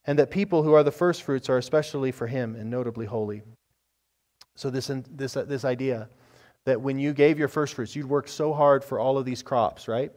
And 0.04 0.18
that 0.18 0.30
people 0.30 0.62
who 0.62 0.72
are 0.72 0.82
the 0.82 0.90
first 0.90 1.22
fruits 1.22 1.50
are 1.50 1.58
especially 1.58 2.12
for 2.12 2.26
him 2.26 2.56
and 2.56 2.70
notably 2.70 3.06
holy. 3.06 3.42
So 4.54 4.70
this 4.70 4.90
this 5.10 5.36
uh, 5.36 5.44
this 5.44 5.64
idea 5.64 6.08
that 6.64 6.80
when 6.80 6.98
you 6.98 7.12
gave 7.12 7.38
your 7.38 7.48
first 7.48 7.74
fruits, 7.74 7.94
you'd 7.94 8.08
work 8.08 8.28
so 8.28 8.52
hard 8.52 8.84
for 8.84 8.98
all 8.98 9.16
of 9.16 9.24
these 9.24 9.42
crops, 9.42 9.86
right? 9.86 10.10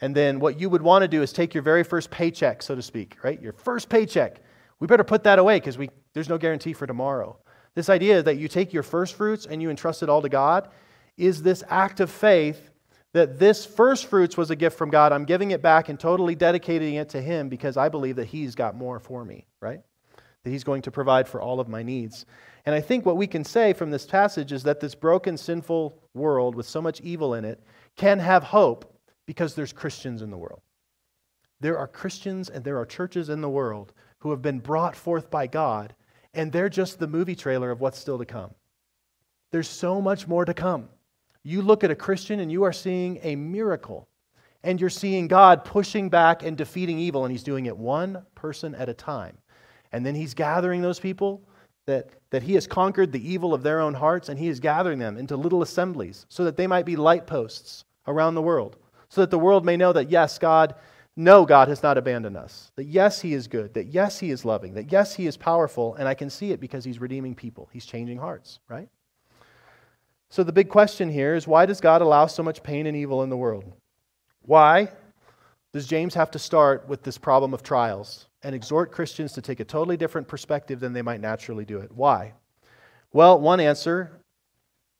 And 0.00 0.14
then 0.14 0.40
what 0.40 0.58
you 0.58 0.68
would 0.70 0.82
want 0.82 1.02
to 1.02 1.08
do 1.08 1.22
is 1.22 1.32
take 1.32 1.54
your 1.54 1.62
very 1.62 1.84
first 1.84 2.10
paycheck, 2.10 2.62
so 2.62 2.74
to 2.74 2.82
speak, 2.82 3.22
right? 3.22 3.40
Your 3.40 3.52
first 3.52 3.88
paycheck. 3.88 4.42
We 4.78 4.86
better 4.86 5.04
put 5.04 5.24
that 5.24 5.38
away 5.38 5.58
because 5.60 5.78
there's 6.14 6.28
no 6.28 6.38
guarantee 6.38 6.72
for 6.72 6.86
tomorrow. 6.86 7.36
This 7.74 7.88
idea 7.88 8.22
that 8.22 8.36
you 8.36 8.48
take 8.48 8.72
your 8.72 8.82
first 8.82 9.14
fruits 9.14 9.46
and 9.46 9.62
you 9.62 9.70
entrust 9.70 10.02
it 10.02 10.08
all 10.08 10.22
to 10.22 10.28
God 10.28 10.68
is 11.16 11.42
this 11.42 11.62
act 11.68 12.00
of 12.00 12.10
faith 12.10 12.70
that 13.12 13.38
this 13.38 13.66
first 13.66 14.06
fruits 14.06 14.36
was 14.36 14.50
a 14.50 14.56
gift 14.56 14.78
from 14.78 14.90
God. 14.90 15.12
I'm 15.12 15.24
giving 15.24 15.50
it 15.50 15.62
back 15.62 15.88
and 15.88 15.98
totally 15.98 16.34
dedicating 16.34 16.94
it 16.94 17.08
to 17.10 17.20
Him 17.20 17.48
because 17.48 17.76
I 17.76 17.88
believe 17.88 18.16
that 18.16 18.26
He's 18.26 18.54
got 18.54 18.76
more 18.76 19.00
for 19.00 19.24
me, 19.24 19.46
right? 19.60 19.80
That 20.44 20.50
He's 20.50 20.64
going 20.64 20.82
to 20.82 20.90
provide 20.90 21.28
for 21.28 21.40
all 21.40 21.60
of 21.60 21.68
my 21.68 21.82
needs. 21.82 22.24
And 22.66 22.74
I 22.74 22.80
think 22.80 23.04
what 23.04 23.16
we 23.16 23.26
can 23.26 23.44
say 23.44 23.72
from 23.72 23.90
this 23.90 24.06
passage 24.06 24.52
is 24.52 24.62
that 24.64 24.80
this 24.80 24.94
broken, 24.94 25.36
sinful 25.36 25.98
world 26.14 26.54
with 26.54 26.66
so 26.66 26.80
much 26.80 27.00
evil 27.00 27.34
in 27.34 27.44
it 27.44 27.60
can 27.96 28.18
have 28.18 28.44
hope 28.44 29.00
because 29.26 29.54
there's 29.54 29.72
Christians 29.72 30.22
in 30.22 30.30
the 30.30 30.38
world. 30.38 30.60
There 31.60 31.78
are 31.78 31.88
Christians 31.88 32.48
and 32.48 32.64
there 32.64 32.78
are 32.78 32.86
churches 32.86 33.28
in 33.28 33.40
the 33.40 33.48
world 33.48 33.92
who 34.20 34.30
have 34.30 34.42
been 34.42 34.60
brought 34.60 34.96
forth 34.96 35.30
by 35.30 35.46
God, 35.46 35.94
and 36.34 36.52
they're 36.52 36.68
just 36.68 36.98
the 36.98 37.06
movie 37.06 37.34
trailer 37.34 37.70
of 37.70 37.80
what's 37.80 37.98
still 37.98 38.18
to 38.18 38.24
come. 38.24 38.50
There's 39.50 39.68
so 39.68 40.00
much 40.00 40.28
more 40.28 40.44
to 40.44 40.54
come. 40.54 40.88
You 41.42 41.62
look 41.62 41.82
at 41.82 41.90
a 41.90 41.96
Christian 41.96 42.40
and 42.40 42.52
you 42.52 42.62
are 42.64 42.72
seeing 42.72 43.18
a 43.22 43.34
miracle, 43.36 44.08
and 44.62 44.80
you're 44.80 44.90
seeing 44.90 45.26
God 45.26 45.64
pushing 45.64 46.08
back 46.08 46.42
and 46.42 46.56
defeating 46.56 46.98
evil, 46.98 47.24
and 47.24 47.32
He's 47.32 47.42
doing 47.42 47.66
it 47.66 47.76
one 47.76 48.24
person 48.34 48.74
at 48.74 48.88
a 48.88 48.94
time. 48.94 49.38
And 49.92 50.04
then 50.04 50.14
He's 50.14 50.34
gathering 50.34 50.82
those 50.82 51.00
people 51.00 51.42
that, 51.90 52.10
that 52.30 52.42
he 52.42 52.54
has 52.54 52.66
conquered 52.66 53.10
the 53.10 53.28
evil 53.28 53.52
of 53.52 53.62
their 53.62 53.80
own 53.80 53.94
hearts 53.94 54.28
and 54.28 54.38
he 54.38 54.48
is 54.48 54.60
gathering 54.60 54.98
them 54.98 55.16
into 55.16 55.36
little 55.36 55.62
assemblies 55.62 56.24
so 56.28 56.44
that 56.44 56.56
they 56.56 56.66
might 56.66 56.86
be 56.86 56.96
light 56.96 57.26
posts 57.26 57.84
around 58.06 58.34
the 58.34 58.42
world, 58.42 58.76
so 59.08 59.20
that 59.20 59.30
the 59.30 59.38
world 59.38 59.64
may 59.64 59.76
know 59.76 59.92
that, 59.92 60.10
yes, 60.10 60.38
God, 60.38 60.74
no, 61.16 61.44
God 61.44 61.68
has 61.68 61.82
not 61.82 61.98
abandoned 61.98 62.36
us. 62.36 62.72
That, 62.76 62.86
yes, 62.86 63.20
he 63.20 63.34
is 63.34 63.46
good. 63.46 63.74
That, 63.74 63.86
yes, 63.86 64.18
he 64.18 64.30
is 64.30 64.44
loving. 64.44 64.74
That, 64.74 64.90
yes, 64.90 65.14
he 65.14 65.26
is 65.26 65.36
powerful. 65.36 65.94
And 65.96 66.08
I 66.08 66.14
can 66.14 66.30
see 66.30 66.52
it 66.52 66.60
because 66.60 66.84
he's 66.84 67.00
redeeming 67.00 67.34
people, 67.34 67.68
he's 67.72 67.84
changing 67.84 68.18
hearts, 68.18 68.60
right? 68.68 68.88
So 70.28 70.44
the 70.44 70.52
big 70.52 70.68
question 70.68 71.10
here 71.10 71.34
is 71.34 71.46
why 71.46 71.66
does 71.66 71.80
God 71.80 72.02
allow 72.02 72.26
so 72.26 72.42
much 72.42 72.62
pain 72.62 72.86
and 72.86 72.96
evil 72.96 73.22
in 73.22 73.30
the 73.30 73.36
world? 73.36 73.64
Why 74.42 74.88
does 75.72 75.86
James 75.86 76.14
have 76.14 76.30
to 76.32 76.38
start 76.38 76.88
with 76.88 77.02
this 77.02 77.18
problem 77.18 77.52
of 77.52 77.62
trials? 77.62 78.28
and 78.42 78.54
exhort 78.54 78.92
Christians 78.92 79.32
to 79.32 79.42
take 79.42 79.60
a 79.60 79.64
totally 79.64 79.96
different 79.96 80.28
perspective 80.28 80.80
than 80.80 80.92
they 80.92 81.02
might 81.02 81.20
naturally 81.20 81.64
do 81.64 81.78
it. 81.78 81.92
Why? 81.92 82.32
Well, 83.12 83.38
one 83.40 83.60
answer 83.60 84.10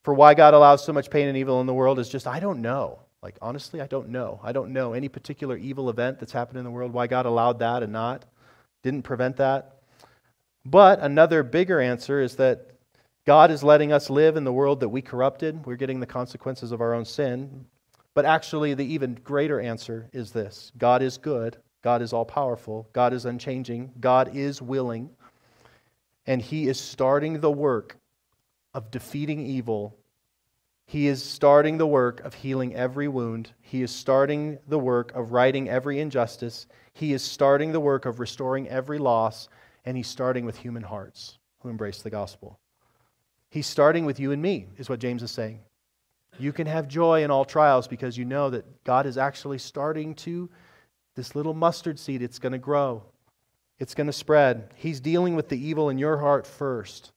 for 0.03 0.15
why 0.15 0.35
God 0.35 0.55
allows 0.55 0.85
so 0.85 0.93
much 0.93 1.11
pain 1.11 1.29
and 1.29 1.37
evil 1.37 1.61
in 1.61 1.67
the 1.67 1.75
world 1.75 1.99
is 1.99 2.09
just, 2.09 2.27
I 2.27 2.41
don't 2.41 2.61
know. 2.61 3.01
Like, 3.23 3.37
honestly, 3.43 3.81
I 3.81 3.87
don't 3.87 4.09
know. 4.09 4.41
I 4.43 4.53
don't 4.53 4.73
know 4.73 4.93
any 4.93 5.09
particular 5.09 5.57
evil 5.57 5.91
event 5.91 6.19
that's 6.19 6.33
happened 6.33 6.59
in 6.59 6.65
the 6.65 6.71
world, 6.71 6.93
why 6.93 7.07
God 7.07 7.27
allowed 7.27 7.59
that 7.59 7.83
and 7.83 7.93
not, 7.93 8.25
didn't 8.83 9.03
prevent 9.03 9.37
that. 9.37 9.77
But 10.65 11.01
another 11.01 11.43
bigger 11.43 11.81
answer 11.81 12.21
is 12.21 12.37
that 12.37 12.71
God 13.27 13.51
is 13.51 13.63
letting 13.63 13.93
us 13.93 14.09
live 14.11 14.37
in 14.37 14.45
the 14.45 14.53
world 14.53 14.81
that 14.81 14.89
we 14.89 15.03
corrupted. 15.03 15.67
We're 15.67 15.77
getting 15.77 16.01
the 16.01 16.07
consequences 16.07 16.73
of 16.73 16.81
our 16.81 16.95
own 16.95 17.05
sin. 17.05 17.67
But 18.15 18.25
actually, 18.25 18.75
the 18.75 18.85
even 18.85 19.15
greater 19.23 19.61
answer 19.61 20.09
is 20.13 20.33
this 20.33 20.73
God 20.79 21.03
is 21.03 21.19
good 21.19 21.59
God 21.83 22.03
is 22.03 22.13
all 22.13 22.25
powerful, 22.25 22.89
God 22.93 23.13
is 23.13 23.25
unchanging, 23.25 23.93
God 24.01 24.37
is 24.37 24.61
willing, 24.61 25.11
and 26.27 26.43
He 26.43 26.69
is 26.69 26.79
starting 26.79 27.41
the 27.41 27.51
work 27.51 27.97
of 28.75 28.91
defeating 28.91 29.47
evil. 29.47 29.97
He 30.91 31.07
is 31.07 31.23
starting 31.23 31.79
the 31.79 31.87
work 31.87 32.19
of 32.25 32.35
healing 32.35 32.75
every 32.75 33.07
wound. 33.07 33.53
He 33.61 33.83
is 33.83 33.93
starting 33.93 34.59
the 34.67 34.77
work 34.81 35.15
of 35.15 35.31
righting 35.31 35.69
every 35.69 36.01
injustice. 36.01 36.67
He 36.95 37.13
is 37.13 37.23
starting 37.23 37.71
the 37.71 37.79
work 37.79 38.07
of 38.07 38.19
restoring 38.19 38.69
every 38.69 38.99
loss, 38.99 39.49
and 39.85 39.97
He's 39.97 40.09
starting 40.09 40.45
with 40.45 40.59
human 40.59 40.83
hearts 40.83 41.39
who 41.61 41.69
embrace 41.69 42.03
the 42.03 42.11
gospel. 42.11 42.59
He's 43.51 43.69
starting 43.69 44.05
with 44.05 44.19
you 44.19 44.33
and 44.33 44.43
me, 44.43 44.67
is 44.79 44.89
what 44.89 44.99
James 44.99 45.23
is 45.23 45.31
saying. 45.31 45.61
You 46.41 46.53
can 46.53 46.67
have 46.67 46.89
joy 46.89 47.23
in 47.23 47.31
all 47.31 47.45
trials 47.45 47.87
because 47.87 48.19
you 48.19 48.25
know 48.25 48.51
that 48.51 48.83
God 48.83 49.07
is 49.07 49.17
actually 49.17 49.59
starting 49.59 50.17
to 50.17 50.51
this 51.15 51.37
little 51.37 51.55
mustard 51.55 52.01
seed, 52.01 52.21
it's 52.21 52.41
going 52.41 52.51
to 52.51 52.59
grow, 52.59 53.05
it's 53.79 53.95
going 53.95 54.09
to 54.09 54.13
spread. 54.13 54.75
He's 54.75 54.99
dealing 54.99 55.37
with 55.37 55.51
the 55.51 55.65
evil 55.65 55.89
in 55.89 55.99
your 55.99 56.19
heart 56.19 56.49
first 56.49 57.13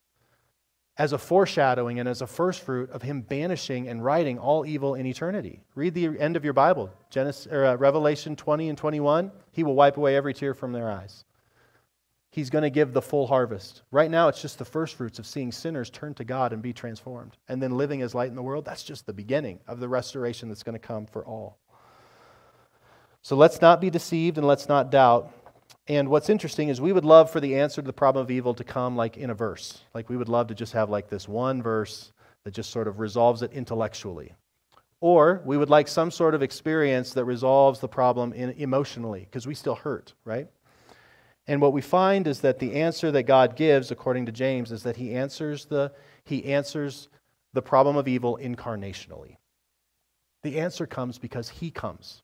as 0.98 1.12
a 1.12 1.18
foreshadowing 1.18 2.00
and 2.00 2.08
as 2.08 2.22
a 2.22 2.28
first 2.28 2.62
fruit 2.62 2.90
of 2.92 3.02
him 3.02 3.22
banishing 3.22 3.88
and 3.88 4.04
righting 4.04 4.38
all 4.38 4.66
evil 4.66 4.94
in 4.94 5.06
eternity. 5.06 5.62
Read 5.76 5.94
the 5.94 6.20
end 6.20 6.36
of 6.36 6.44
your 6.44 6.54
Bible, 6.54 6.92
Genesis, 7.10 7.52
or, 7.52 7.66
uh, 7.66 7.76
Revelation 7.76 8.36
20 8.36 8.70
and 8.70 8.78
21. 8.78 9.32
He 9.52 9.64
will 9.64 9.76
wipe 9.76 9.98
away 9.98 10.16
every 10.16 10.34
tear 10.34 10.54
from 10.54 10.72
their 10.72 10.92
eyes. 10.92 11.26
He's 12.30 12.50
going 12.50 12.64
to 12.64 12.70
give 12.70 12.94
the 12.94 13.02
full 13.02 13.28
harvest. 13.28 13.84
Right 13.92 14.10
now, 14.10 14.28
it's 14.28 14.42
just 14.42 14.58
the 14.58 14.66
first 14.66 14.96
fruits 14.96 15.20
of 15.20 15.28
seeing 15.28 15.52
sinners 15.52 15.90
turn 15.90 16.16
to 16.16 16.24
God 16.24 16.52
and 16.52 16.64
be 16.64 16.74
transformed. 16.74 17.38
And 17.48 17.62
then 17.62 17.78
living 17.78 18.02
as 18.02 18.16
light 18.16 18.30
in 18.30 18.36
the 18.36 18.42
world, 18.42 18.66
that's 18.66 18.84
just 18.84 19.06
the 19.06 19.14
beginning 19.14 19.60
of 19.68 19.80
the 19.80 19.88
restoration 19.88 20.50
that's 20.50 20.64
going 20.64 20.74
to 20.74 20.80
come 20.80 21.06
for 21.06 21.26
all. 21.26 21.60
So 23.22 23.36
let's 23.36 23.62
not 23.62 23.80
be 23.80 23.90
deceived 23.90 24.38
and 24.38 24.48
let's 24.48 24.68
not 24.68 24.92
doubt. 24.92 25.32
And 25.88 26.10
what's 26.10 26.30
interesting 26.30 26.70
is 26.70 26.80
we 26.80 26.94
would 26.94 27.04
love 27.04 27.30
for 27.30 27.42
the 27.42 27.60
answer 27.60 27.82
to 27.82 27.86
the 27.86 27.94
problem 27.94 28.24
of 28.24 28.32
evil 28.32 28.54
to 28.54 28.64
come 28.64 28.96
like 28.96 29.18
in 29.18 29.30
a 29.30 29.34
verse. 29.34 29.82
Like 29.94 30.10
we 30.10 30.16
would 30.16 30.30
love 30.30 30.48
to 30.48 30.56
just 30.56 30.74
have 30.74 30.90
like 30.90 31.10
this 31.10 31.28
one 31.28 31.62
verse 31.62 32.14
that 32.46 32.54
just 32.54 32.70
sort 32.70 32.88
of 32.88 33.00
resolves 33.00 33.42
it 33.42 33.52
intellectually. 33.52 34.34
Or 35.02 35.42
we 35.46 35.58
would 35.58 35.70
like 35.70 35.90
some 35.90 36.12
sort 36.12 36.34
of 36.34 36.42
experience 36.42 37.14
that 37.14 37.26
resolves 37.26 37.82
the 37.82 37.90
problem 37.90 38.32
in, 38.32 38.52
emotionally 38.52 39.22
because 39.22 39.46
we 39.46 39.56
still 39.56 39.76
hurt, 39.76 40.14
right? 40.24 40.48
And 41.48 41.60
what 41.60 41.74
we 41.74 41.82
find 41.82 42.26
is 42.28 42.40
that 42.40 42.60
the 42.60 42.76
answer 42.76 43.12
that 43.12 43.24
God 43.24 43.58
gives 43.58 43.92
according 43.92 44.28
to 44.28 44.32
James 44.32 44.72
is 44.72 44.84
that 44.84 44.96
he 44.96 45.14
answers 45.14 45.66
the 45.66 45.92
he 46.24 46.46
answers 46.46 47.10
the 47.52 47.62
problem 47.62 47.98
of 47.98 48.08
evil 48.08 48.40
incarnationally. 48.42 49.36
The 50.44 50.60
answer 50.60 50.86
comes 50.86 51.20
because 51.20 51.50
he 51.50 51.70
comes. 51.70 52.22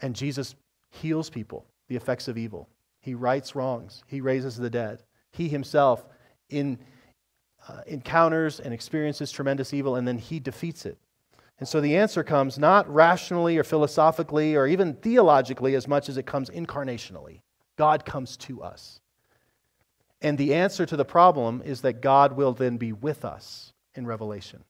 And 0.00 0.14
Jesus 0.14 0.54
heals 0.90 1.30
people, 1.30 1.64
the 1.92 1.96
effects 1.96 2.26
of 2.26 2.38
evil. 2.38 2.70
He 3.00 3.14
rights 3.14 3.54
wrongs, 3.54 4.02
He 4.06 4.22
raises 4.22 4.56
the 4.56 4.70
dead. 4.70 5.02
He 5.32 5.48
Himself 5.48 6.06
in, 6.48 6.78
uh, 7.68 7.82
encounters 7.86 8.60
and 8.60 8.72
experiences 8.72 9.30
tremendous 9.30 9.74
evil, 9.74 9.96
and 9.96 10.08
then 10.08 10.16
He 10.16 10.40
defeats 10.40 10.86
it. 10.86 10.96
And 11.58 11.68
so 11.68 11.80
the 11.80 11.96
answer 11.96 12.24
comes 12.24 12.58
not 12.58 12.92
rationally 12.92 13.58
or 13.58 13.62
philosophically 13.64 14.56
or 14.56 14.66
even 14.66 14.94
theologically 14.94 15.74
as 15.74 15.86
much 15.86 16.08
as 16.08 16.16
it 16.16 16.24
comes 16.24 16.48
incarnationally. 16.48 17.40
God 17.76 18.06
comes 18.06 18.36
to 18.38 18.62
us. 18.62 19.00
And 20.22 20.38
the 20.38 20.54
answer 20.54 20.86
to 20.86 20.96
the 20.96 21.04
problem 21.04 21.62
is 21.64 21.82
that 21.82 22.00
God 22.00 22.36
will 22.36 22.52
then 22.54 22.78
be 22.78 22.92
with 22.92 23.24
us 23.24 23.74
in 23.94 24.06
Revelation. 24.06 24.64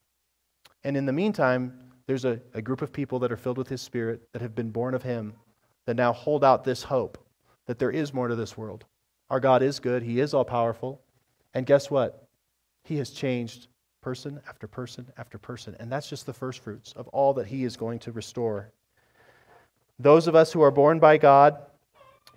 And 0.83 0.97
in 0.97 1.07
the 1.07 1.13
meantime, 1.13 1.79
there's 2.07 2.25
a, 2.25 2.41
a 2.53 2.61
group 2.61 2.83
of 2.83 2.93
people 2.93 3.21
that 3.21 3.31
are 3.31 3.37
filled 3.37 3.59
with 3.59 3.69
His 3.69 3.81
Spirit 3.81 4.29
that 4.33 4.43
have 4.43 4.55
been 4.55 4.71
born 4.71 4.95
of 4.95 5.05
Him 5.05 5.35
that 5.87 5.97
now 5.97 6.13
hold 6.13 6.45
out 6.45 6.65
this 6.65 6.83
hope 6.85 7.19
that 7.67 7.79
there 7.79 7.91
is 7.91 8.15
more 8.15 8.29
to 8.29 8.37
this 8.37 8.57
world. 8.57 8.85
Our 9.31 9.41
God 9.41 9.63
is 9.63 9.81
good, 9.81 10.03
He 10.03 10.21
is 10.21 10.35
all 10.35 10.45
powerful. 10.45 11.01
And 11.55 11.67
guess 11.67 11.91
what? 11.91 12.29
He 12.85 12.97
has 12.99 13.11
changed 13.11 13.69
person 14.01 14.41
after 14.49 14.67
person 14.67 15.07
after 15.17 15.39
person. 15.39 15.77
And 15.79 15.91
that's 15.91 16.09
just 16.09 16.27
the 16.27 16.33
first 16.33 16.63
fruits 16.63 16.93
of 16.97 17.09
all 17.09 17.35
that 17.35 17.47
He 17.47 17.65
is 17.65 17.77
going 17.77 17.99
to 18.01 18.13
restore. 18.13 18.73
Those 19.99 20.27
of 20.27 20.35
us 20.35 20.53
who 20.53 20.63
are 20.63 20.71
born 20.71 20.99
by 20.99 21.19
God, 21.19 21.57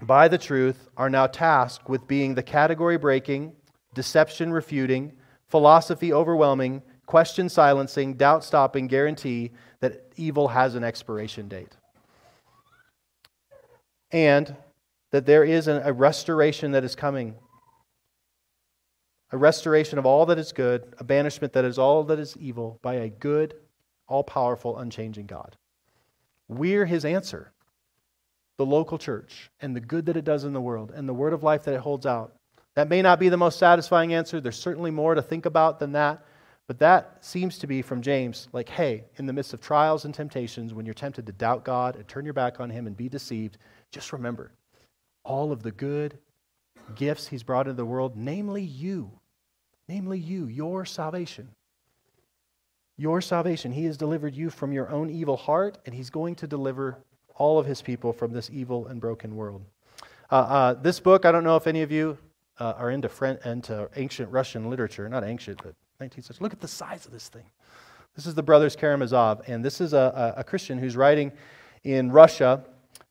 by 0.02 0.28
the 0.28 0.38
truth, 0.38 0.90
are 0.98 1.10
now 1.10 1.28
tasked 1.28 1.90
with 1.90 2.08
being 2.08 2.36
the 2.36 2.44
category 2.44 2.98
breaking, 2.98 3.54
deception 3.94 4.52
refuting, 4.52 5.14
philosophy 5.48 6.14
overwhelming, 6.14 6.84
question 7.06 7.50
silencing, 7.50 8.14
doubt 8.16 8.44
stopping 8.44 8.88
guarantee 8.88 9.52
that 9.80 10.12
evil 10.16 10.48
has 10.48 10.76
an 10.76 10.84
expiration 10.84 11.48
date. 11.48 11.76
And 14.16 14.56
that 15.12 15.26
there 15.26 15.44
is 15.44 15.68
a 15.68 15.92
restoration 15.92 16.72
that 16.72 16.86
is 16.86 16.96
coming. 16.96 17.36
A 19.34 19.38
restoration 19.38 20.00
of 20.00 20.06
all 20.06 20.26
that 20.28 20.40
is 20.40 20.54
good, 20.54 20.94
a 21.00 21.04
banishment 21.04 21.52
that 21.52 21.66
is 21.66 21.78
all 21.78 22.02
that 22.06 22.18
is 22.18 22.38
evil 22.38 22.80
by 22.82 22.94
a 22.94 23.10
good, 23.10 23.56
all 24.08 24.24
powerful, 24.24 24.78
unchanging 24.78 25.26
God. 25.26 25.58
we're 26.48 26.86
his 26.86 27.04
answer. 27.04 27.52
The 28.58 28.66
local 28.66 28.98
church 28.98 29.52
and 29.60 29.76
the 29.76 29.82
good 29.82 30.06
that 30.06 30.16
it 30.16 30.24
does 30.24 30.46
in 30.46 30.54
the 30.54 30.62
world 30.62 30.94
and 30.96 31.10
the 31.10 31.14
word 31.14 31.34
of 31.34 31.44
life 31.44 31.66
that 31.66 31.74
it 31.74 31.82
holds 31.82 32.06
out. 32.06 32.36
That 32.76 32.88
may 32.88 33.02
not 33.02 33.20
be 33.20 33.28
the 33.28 33.36
most 33.36 33.60
satisfying 33.60 34.14
answer. 34.14 34.40
There's 34.40 34.58
certainly 34.58 34.92
more 34.92 35.16
to 35.16 35.22
think 35.22 35.46
about 35.46 35.80
than 35.80 35.92
that. 35.92 36.24
But 36.68 36.80
that 36.80 37.24
seems 37.24 37.60
to 37.60 37.68
be 37.68 37.82
from 37.82 38.02
James 38.02 38.48
like, 38.52 38.70
hey, 38.70 39.04
in 39.18 39.28
the 39.28 39.34
midst 39.34 39.54
of 39.54 39.62
trials 39.62 40.06
and 40.06 40.14
temptations, 40.14 40.74
when 40.74 40.86
you're 40.86 40.96
tempted 40.96 41.26
to 41.28 41.32
doubt 41.32 41.64
God 41.64 41.96
and 41.96 42.08
turn 42.08 42.26
your 42.26 42.34
back 42.34 42.60
on 42.60 42.70
Him 42.70 42.88
and 42.88 42.98
be 42.98 43.08
deceived, 43.08 43.58
just 43.92 44.12
remember 44.12 44.52
all 45.24 45.52
of 45.52 45.62
the 45.62 45.72
good 45.72 46.18
gifts 46.96 47.28
He's 47.28 47.44
brought 47.44 47.68
into 47.68 47.78
the 47.78 47.86
world, 47.86 48.16
namely 48.16 48.64
you, 48.64 49.12
namely 49.88 50.18
you, 50.18 50.48
your 50.48 50.86
salvation. 50.86 51.50
Your 52.98 53.22
salvation. 53.22 53.72
He 53.72 53.86
has 53.86 53.98
delivered 53.98 54.36
you 54.36 54.50
from 54.50 54.72
your 54.72 54.90
own 54.90 55.10
evil 55.10 55.38
heart, 55.38 55.78
and 55.86 55.94
He's 55.94 56.10
going 56.10 56.34
to 56.36 56.48
deliver 56.48 56.98
all 57.36 57.60
of 57.60 57.68
His 57.68 57.82
people 57.82 58.12
from 58.12 58.32
this 58.32 58.50
evil 58.52 58.88
and 58.88 59.00
broken 59.00 59.36
world. 59.36 59.64
Uh, 60.32 60.36
uh, 60.36 60.74
this 60.74 61.00
book, 61.00 61.26
I 61.26 61.32
don't 61.32 61.44
know 61.44 61.58
if 61.58 61.68
any 61.68 61.84
of 61.84 61.92
you 61.92 62.18
uh, 62.60 62.74
are 62.78 62.90
into, 62.90 63.10
into 63.48 63.90
ancient 63.96 64.32
Russian 64.32 64.70
literature, 64.70 65.08
not 65.10 65.24
ancient, 65.24 65.62
but 65.62 65.76
19th 66.02 66.26
century. 66.26 66.38
Look 66.42 66.54
at 66.54 66.60
the 66.60 66.68
size 66.68 67.06
of 67.06 67.12
this 67.12 67.30
thing. 67.30 67.46
This 68.16 68.26
is 68.26 68.36
the 68.36 68.44
brothers 68.44 68.76
Karamazov, 68.76 69.44
and 69.48 69.64
this 69.64 69.80
is 69.82 69.94
a, 69.94 70.34
a, 70.38 70.40
a 70.42 70.44
Christian 70.44 70.78
who's 70.78 70.96
writing 70.96 71.32
in 71.84 72.12
Russia 72.12 72.64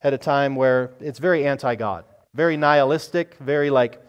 at 0.02 0.12
a 0.12 0.18
time 0.18 0.54
where 0.54 0.92
it's 1.00 1.18
very 1.18 1.46
anti 1.46 1.74
God, 1.74 2.04
very 2.34 2.56
nihilistic, 2.56 3.36
very 3.36 3.70
like, 3.70 4.02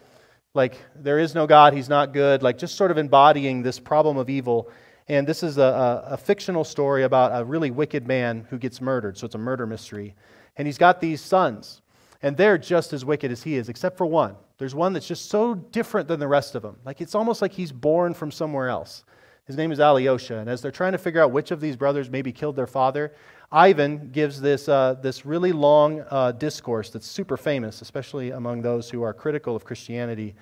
like 0.54 0.76
there 0.94 1.18
is 1.18 1.34
no 1.34 1.46
God, 1.46 1.72
he's 1.72 1.88
not 1.88 2.12
good, 2.12 2.42
like 2.42 2.58
just 2.58 2.76
sort 2.76 2.90
of 2.90 2.98
embodying 2.98 3.62
this 3.62 3.78
problem 3.78 4.16
of 4.16 4.28
evil. 4.28 4.70
And 5.08 5.26
this 5.26 5.42
is 5.42 5.56
a, 5.58 5.62
a, 5.62 6.14
a 6.14 6.16
fictional 6.16 6.64
story 6.64 7.04
about 7.04 7.38
a 7.38 7.44
really 7.44 7.70
wicked 7.70 8.06
man 8.06 8.46
who 8.50 8.58
gets 8.58 8.80
murdered, 8.80 9.16
so 9.16 9.26
it's 9.26 9.34
a 9.34 9.38
murder 9.38 9.66
mystery. 9.66 10.14
And 10.56 10.66
he's 10.66 10.78
got 10.78 11.00
these 11.00 11.20
sons, 11.20 11.80
and 12.22 12.36
they're 12.36 12.58
just 12.58 12.92
as 12.92 13.04
wicked 13.04 13.30
as 13.30 13.42
he 13.42 13.56
is, 13.56 13.68
except 13.68 13.96
for 13.96 14.06
one. 14.06 14.36
There's 14.58 14.74
one 14.74 14.92
that's 14.92 15.06
just 15.06 15.28
so 15.28 15.54
different 15.54 16.08
than 16.08 16.20
the 16.20 16.28
rest 16.28 16.54
of 16.54 16.62
them. 16.62 16.76
Like 16.84 17.00
it's 17.00 17.14
almost 17.14 17.42
like 17.42 17.52
he's 17.52 17.72
born 17.72 18.14
from 18.14 18.30
somewhere 18.30 18.68
else. 18.68 19.04
His 19.46 19.56
name 19.56 19.70
is 19.70 19.78
Alyosha. 19.78 20.38
And 20.38 20.50
as 20.50 20.60
they're 20.60 20.72
trying 20.72 20.92
to 20.92 20.98
figure 20.98 21.22
out 21.22 21.30
which 21.30 21.50
of 21.50 21.60
these 21.60 21.76
brothers 21.76 22.10
maybe 22.10 22.32
killed 22.32 22.56
their 22.56 22.66
father, 22.66 23.12
Ivan 23.52 24.10
gives 24.10 24.40
this, 24.40 24.68
uh, 24.68 24.94
this 25.00 25.24
really 25.24 25.52
long 25.52 26.04
uh, 26.10 26.32
discourse 26.32 26.90
that's 26.90 27.06
super 27.06 27.36
famous, 27.36 27.80
especially 27.80 28.32
among 28.32 28.62
those 28.62 28.90
who 28.90 29.02
are 29.02 29.14
critical 29.14 29.54
of 29.54 29.64
Christianity. 29.64 30.34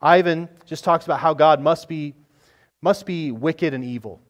Ivan 0.00 0.48
just 0.64 0.84
talks 0.84 1.04
about 1.04 1.18
how 1.18 1.34
God 1.34 1.60
must 1.60 1.88
be, 1.88 2.14
must 2.80 3.04
be 3.04 3.32
wicked 3.32 3.74
and 3.74 3.84
evil. 3.84 4.20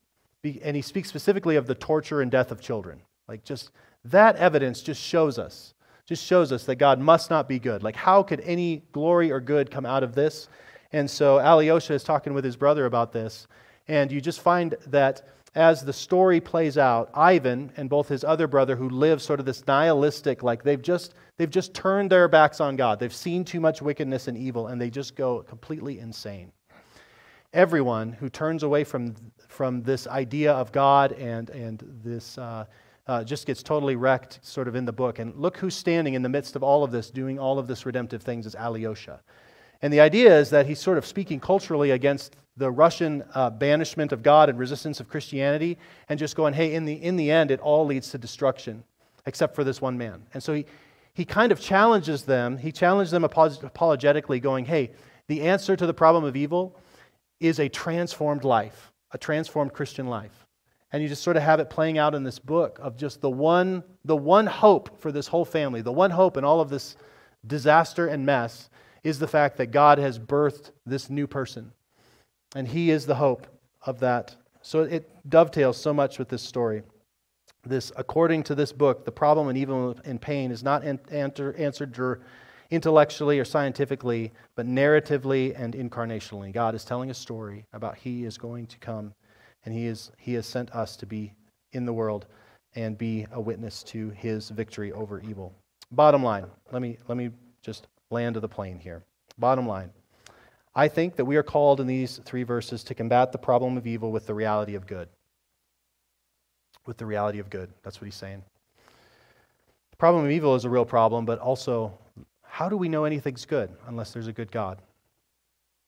And 0.44 0.74
he 0.74 0.82
speaks 0.82 1.08
specifically 1.08 1.56
of 1.56 1.66
the 1.66 1.74
torture 1.74 2.22
and 2.22 2.30
death 2.30 2.50
of 2.50 2.60
children. 2.60 3.02
Like, 3.28 3.44
just 3.44 3.70
that 4.04 4.36
evidence 4.36 4.80
just 4.80 5.00
shows 5.00 5.38
us 5.38 5.74
just 6.12 6.26
shows 6.26 6.52
us 6.52 6.64
that 6.64 6.74
God 6.74 7.00
must 7.00 7.30
not 7.30 7.48
be 7.48 7.58
good. 7.58 7.82
Like, 7.82 7.96
how 7.96 8.22
could 8.22 8.40
any 8.40 8.82
glory 8.92 9.32
or 9.32 9.40
good 9.40 9.70
come 9.70 9.86
out 9.86 10.02
of 10.02 10.14
this? 10.14 10.46
And 10.92 11.10
so 11.10 11.40
Alyosha 11.40 11.94
is 11.94 12.04
talking 12.04 12.34
with 12.34 12.44
his 12.44 12.54
brother 12.54 12.84
about 12.84 13.14
this. 13.14 13.46
And 13.88 14.12
you 14.12 14.20
just 14.20 14.42
find 14.42 14.74
that 14.88 15.22
as 15.54 15.82
the 15.82 15.92
story 15.94 16.38
plays 16.38 16.76
out, 16.76 17.08
Ivan 17.14 17.72
and 17.78 17.88
both 17.88 18.08
his 18.08 18.24
other 18.24 18.46
brother, 18.46 18.76
who 18.76 18.90
live 18.90 19.22
sort 19.22 19.40
of 19.40 19.46
this 19.46 19.66
nihilistic, 19.66 20.42
like 20.42 20.62
they've 20.62 20.82
just, 20.82 21.14
they've 21.38 21.48
just 21.48 21.72
turned 21.72 22.10
their 22.10 22.28
backs 22.28 22.60
on 22.60 22.76
God. 22.76 23.00
They've 23.00 23.14
seen 23.14 23.42
too 23.42 23.60
much 23.60 23.80
wickedness 23.80 24.28
and 24.28 24.36
evil, 24.36 24.66
and 24.66 24.78
they 24.78 24.90
just 24.90 25.16
go 25.16 25.40
completely 25.44 25.98
insane. 25.98 26.52
Everyone 27.54 28.12
who 28.12 28.28
turns 28.28 28.64
away 28.64 28.84
from, 28.84 29.14
from 29.48 29.82
this 29.82 30.06
idea 30.06 30.52
of 30.52 30.72
God 30.72 31.12
and, 31.12 31.48
and 31.48 31.82
this. 32.04 32.36
Uh, 32.36 32.66
uh, 33.06 33.24
just 33.24 33.46
gets 33.46 33.62
totally 33.62 33.96
wrecked 33.96 34.38
sort 34.42 34.68
of 34.68 34.74
in 34.74 34.84
the 34.84 34.92
book. 34.92 35.18
And 35.18 35.34
look 35.34 35.56
who's 35.56 35.74
standing 35.74 36.14
in 36.14 36.22
the 36.22 36.28
midst 36.28 36.56
of 36.56 36.62
all 36.62 36.84
of 36.84 36.92
this, 36.92 37.10
doing 37.10 37.38
all 37.38 37.58
of 37.58 37.66
this 37.66 37.84
redemptive 37.84 38.22
things, 38.22 38.46
is 38.46 38.54
Alyosha. 38.54 39.20
And 39.80 39.92
the 39.92 40.00
idea 40.00 40.38
is 40.38 40.50
that 40.50 40.66
he's 40.66 40.78
sort 40.78 40.98
of 40.98 41.04
speaking 41.04 41.40
culturally 41.40 41.90
against 41.90 42.36
the 42.56 42.70
Russian 42.70 43.24
uh, 43.34 43.50
banishment 43.50 44.12
of 44.12 44.22
God 44.22 44.48
and 44.48 44.58
resistance 44.58 45.00
of 45.00 45.08
Christianity, 45.08 45.78
and 46.08 46.18
just 46.18 46.36
going, 46.36 46.54
hey, 46.54 46.74
in 46.74 46.84
the, 46.84 46.92
in 46.92 47.16
the 47.16 47.30
end, 47.30 47.50
it 47.50 47.60
all 47.60 47.86
leads 47.86 48.10
to 48.10 48.18
destruction, 48.18 48.84
except 49.26 49.54
for 49.54 49.64
this 49.64 49.80
one 49.80 49.96
man. 49.96 50.22
And 50.34 50.42
so 50.42 50.52
he, 50.52 50.66
he 51.14 51.24
kind 51.24 51.50
of 51.50 51.58
challenges 51.58 52.24
them. 52.24 52.58
He 52.58 52.70
challenges 52.70 53.10
them 53.10 53.24
apologetically, 53.24 54.38
going, 54.38 54.66
hey, 54.66 54.92
the 55.28 55.42
answer 55.42 55.76
to 55.76 55.86
the 55.86 55.94
problem 55.94 56.24
of 56.24 56.36
evil 56.36 56.78
is 57.40 57.58
a 57.58 57.68
transformed 57.68 58.44
life, 58.44 58.92
a 59.12 59.18
transformed 59.18 59.72
Christian 59.72 60.06
life 60.06 60.41
and 60.92 61.02
you 61.02 61.08
just 61.08 61.22
sort 61.22 61.36
of 61.36 61.42
have 61.42 61.58
it 61.58 61.70
playing 61.70 61.98
out 61.98 62.14
in 62.14 62.22
this 62.22 62.38
book 62.38 62.78
of 62.82 62.96
just 62.96 63.20
the 63.20 63.30
one 63.30 63.82
the 64.04 64.16
one 64.16 64.46
hope 64.46 65.00
for 65.00 65.10
this 65.10 65.26
whole 65.26 65.44
family 65.44 65.80
the 65.80 65.92
one 65.92 66.10
hope 66.10 66.36
in 66.36 66.44
all 66.44 66.60
of 66.60 66.68
this 66.68 66.96
disaster 67.46 68.06
and 68.06 68.24
mess 68.24 68.68
is 69.02 69.18
the 69.18 69.26
fact 69.26 69.56
that 69.56 69.66
god 69.66 69.98
has 69.98 70.18
birthed 70.18 70.70
this 70.86 71.10
new 71.10 71.26
person. 71.26 71.72
And 72.54 72.68
he 72.68 72.90
is 72.90 73.06
the 73.06 73.14
hope 73.14 73.46
of 73.82 74.00
that. 74.00 74.36
So 74.60 74.82
it 74.82 75.10
dovetails 75.28 75.76
so 75.76 75.94
much 75.94 76.18
with 76.18 76.28
this 76.28 76.42
story. 76.42 76.82
This 77.64 77.90
according 77.96 78.42
to 78.44 78.54
this 78.54 78.72
book 78.72 79.04
the 79.04 79.12
problem 79.12 79.48
and 79.48 79.56
evil 79.56 79.96
and 80.04 80.20
pain 80.20 80.50
is 80.50 80.62
not 80.62 80.84
answered 80.84 82.22
intellectually 82.70 83.38
or 83.38 83.44
scientifically 83.44 84.32
but 84.54 84.66
narratively 84.66 85.58
and 85.58 85.74
incarnationally. 85.74 86.52
God 86.52 86.74
is 86.74 86.84
telling 86.84 87.10
a 87.10 87.14
story 87.14 87.66
about 87.72 87.96
he 87.96 88.24
is 88.24 88.36
going 88.36 88.66
to 88.66 88.78
come 88.78 89.14
and 89.64 89.74
he, 89.74 89.86
is, 89.86 90.10
he 90.18 90.34
has 90.34 90.46
sent 90.46 90.70
us 90.72 90.96
to 90.96 91.06
be 91.06 91.32
in 91.72 91.84
the 91.86 91.92
world 91.92 92.26
and 92.74 92.96
be 92.96 93.26
a 93.32 93.40
witness 93.40 93.82
to 93.84 94.10
his 94.10 94.50
victory 94.50 94.92
over 94.92 95.20
evil. 95.20 95.54
Bottom 95.90 96.22
line, 96.22 96.46
let 96.72 96.82
me, 96.82 96.98
let 97.08 97.18
me 97.18 97.30
just 97.62 97.86
land 98.10 98.34
to 98.34 98.40
the 98.40 98.48
plane 98.48 98.78
here. 98.78 99.02
Bottom 99.38 99.66
line, 99.66 99.90
I 100.74 100.88
think 100.88 101.16
that 101.16 101.24
we 101.24 101.36
are 101.36 101.42
called 101.42 101.80
in 101.80 101.86
these 101.86 102.20
three 102.24 102.44
verses 102.44 102.82
to 102.84 102.94
combat 102.94 103.30
the 103.30 103.38
problem 103.38 103.76
of 103.76 103.86
evil 103.86 104.10
with 104.10 104.26
the 104.26 104.34
reality 104.34 104.74
of 104.74 104.86
good. 104.86 105.08
With 106.86 106.96
the 106.96 107.06
reality 107.06 107.38
of 107.38 107.50
good. 107.50 107.70
That's 107.82 108.00
what 108.00 108.06
he's 108.06 108.14
saying. 108.14 108.42
The 109.90 109.96
problem 109.96 110.24
of 110.24 110.30
evil 110.30 110.54
is 110.54 110.64
a 110.64 110.70
real 110.70 110.84
problem, 110.84 111.24
but 111.24 111.38
also, 111.38 111.96
how 112.42 112.68
do 112.68 112.76
we 112.76 112.88
know 112.88 113.04
anything's 113.04 113.44
good 113.44 113.70
unless 113.86 114.12
there's 114.12 114.26
a 114.26 114.32
good 114.32 114.50
God? 114.50 114.78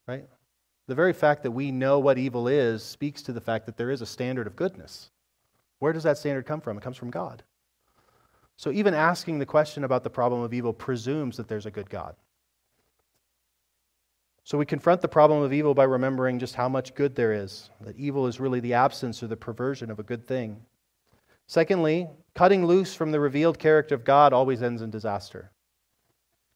Right? 0.06 0.26
The 0.86 0.94
very 0.94 1.12
fact 1.12 1.42
that 1.42 1.50
we 1.50 1.70
know 1.70 1.98
what 1.98 2.18
evil 2.18 2.46
is 2.46 2.82
speaks 2.82 3.22
to 3.22 3.32
the 3.32 3.40
fact 3.40 3.66
that 3.66 3.76
there 3.76 3.90
is 3.90 4.02
a 4.02 4.06
standard 4.06 4.46
of 4.46 4.56
goodness. 4.56 5.10
Where 5.78 5.92
does 5.92 6.02
that 6.02 6.18
standard 6.18 6.46
come 6.46 6.60
from? 6.60 6.76
It 6.76 6.82
comes 6.82 6.96
from 6.96 7.10
God. 7.10 7.42
So 8.56 8.70
even 8.70 8.94
asking 8.94 9.38
the 9.38 9.46
question 9.46 9.84
about 9.84 10.04
the 10.04 10.10
problem 10.10 10.42
of 10.42 10.54
evil 10.54 10.72
presumes 10.72 11.36
that 11.36 11.48
there's 11.48 11.66
a 11.66 11.70
good 11.70 11.90
God. 11.90 12.14
So 14.44 14.58
we 14.58 14.66
confront 14.66 15.00
the 15.00 15.08
problem 15.08 15.42
of 15.42 15.54
evil 15.54 15.72
by 15.72 15.84
remembering 15.84 16.38
just 16.38 16.54
how 16.54 16.68
much 16.68 16.94
good 16.94 17.14
there 17.14 17.32
is, 17.32 17.70
that 17.80 17.96
evil 17.96 18.26
is 18.26 18.38
really 18.38 18.60
the 18.60 18.74
absence 18.74 19.22
or 19.22 19.26
the 19.26 19.36
perversion 19.36 19.90
of 19.90 19.98
a 19.98 20.02
good 20.02 20.26
thing. 20.26 20.60
Secondly, 21.46 22.08
cutting 22.34 22.66
loose 22.66 22.94
from 22.94 23.10
the 23.10 23.20
revealed 23.20 23.58
character 23.58 23.94
of 23.94 24.04
God 24.04 24.34
always 24.34 24.62
ends 24.62 24.82
in 24.82 24.90
disaster. 24.90 25.50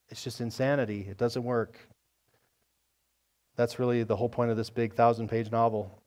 It's 0.09 0.23
just 0.23 0.39
insanity. 0.39 1.07
It 1.09 1.17
doesn't 1.17 1.43
work. 1.43 1.79
That's 3.59 3.77
really 3.77 4.03
the 4.03 4.15
whole 4.15 4.29
point 4.29 4.51
of 4.51 4.55
this 4.55 4.69
big 4.69 4.93
thousand 4.93 5.27
page 5.27 5.51
novel, 5.51 6.01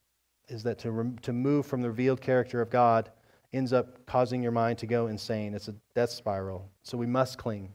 is 0.48 0.62
that 0.62 0.78
to, 0.78 1.14
to 1.20 1.34
move 1.34 1.66
from 1.66 1.82
the 1.82 1.90
revealed 1.90 2.18
character 2.18 2.62
of 2.62 2.70
God 2.70 3.11
ends 3.53 3.74
up 3.74 4.07
causing 4.07 4.42
your 4.42 4.53
mind 4.53 4.78
to 4.78 4.86
go 4.86 5.09
insane. 5.09 5.53
It's 5.53 5.68
a 5.68 5.74
death 5.94 6.09
spiral. 6.09 6.70
So 6.82 6.96
we 6.96 7.05
must 7.05 7.36
cling 7.36 7.74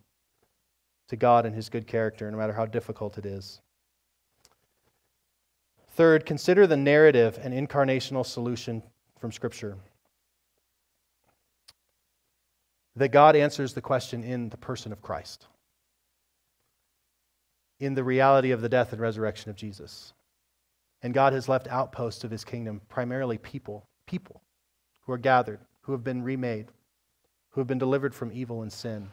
to 1.10 1.16
God 1.16 1.46
and 1.46 1.54
his 1.54 1.70
good 1.70 1.86
character, 1.86 2.32
no 2.32 2.40
matter 2.40 2.54
how 2.54 2.66
difficult 2.66 3.20
it 3.20 3.28
is. 3.28 3.62
Third, 5.92 6.26
consider 6.26 6.66
the 6.66 6.76
narrative 6.76 7.38
and 7.40 7.54
incarnational 7.54 8.26
solution 8.26 8.82
from 9.20 9.32
Scripture. 9.32 9.78
That 12.96 13.10
God 13.10 13.36
answers 13.36 13.76
the 13.76 13.82
question 13.82 14.24
in 14.24 14.50
the 14.50 14.58
person 14.58 14.92
of 14.92 15.04
Christ 15.04 15.46
in 17.80 17.94
the 17.94 18.04
reality 18.04 18.52
of 18.52 18.62
the 18.62 18.70
death 18.70 18.92
and 18.92 19.02
resurrection 19.02 19.50
of 19.50 19.56
Jesus. 19.56 20.14
And 21.02 21.14
God 21.14 21.34
has 21.34 21.48
left 21.48 21.68
outposts 21.68 22.24
of 22.24 22.32
his 22.32 22.44
kingdom, 22.44 22.82
primarily 22.90 23.38
people, 23.38 23.88
people 24.08 24.42
who 25.02 25.14
are 25.14 25.18
gathered, 25.18 25.60
who 25.82 25.92
have 25.92 26.04
been 26.04 26.24
remade, 26.24 26.68
who 27.52 27.62
have 27.62 27.68
been 27.68 27.78
delivered 27.78 28.16
from 28.16 28.32
evil 28.32 28.64
and 28.64 28.72
sin. 28.72 29.10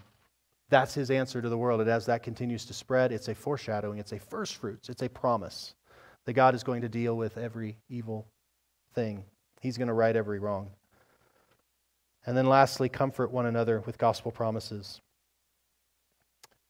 That's 0.70 0.94
his 0.94 1.10
answer 1.10 1.42
to 1.42 1.48
the 1.48 1.58
world. 1.58 1.80
And 1.80 1.90
as 1.90 2.06
that 2.06 2.22
continues 2.22 2.64
to 2.66 2.74
spread, 2.74 3.12
it's 3.12 3.28
a 3.28 3.34
foreshadowing, 3.34 3.98
it's 3.98 4.12
a 4.12 4.18
first 4.18 4.56
fruits, 4.56 4.88
it's 4.88 5.02
a 5.02 5.08
promise 5.08 5.74
that 6.24 6.32
God 6.32 6.54
is 6.54 6.64
going 6.64 6.80
to 6.82 6.88
deal 6.88 7.16
with 7.16 7.36
every 7.36 7.76
evil 7.88 8.26
thing. 8.94 9.24
He's 9.60 9.76
going 9.76 9.88
to 9.88 9.94
right 9.94 10.16
every 10.16 10.38
wrong. 10.38 10.70
And 12.26 12.36
then 12.36 12.46
lastly, 12.46 12.88
comfort 12.88 13.30
one 13.30 13.46
another 13.46 13.82
with 13.84 13.98
gospel 13.98 14.32
promises. 14.32 15.02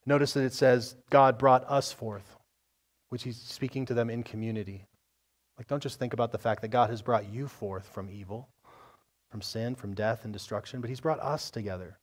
Notice 0.05 0.33
that 0.33 0.43
it 0.43 0.53
says, 0.53 0.95
God 1.09 1.37
brought 1.37 1.69
us 1.69 1.91
forth, 1.91 2.37
which 3.09 3.23
he's 3.23 3.37
speaking 3.37 3.85
to 3.87 3.93
them 3.93 4.09
in 4.09 4.23
community. 4.23 4.85
Like, 5.57 5.67
don't 5.67 5.81
just 5.81 5.99
think 5.99 6.13
about 6.13 6.31
the 6.31 6.37
fact 6.37 6.61
that 6.61 6.67
God 6.67 6.89
has 6.89 7.01
brought 7.01 7.29
you 7.29 7.47
forth 7.47 7.87
from 7.87 8.09
evil, 8.09 8.49
from 9.29 9.41
sin, 9.41 9.75
from 9.75 9.93
death 9.93 10.25
and 10.25 10.33
destruction, 10.33 10.81
but 10.81 10.89
He's 10.89 10.99
brought 10.99 11.19
us 11.19 11.49
together, 11.49 11.97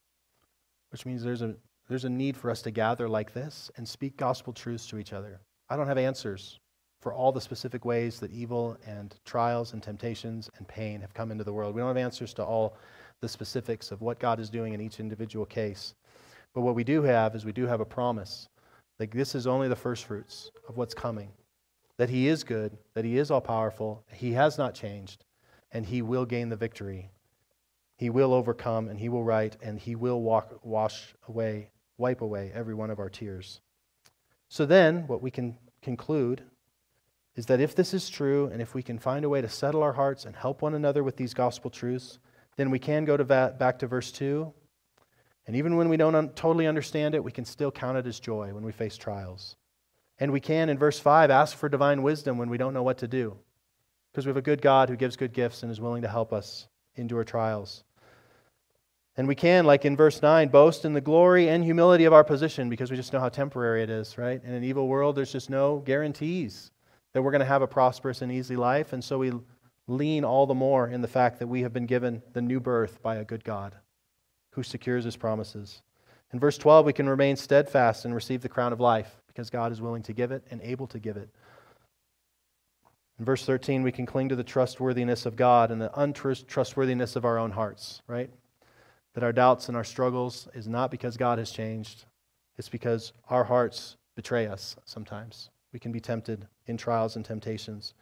which 0.91 1.07
means 1.07 1.23
there's 1.23 1.43
a, 1.43 1.55
there's 1.89 2.05
a 2.05 2.11
need 2.11 2.37
for 2.37 2.51
us 2.51 2.63
to 2.63 2.71
gather 2.71 3.09
like 3.09 3.35
this 3.35 3.71
and 3.77 3.87
speak 3.87 4.17
gospel 4.17 4.53
truths 4.53 4.87
to 4.89 4.99
each 4.99 5.13
other. 5.13 5.41
I 5.69 5.77
don't 5.77 5.87
have 5.87 5.99
answers 5.99 6.61
for 7.01 7.13
all 7.13 7.33
the 7.33 7.41
specific 7.41 7.85
ways 7.85 8.21
that 8.21 8.31
evil 8.31 8.77
and 8.87 9.15
trials 9.25 9.73
and 9.73 9.83
temptations 9.83 10.49
and 10.59 10.69
pain 10.69 11.01
have 11.01 11.15
come 11.15 11.31
into 11.31 11.45
the 11.45 11.53
world. 11.53 11.75
We 11.75 11.81
don't 11.81 11.89
have 11.89 11.97
answers 11.97 12.33
to 12.35 12.45
all 12.45 12.77
the 13.21 13.29
specifics 13.29 13.91
of 13.91 14.01
what 14.01 14.19
God 14.19 14.39
is 14.39 14.49
doing 14.49 14.73
in 14.73 14.81
each 14.81 15.01
individual 15.01 15.45
case. 15.45 15.95
But 16.55 16.63
what 16.63 16.75
we 16.75 16.85
do 16.85 17.03
have 17.03 17.35
is 17.35 17.45
we 17.45 17.53
do 17.53 17.67
have 17.67 17.81
a 17.81 17.87
promise 17.87 18.49
that 18.99 19.11
this 19.11 19.35
is 19.35 19.47
only 19.47 19.69
the 19.69 19.77
first 19.77 20.05
fruits 20.05 20.51
of 20.69 20.77
what's 20.77 20.95
coming. 20.95 21.31
That 21.97 22.11
He 22.11 22.29
is 22.29 22.45
good, 22.45 22.77
that 22.95 23.05
He 23.05 23.19
is 23.19 23.31
all 23.31 23.41
powerful, 23.41 24.05
He 24.13 24.33
has 24.33 24.59
not 24.59 24.75
changed, 24.75 25.25
and 25.73 25.87
He 25.87 26.03
will 26.03 26.25
gain 26.25 26.49
the 26.49 26.57
victory. 26.57 27.11
He 27.97 28.11
will 28.11 28.35
overcome, 28.35 28.89
and 28.89 28.99
He 28.99 29.09
will 29.09 29.25
right, 29.25 29.57
and 29.63 29.79
He 29.79 29.95
will 29.95 30.21
walk, 30.21 30.61
wash 30.63 31.15
away, 31.29 31.71
wipe 31.99 32.21
away 32.21 32.51
every 32.55 32.75
one 32.75 32.91
of 32.91 32.99
our 32.99 33.09
tears. 33.09 33.61
So 34.49 34.67
then, 34.67 35.07
what 35.07 35.23
we 35.23 35.31
can 35.31 35.57
conclude 35.81 36.43
is 37.35 37.47
that 37.47 37.61
if 37.61 37.75
this 37.75 37.95
is 37.95 38.11
true, 38.11 38.51
and 38.53 38.61
if 38.61 38.75
we 38.75 38.83
can 38.83 38.99
find 38.99 39.25
a 39.25 39.29
way 39.29 39.41
to 39.41 39.49
settle 39.49 39.83
our 39.83 39.95
hearts 39.95 40.27
and 40.27 40.37
help 40.37 40.61
one 40.61 40.75
another 40.75 41.03
with 41.03 41.17
these 41.17 41.33
gospel 41.33 41.71
truths, 41.71 42.19
then 42.57 42.71
we 42.71 42.79
can 42.79 43.05
go 43.05 43.17
to 43.17 43.25
va- 43.25 43.55
back 43.59 43.79
to 43.79 43.87
verse 43.87 44.13
2. 44.13 44.53
And 45.47 45.57
even 45.57 45.77
when 45.77 45.89
we 45.89 45.97
don't 45.97 46.15
un- 46.15 46.31
totally 46.31 46.67
understand 46.67 47.15
it, 47.15 47.25
we 47.25 47.33
can 47.33 47.45
still 47.45 47.71
count 47.71 47.99
it 47.99 48.07
as 48.07 48.21
joy 48.21 48.53
when 48.55 48.65
we 48.65 48.73
face 48.73 48.97
trials. 48.97 49.57
And 50.19 50.31
we 50.31 50.41
can, 50.41 50.69
in 50.69 50.79
verse 50.79 51.01
5, 51.01 51.31
ask 51.31 51.57
for 51.57 51.69
divine 51.69 52.03
wisdom 52.03 52.39
when 52.39 52.49
we 52.49 52.59
don't 52.59 52.75
know 52.75 52.83
what 52.83 52.99
to 52.99 53.09
do. 53.09 53.37
Because 54.13 54.25
we 54.25 54.31
have 54.31 54.37
a 54.37 54.43
good 54.43 54.63
God 54.63 54.89
who 54.89 54.97
gives 54.97 55.17
good 55.17 55.33
gifts 55.33 55.63
and 55.63 55.73
is 55.73 55.81
willing 55.81 56.03
to 56.03 56.09
help 56.09 56.33
us 56.33 56.69
endure 56.95 57.25
trials. 57.25 57.83
And 59.17 59.27
we 59.27 59.35
can, 59.35 59.67
like 59.67 59.85
in 59.85 59.97
verse 59.97 60.23
9, 60.23 60.49
boast 60.49 60.85
in 60.85 60.93
the 60.93 61.01
glory 61.01 61.49
and 61.49 61.65
humility 61.65 62.05
of 62.05 62.13
our 62.13 62.25
position 62.25 62.71
because 62.71 62.91
we 62.91 62.97
just 62.97 63.13
know 63.13 63.21
how 63.21 63.29
temporary 63.29 63.83
it 63.83 63.91
is, 63.91 64.17
right? 64.17 64.43
In 64.43 64.55
an 64.55 64.65
evil 64.65 64.87
world, 64.87 65.17
there's 65.17 65.33
just 65.33 65.51
no 65.51 65.79
guarantees 65.79 66.71
that 67.13 67.21
we're 67.21 67.31
going 67.31 67.41
to 67.41 67.47
have 67.47 67.63
a 67.63 67.67
prosperous 67.67 68.23
and 68.23 68.31
easy 68.31 68.57
life. 68.57 68.93
And 68.93 69.03
so 69.03 69.19
we 69.19 69.33
lean 69.87 70.25
all 70.25 70.47
the 70.47 70.55
more 70.55 70.89
in 70.89 71.03
the 71.03 71.09
fact 71.09 71.41
that 71.41 71.47
we 71.47 71.63
have 71.63 71.73
been 71.73 71.87
given 71.87 72.23
the 72.33 72.41
new 72.41 72.61
birth 72.61 73.03
by 73.03 73.17
a 73.17 73.25
good 73.25 73.45
God 73.45 73.77
who 74.53 74.63
secures 74.63 75.05
his 75.05 75.17
promises. 75.17 75.83
In 76.33 76.41
verse 76.41 76.57
12, 76.57 76.87
we 76.87 76.93
can 76.93 77.09
remain 77.09 77.37
steadfast 77.37 78.05
and 78.05 78.15
receive 78.15 78.41
the 78.41 78.49
crown 78.49 78.73
of 78.73 78.81
life 78.81 79.21
because 79.27 79.51
God 79.51 79.73
is 79.73 79.83
willing 79.83 80.03
to 80.05 80.13
give 80.13 80.31
it 80.31 80.45
and 80.51 80.61
able 80.63 80.87
to 80.89 80.99
give 80.99 81.17
it. 81.17 81.29
In 83.19 83.25
verse 83.25 83.45
13, 83.45 83.83
we 83.83 83.93
can 83.93 84.07
cling 84.07 84.29
to 84.31 84.37
the 84.37 84.45
trustworthiness 84.45 85.27
of 85.27 85.37
God 85.37 85.71
and 85.71 85.81
the 85.81 86.01
untrustworthiness 86.01 87.17
of 87.17 87.25
our 87.25 87.39
own 87.39 87.51
hearts, 87.51 88.03
right? 88.07 88.31
That 89.15 89.25
our 89.25 89.33
doubts 89.33 89.69
and 89.69 89.77
our 89.77 89.85
struggles 89.85 90.49
is 90.55 90.67
not 90.67 90.91
because 90.91 91.17
God 91.17 91.39
has 91.39 91.51
changed, 91.51 92.07
it's 92.57 92.69
because 92.69 93.13
our 93.29 93.45
hearts 93.45 93.97
betray 94.17 94.47
us 94.47 94.77
sometimes. 94.85 95.51
We 95.73 95.79
can 95.79 95.93
be 95.93 96.01
tempted 96.01 96.47
in 96.67 96.77
trials 96.77 97.17
and 97.17 97.25
temptations. 97.25 97.95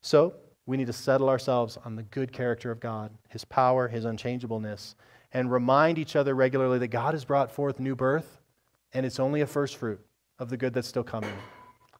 So, 0.00 0.34
we 0.64 0.76
need 0.76 0.86
to 0.86 0.92
settle 0.92 1.28
ourselves 1.28 1.76
on 1.84 1.96
the 1.96 2.04
good 2.04 2.32
character 2.32 2.70
of 2.70 2.80
God, 2.80 3.10
His 3.28 3.44
power, 3.44 3.88
His 3.88 4.04
unchangeableness, 4.04 4.94
and 5.32 5.50
remind 5.50 5.98
each 5.98 6.16
other 6.16 6.34
regularly 6.34 6.78
that 6.78 6.88
God 6.88 7.14
has 7.14 7.24
brought 7.24 7.50
forth 7.50 7.80
new 7.80 7.96
birth, 7.96 8.40
and 8.92 9.06
it's 9.06 9.20
only 9.20 9.40
a 9.40 9.46
first 9.46 9.76
fruit 9.76 10.00
of 10.38 10.50
the 10.50 10.56
good 10.56 10.74
that's 10.74 10.88
still 10.88 11.04
coming. 11.04 11.32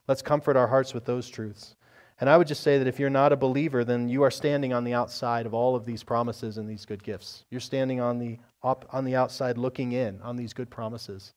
Let's 0.08 0.22
comfort 0.22 0.56
our 0.56 0.66
hearts 0.66 0.94
with 0.94 1.04
those 1.04 1.28
truths. 1.28 1.76
And 2.20 2.30
I 2.30 2.36
would 2.36 2.46
just 2.46 2.62
say 2.62 2.78
that 2.78 2.86
if 2.86 3.00
you're 3.00 3.10
not 3.10 3.32
a 3.32 3.36
believer, 3.36 3.84
then 3.84 4.08
you 4.08 4.22
are 4.22 4.30
standing 4.30 4.72
on 4.72 4.84
the 4.84 4.94
outside 4.94 5.44
of 5.44 5.54
all 5.54 5.74
of 5.74 5.84
these 5.84 6.04
promises 6.04 6.56
and 6.56 6.68
these 6.68 6.84
good 6.84 7.02
gifts. 7.02 7.44
You're 7.50 7.60
standing 7.60 8.00
on 8.00 8.18
the, 8.18 8.38
on 8.62 9.04
the 9.04 9.16
outside 9.16 9.58
looking 9.58 9.90
in 9.92 10.20
on 10.22 10.36
these 10.36 10.52
good 10.52 10.70
promises. 10.70 11.34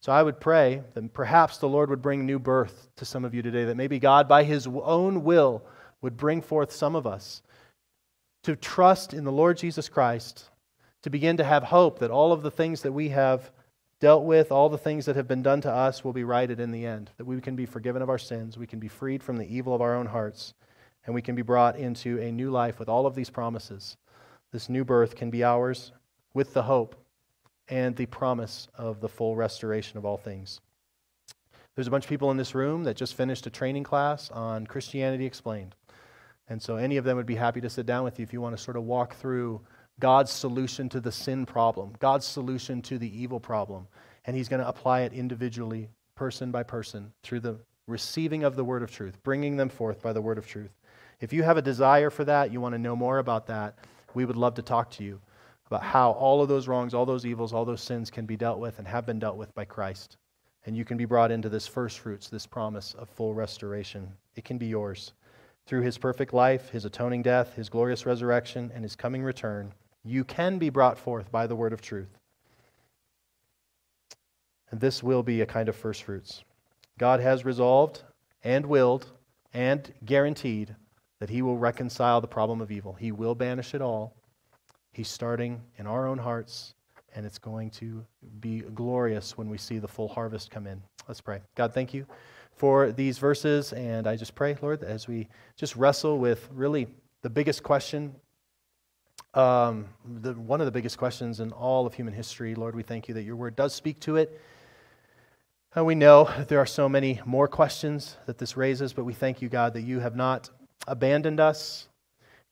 So 0.00 0.12
I 0.12 0.22
would 0.22 0.38
pray 0.38 0.82
that 0.92 1.14
perhaps 1.14 1.56
the 1.56 1.68
Lord 1.68 1.88
would 1.88 2.02
bring 2.02 2.26
new 2.26 2.38
birth 2.38 2.88
to 2.96 3.06
some 3.06 3.24
of 3.24 3.34
you 3.34 3.40
today, 3.40 3.64
that 3.64 3.76
maybe 3.76 3.98
God, 3.98 4.28
by 4.28 4.44
his 4.44 4.66
own 4.66 5.24
will, 5.24 5.64
would 6.02 6.18
bring 6.18 6.42
forth 6.42 6.72
some 6.72 6.96
of 6.96 7.06
us 7.06 7.40
to 8.42 8.56
trust 8.56 9.14
in 9.14 9.24
the 9.24 9.32
Lord 9.32 9.56
Jesus 9.56 9.88
Christ, 9.88 10.49
to 11.02 11.10
begin 11.10 11.36
to 11.36 11.44
have 11.44 11.64
hope 11.64 11.98
that 11.98 12.10
all 12.10 12.32
of 12.32 12.42
the 12.42 12.50
things 12.50 12.82
that 12.82 12.92
we 12.92 13.08
have 13.10 13.50
dealt 14.00 14.24
with, 14.24 14.50
all 14.50 14.68
the 14.68 14.78
things 14.78 15.04
that 15.06 15.16
have 15.16 15.28
been 15.28 15.42
done 15.42 15.60
to 15.60 15.70
us, 15.70 16.04
will 16.04 16.12
be 16.12 16.24
righted 16.24 16.58
in 16.58 16.70
the 16.70 16.86
end, 16.86 17.10
that 17.18 17.26
we 17.26 17.40
can 17.40 17.56
be 17.56 17.66
forgiven 17.66 18.02
of 18.02 18.08
our 18.08 18.18
sins, 18.18 18.56
we 18.56 18.66
can 18.66 18.78
be 18.78 18.88
freed 18.88 19.22
from 19.22 19.36
the 19.36 19.54
evil 19.54 19.74
of 19.74 19.82
our 19.82 19.94
own 19.94 20.06
hearts, 20.06 20.54
and 21.04 21.14
we 21.14 21.22
can 21.22 21.34
be 21.34 21.42
brought 21.42 21.76
into 21.76 22.18
a 22.18 22.32
new 22.32 22.50
life 22.50 22.78
with 22.78 22.88
all 22.88 23.06
of 23.06 23.14
these 23.14 23.30
promises. 23.30 23.96
This 24.52 24.68
new 24.68 24.84
birth 24.84 25.16
can 25.16 25.30
be 25.30 25.44
ours 25.44 25.92
with 26.34 26.54
the 26.54 26.62
hope 26.62 26.96
and 27.68 27.94
the 27.94 28.06
promise 28.06 28.68
of 28.74 29.00
the 29.00 29.08
full 29.08 29.36
restoration 29.36 29.98
of 29.98 30.04
all 30.04 30.16
things. 30.16 30.60
There's 31.74 31.86
a 31.86 31.90
bunch 31.90 32.04
of 32.04 32.10
people 32.10 32.30
in 32.30 32.36
this 32.36 32.54
room 32.54 32.84
that 32.84 32.96
just 32.96 33.14
finished 33.14 33.46
a 33.46 33.50
training 33.50 33.84
class 33.84 34.30
on 34.30 34.66
Christianity 34.66 35.24
Explained. 35.24 35.76
And 36.48 36.60
so 36.60 36.76
any 36.76 36.96
of 36.96 37.04
them 37.04 37.16
would 37.16 37.26
be 37.26 37.36
happy 37.36 37.60
to 37.60 37.70
sit 37.70 37.86
down 37.86 38.02
with 38.02 38.18
you 38.18 38.24
if 38.24 38.32
you 38.32 38.40
want 38.40 38.56
to 38.56 38.62
sort 38.62 38.76
of 38.76 38.82
walk 38.82 39.14
through 39.14 39.60
God's 40.00 40.32
solution 40.32 40.88
to 40.88 41.00
the 41.00 41.12
sin 41.12 41.46
problem, 41.46 41.92
God's 41.98 42.26
solution 42.26 42.82
to 42.82 42.98
the 42.98 43.20
evil 43.22 43.38
problem. 43.38 43.86
And 44.24 44.36
He's 44.36 44.48
going 44.48 44.60
to 44.60 44.68
apply 44.68 45.02
it 45.02 45.12
individually, 45.12 45.88
person 46.14 46.50
by 46.50 46.62
person, 46.62 47.12
through 47.22 47.40
the 47.40 47.60
receiving 47.86 48.44
of 48.44 48.56
the 48.56 48.64
word 48.64 48.82
of 48.82 48.90
truth, 48.90 49.22
bringing 49.22 49.56
them 49.56 49.68
forth 49.68 50.02
by 50.02 50.12
the 50.12 50.20
word 50.20 50.38
of 50.38 50.46
truth. 50.46 50.72
If 51.20 51.32
you 51.32 51.42
have 51.42 51.56
a 51.56 51.62
desire 51.62 52.10
for 52.10 52.24
that, 52.24 52.50
you 52.52 52.60
want 52.60 52.74
to 52.74 52.78
know 52.78 52.96
more 52.96 53.18
about 53.18 53.46
that, 53.48 53.78
we 54.14 54.24
would 54.24 54.36
love 54.36 54.54
to 54.54 54.62
talk 54.62 54.90
to 54.92 55.04
you 55.04 55.20
about 55.66 55.82
how 55.82 56.12
all 56.12 56.42
of 56.42 56.48
those 56.48 56.66
wrongs, 56.66 56.94
all 56.94 57.06
those 57.06 57.26
evils, 57.26 57.52
all 57.52 57.64
those 57.64 57.82
sins 57.82 58.10
can 58.10 58.26
be 58.26 58.36
dealt 58.36 58.58
with 58.58 58.78
and 58.78 58.88
have 58.88 59.06
been 59.06 59.18
dealt 59.18 59.36
with 59.36 59.54
by 59.54 59.64
Christ. 59.64 60.16
And 60.66 60.76
you 60.76 60.84
can 60.84 60.96
be 60.96 61.04
brought 61.04 61.30
into 61.30 61.48
this 61.48 61.66
first 61.66 62.00
fruits, 62.00 62.28
this 62.28 62.46
promise 62.46 62.94
of 62.94 63.08
full 63.08 63.34
restoration. 63.34 64.12
It 64.34 64.44
can 64.44 64.58
be 64.58 64.66
yours. 64.66 65.12
Through 65.66 65.82
his 65.82 65.96
perfect 65.96 66.34
life, 66.34 66.70
his 66.70 66.84
atoning 66.84 67.22
death, 67.22 67.54
his 67.54 67.68
glorious 67.68 68.04
resurrection, 68.04 68.72
and 68.74 68.82
his 68.82 68.96
coming 68.96 69.22
return, 69.22 69.72
you 70.04 70.24
can 70.24 70.58
be 70.58 70.70
brought 70.70 70.98
forth 70.98 71.30
by 71.30 71.46
the 71.46 71.56
word 71.56 71.72
of 71.72 71.80
truth. 71.80 72.18
And 74.70 74.80
this 74.80 75.02
will 75.02 75.22
be 75.22 75.40
a 75.40 75.46
kind 75.46 75.68
of 75.68 75.76
first 75.76 76.04
fruits. 76.04 76.44
God 76.98 77.20
has 77.20 77.44
resolved 77.44 78.02
and 78.44 78.66
willed 78.66 79.10
and 79.52 79.92
guaranteed 80.04 80.74
that 81.18 81.30
he 81.30 81.42
will 81.42 81.58
reconcile 81.58 82.20
the 82.20 82.28
problem 82.28 82.60
of 82.60 82.70
evil. 82.70 82.94
He 82.94 83.12
will 83.12 83.34
banish 83.34 83.74
it 83.74 83.82
all 83.82 84.14
He's 84.92 85.08
starting 85.08 85.60
in 85.78 85.86
our 85.86 86.06
own 86.06 86.18
hearts, 86.18 86.74
and 87.14 87.24
it's 87.24 87.38
going 87.38 87.70
to 87.70 88.04
be 88.40 88.60
glorious 88.60 89.38
when 89.38 89.48
we 89.48 89.56
see 89.56 89.78
the 89.78 89.86
full 89.86 90.08
harvest 90.08 90.50
come 90.50 90.66
in. 90.66 90.82
Let's 91.06 91.20
pray. 91.20 91.40
God, 91.54 91.72
thank 91.72 91.94
you 91.94 92.06
for 92.56 92.90
these 92.90 93.16
verses, 93.16 93.72
and 93.72 94.08
I 94.08 94.16
just 94.16 94.34
pray, 94.34 94.56
Lord, 94.60 94.82
as 94.82 95.06
we 95.06 95.28
just 95.56 95.76
wrestle 95.76 96.18
with 96.18 96.48
really 96.52 96.88
the 97.22 97.30
biggest 97.30 97.62
question, 97.62 98.14
um, 99.34 99.86
the, 100.04 100.34
one 100.34 100.60
of 100.60 100.66
the 100.66 100.72
biggest 100.72 100.98
questions 100.98 101.40
in 101.40 101.52
all 101.52 101.86
of 101.86 101.94
human 101.94 102.14
history, 102.14 102.54
Lord, 102.54 102.74
we 102.74 102.82
thank 102.82 103.08
you 103.08 103.14
that 103.14 103.22
your 103.22 103.36
word 103.36 103.54
does 103.54 103.72
speak 103.74 104.00
to 104.00 104.16
it. 104.16 104.40
And 105.74 105.86
we 105.86 105.94
know 105.94 106.24
that 106.24 106.48
there 106.48 106.58
are 106.58 106.66
so 106.66 106.88
many 106.88 107.20
more 107.24 107.46
questions 107.46 108.16
that 108.26 108.38
this 108.38 108.56
raises, 108.56 108.92
but 108.92 109.04
we 109.04 109.12
thank 109.12 109.40
you, 109.40 109.48
God, 109.48 109.74
that 109.74 109.82
you 109.82 110.00
have 110.00 110.16
not 110.16 110.50
abandoned 110.88 111.38
us. 111.38 111.88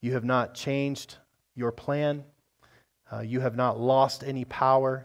You 0.01 0.12
have 0.12 0.22
not 0.24 0.55
changed 0.55 1.16
your 1.57 1.72
plan. 1.72 2.22
Uh, 3.11 3.20
you 3.20 3.41
have 3.41 3.57
not 3.57 3.81
lost 3.81 4.22
any 4.22 4.45
power. 4.45 5.05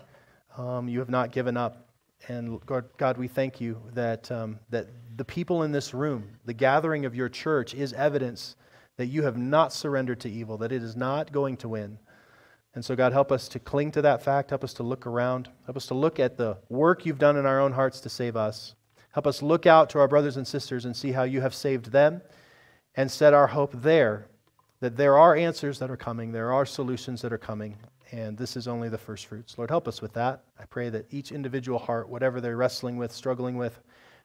Um, 0.55 0.87
you 0.87 0.99
have 0.99 1.09
not 1.09 1.31
given 1.31 1.57
up. 1.57 1.87
And 2.27 2.63
God, 2.67 2.85
God 2.97 3.17
we 3.17 3.27
thank 3.27 3.59
you 3.59 3.81
that, 3.93 4.31
um, 4.31 4.59
that 4.69 4.89
the 5.17 5.25
people 5.25 5.63
in 5.63 5.71
this 5.71 5.91
room, 5.93 6.23
the 6.45 6.53
gathering 6.53 7.05
of 7.05 7.15
your 7.15 7.29
church, 7.29 7.73
is 7.73 7.93
evidence 7.93 8.55
that 8.97 9.07
you 9.07 9.23
have 9.23 9.37
not 9.37 9.73
surrendered 9.73 10.19
to 10.21 10.29
evil, 10.29 10.57
that 10.57 10.71
it 10.71 10.83
is 10.83 10.95
not 10.95 11.31
going 11.31 11.57
to 11.57 11.69
win. 11.69 11.97
And 12.75 12.83
so, 12.83 12.95
God, 12.95 13.13
help 13.13 13.31
us 13.31 13.47
to 13.49 13.59
cling 13.59 13.91
to 13.91 14.01
that 14.01 14.23
fact. 14.23 14.49
Help 14.49 14.63
us 14.63 14.73
to 14.75 14.83
look 14.83 15.05
around. 15.05 15.49
Help 15.65 15.77
us 15.77 15.85
to 15.87 15.93
look 15.93 16.19
at 16.19 16.37
the 16.37 16.57
work 16.69 17.05
you've 17.05 17.19
done 17.19 17.37
in 17.37 17.45
our 17.45 17.59
own 17.59 17.71
hearts 17.71 17.99
to 18.01 18.09
save 18.09 18.35
us. 18.35 18.75
Help 19.11 19.27
us 19.27 19.41
look 19.43 19.67
out 19.67 19.89
to 19.91 19.99
our 19.99 20.07
brothers 20.07 20.37
and 20.37 20.47
sisters 20.47 20.85
and 20.85 20.95
see 20.95 21.11
how 21.11 21.23
you 21.23 21.41
have 21.41 21.53
saved 21.53 21.91
them 21.91 22.21
and 22.95 23.09
set 23.11 23.33
our 23.33 23.47
hope 23.47 23.71
there 23.73 24.27
that 24.83 24.97
there 24.97 25.17
are 25.17 25.33
answers 25.33 25.79
that 25.79 25.89
are 25.89 25.95
coming, 25.95 26.33
there 26.33 26.51
are 26.51 26.65
solutions 26.65 27.21
that 27.21 27.31
are 27.31 27.37
coming, 27.37 27.77
and 28.11 28.37
this 28.37 28.57
is 28.57 28.67
only 28.67 28.89
the 28.89 28.97
first 28.97 29.27
fruits. 29.27 29.57
Lord, 29.57 29.69
help 29.69 29.87
us 29.87 30.01
with 30.01 30.11
that. 30.11 30.43
I 30.59 30.65
pray 30.65 30.89
that 30.89 31.05
each 31.09 31.31
individual 31.31 31.79
heart, 31.79 32.09
whatever 32.09 32.41
they're 32.41 32.57
wrestling 32.57 32.97
with, 32.97 33.09
struggling 33.09 33.55
with, 33.55 33.79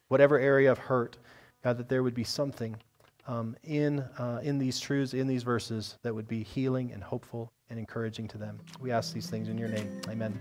whatever 0.09 0.37
area 0.37 0.73
of 0.73 0.79
hurt, 0.79 1.17
God, 1.63 1.79
that 1.79 1.89
there 1.89 2.03
would 2.03 2.13
be 2.13 2.25
something 2.25 2.75
um, 3.29 3.55
in, 3.63 4.01
uh, 4.19 4.41
in 4.43 4.59
these 4.59 4.81
truths, 4.81 5.15
in 5.15 5.29
these 5.29 5.43
verses, 5.43 5.99
that 6.03 6.15
would 6.15 6.27
be 6.27 6.43
healing 6.43 6.91
and 6.93 7.05
hopeful 7.05 7.53
and 7.71 7.79
encouraging 7.79 8.27
to 8.29 8.39
them. 8.39 8.59
We 8.81 8.91
ask 8.91 9.13
these 9.13 9.29
things 9.29 9.49
in 9.49 9.59
your 9.59 9.69
name. 9.69 10.01
Amen. 10.09 10.39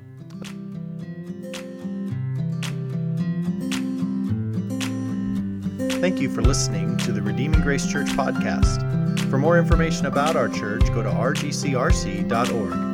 Thank 5.99 6.21
you 6.21 6.29
for 6.29 6.41
listening 6.41 6.95
to 6.97 7.11
the 7.11 7.21
Redeeming 7.21 7.61
Grace 7.61 7.85
Church 7.85 8.07
podcast. 8.09 9.29
For 9.29 9.37
more 9.37 9.57
information 9.57 10.05
about 10.05 10.35
our 10.35 10.47
church, 10.47 10.85
go 10.93 11.03
to 11.03 11.09
rgcrc.org. 11.09 12.86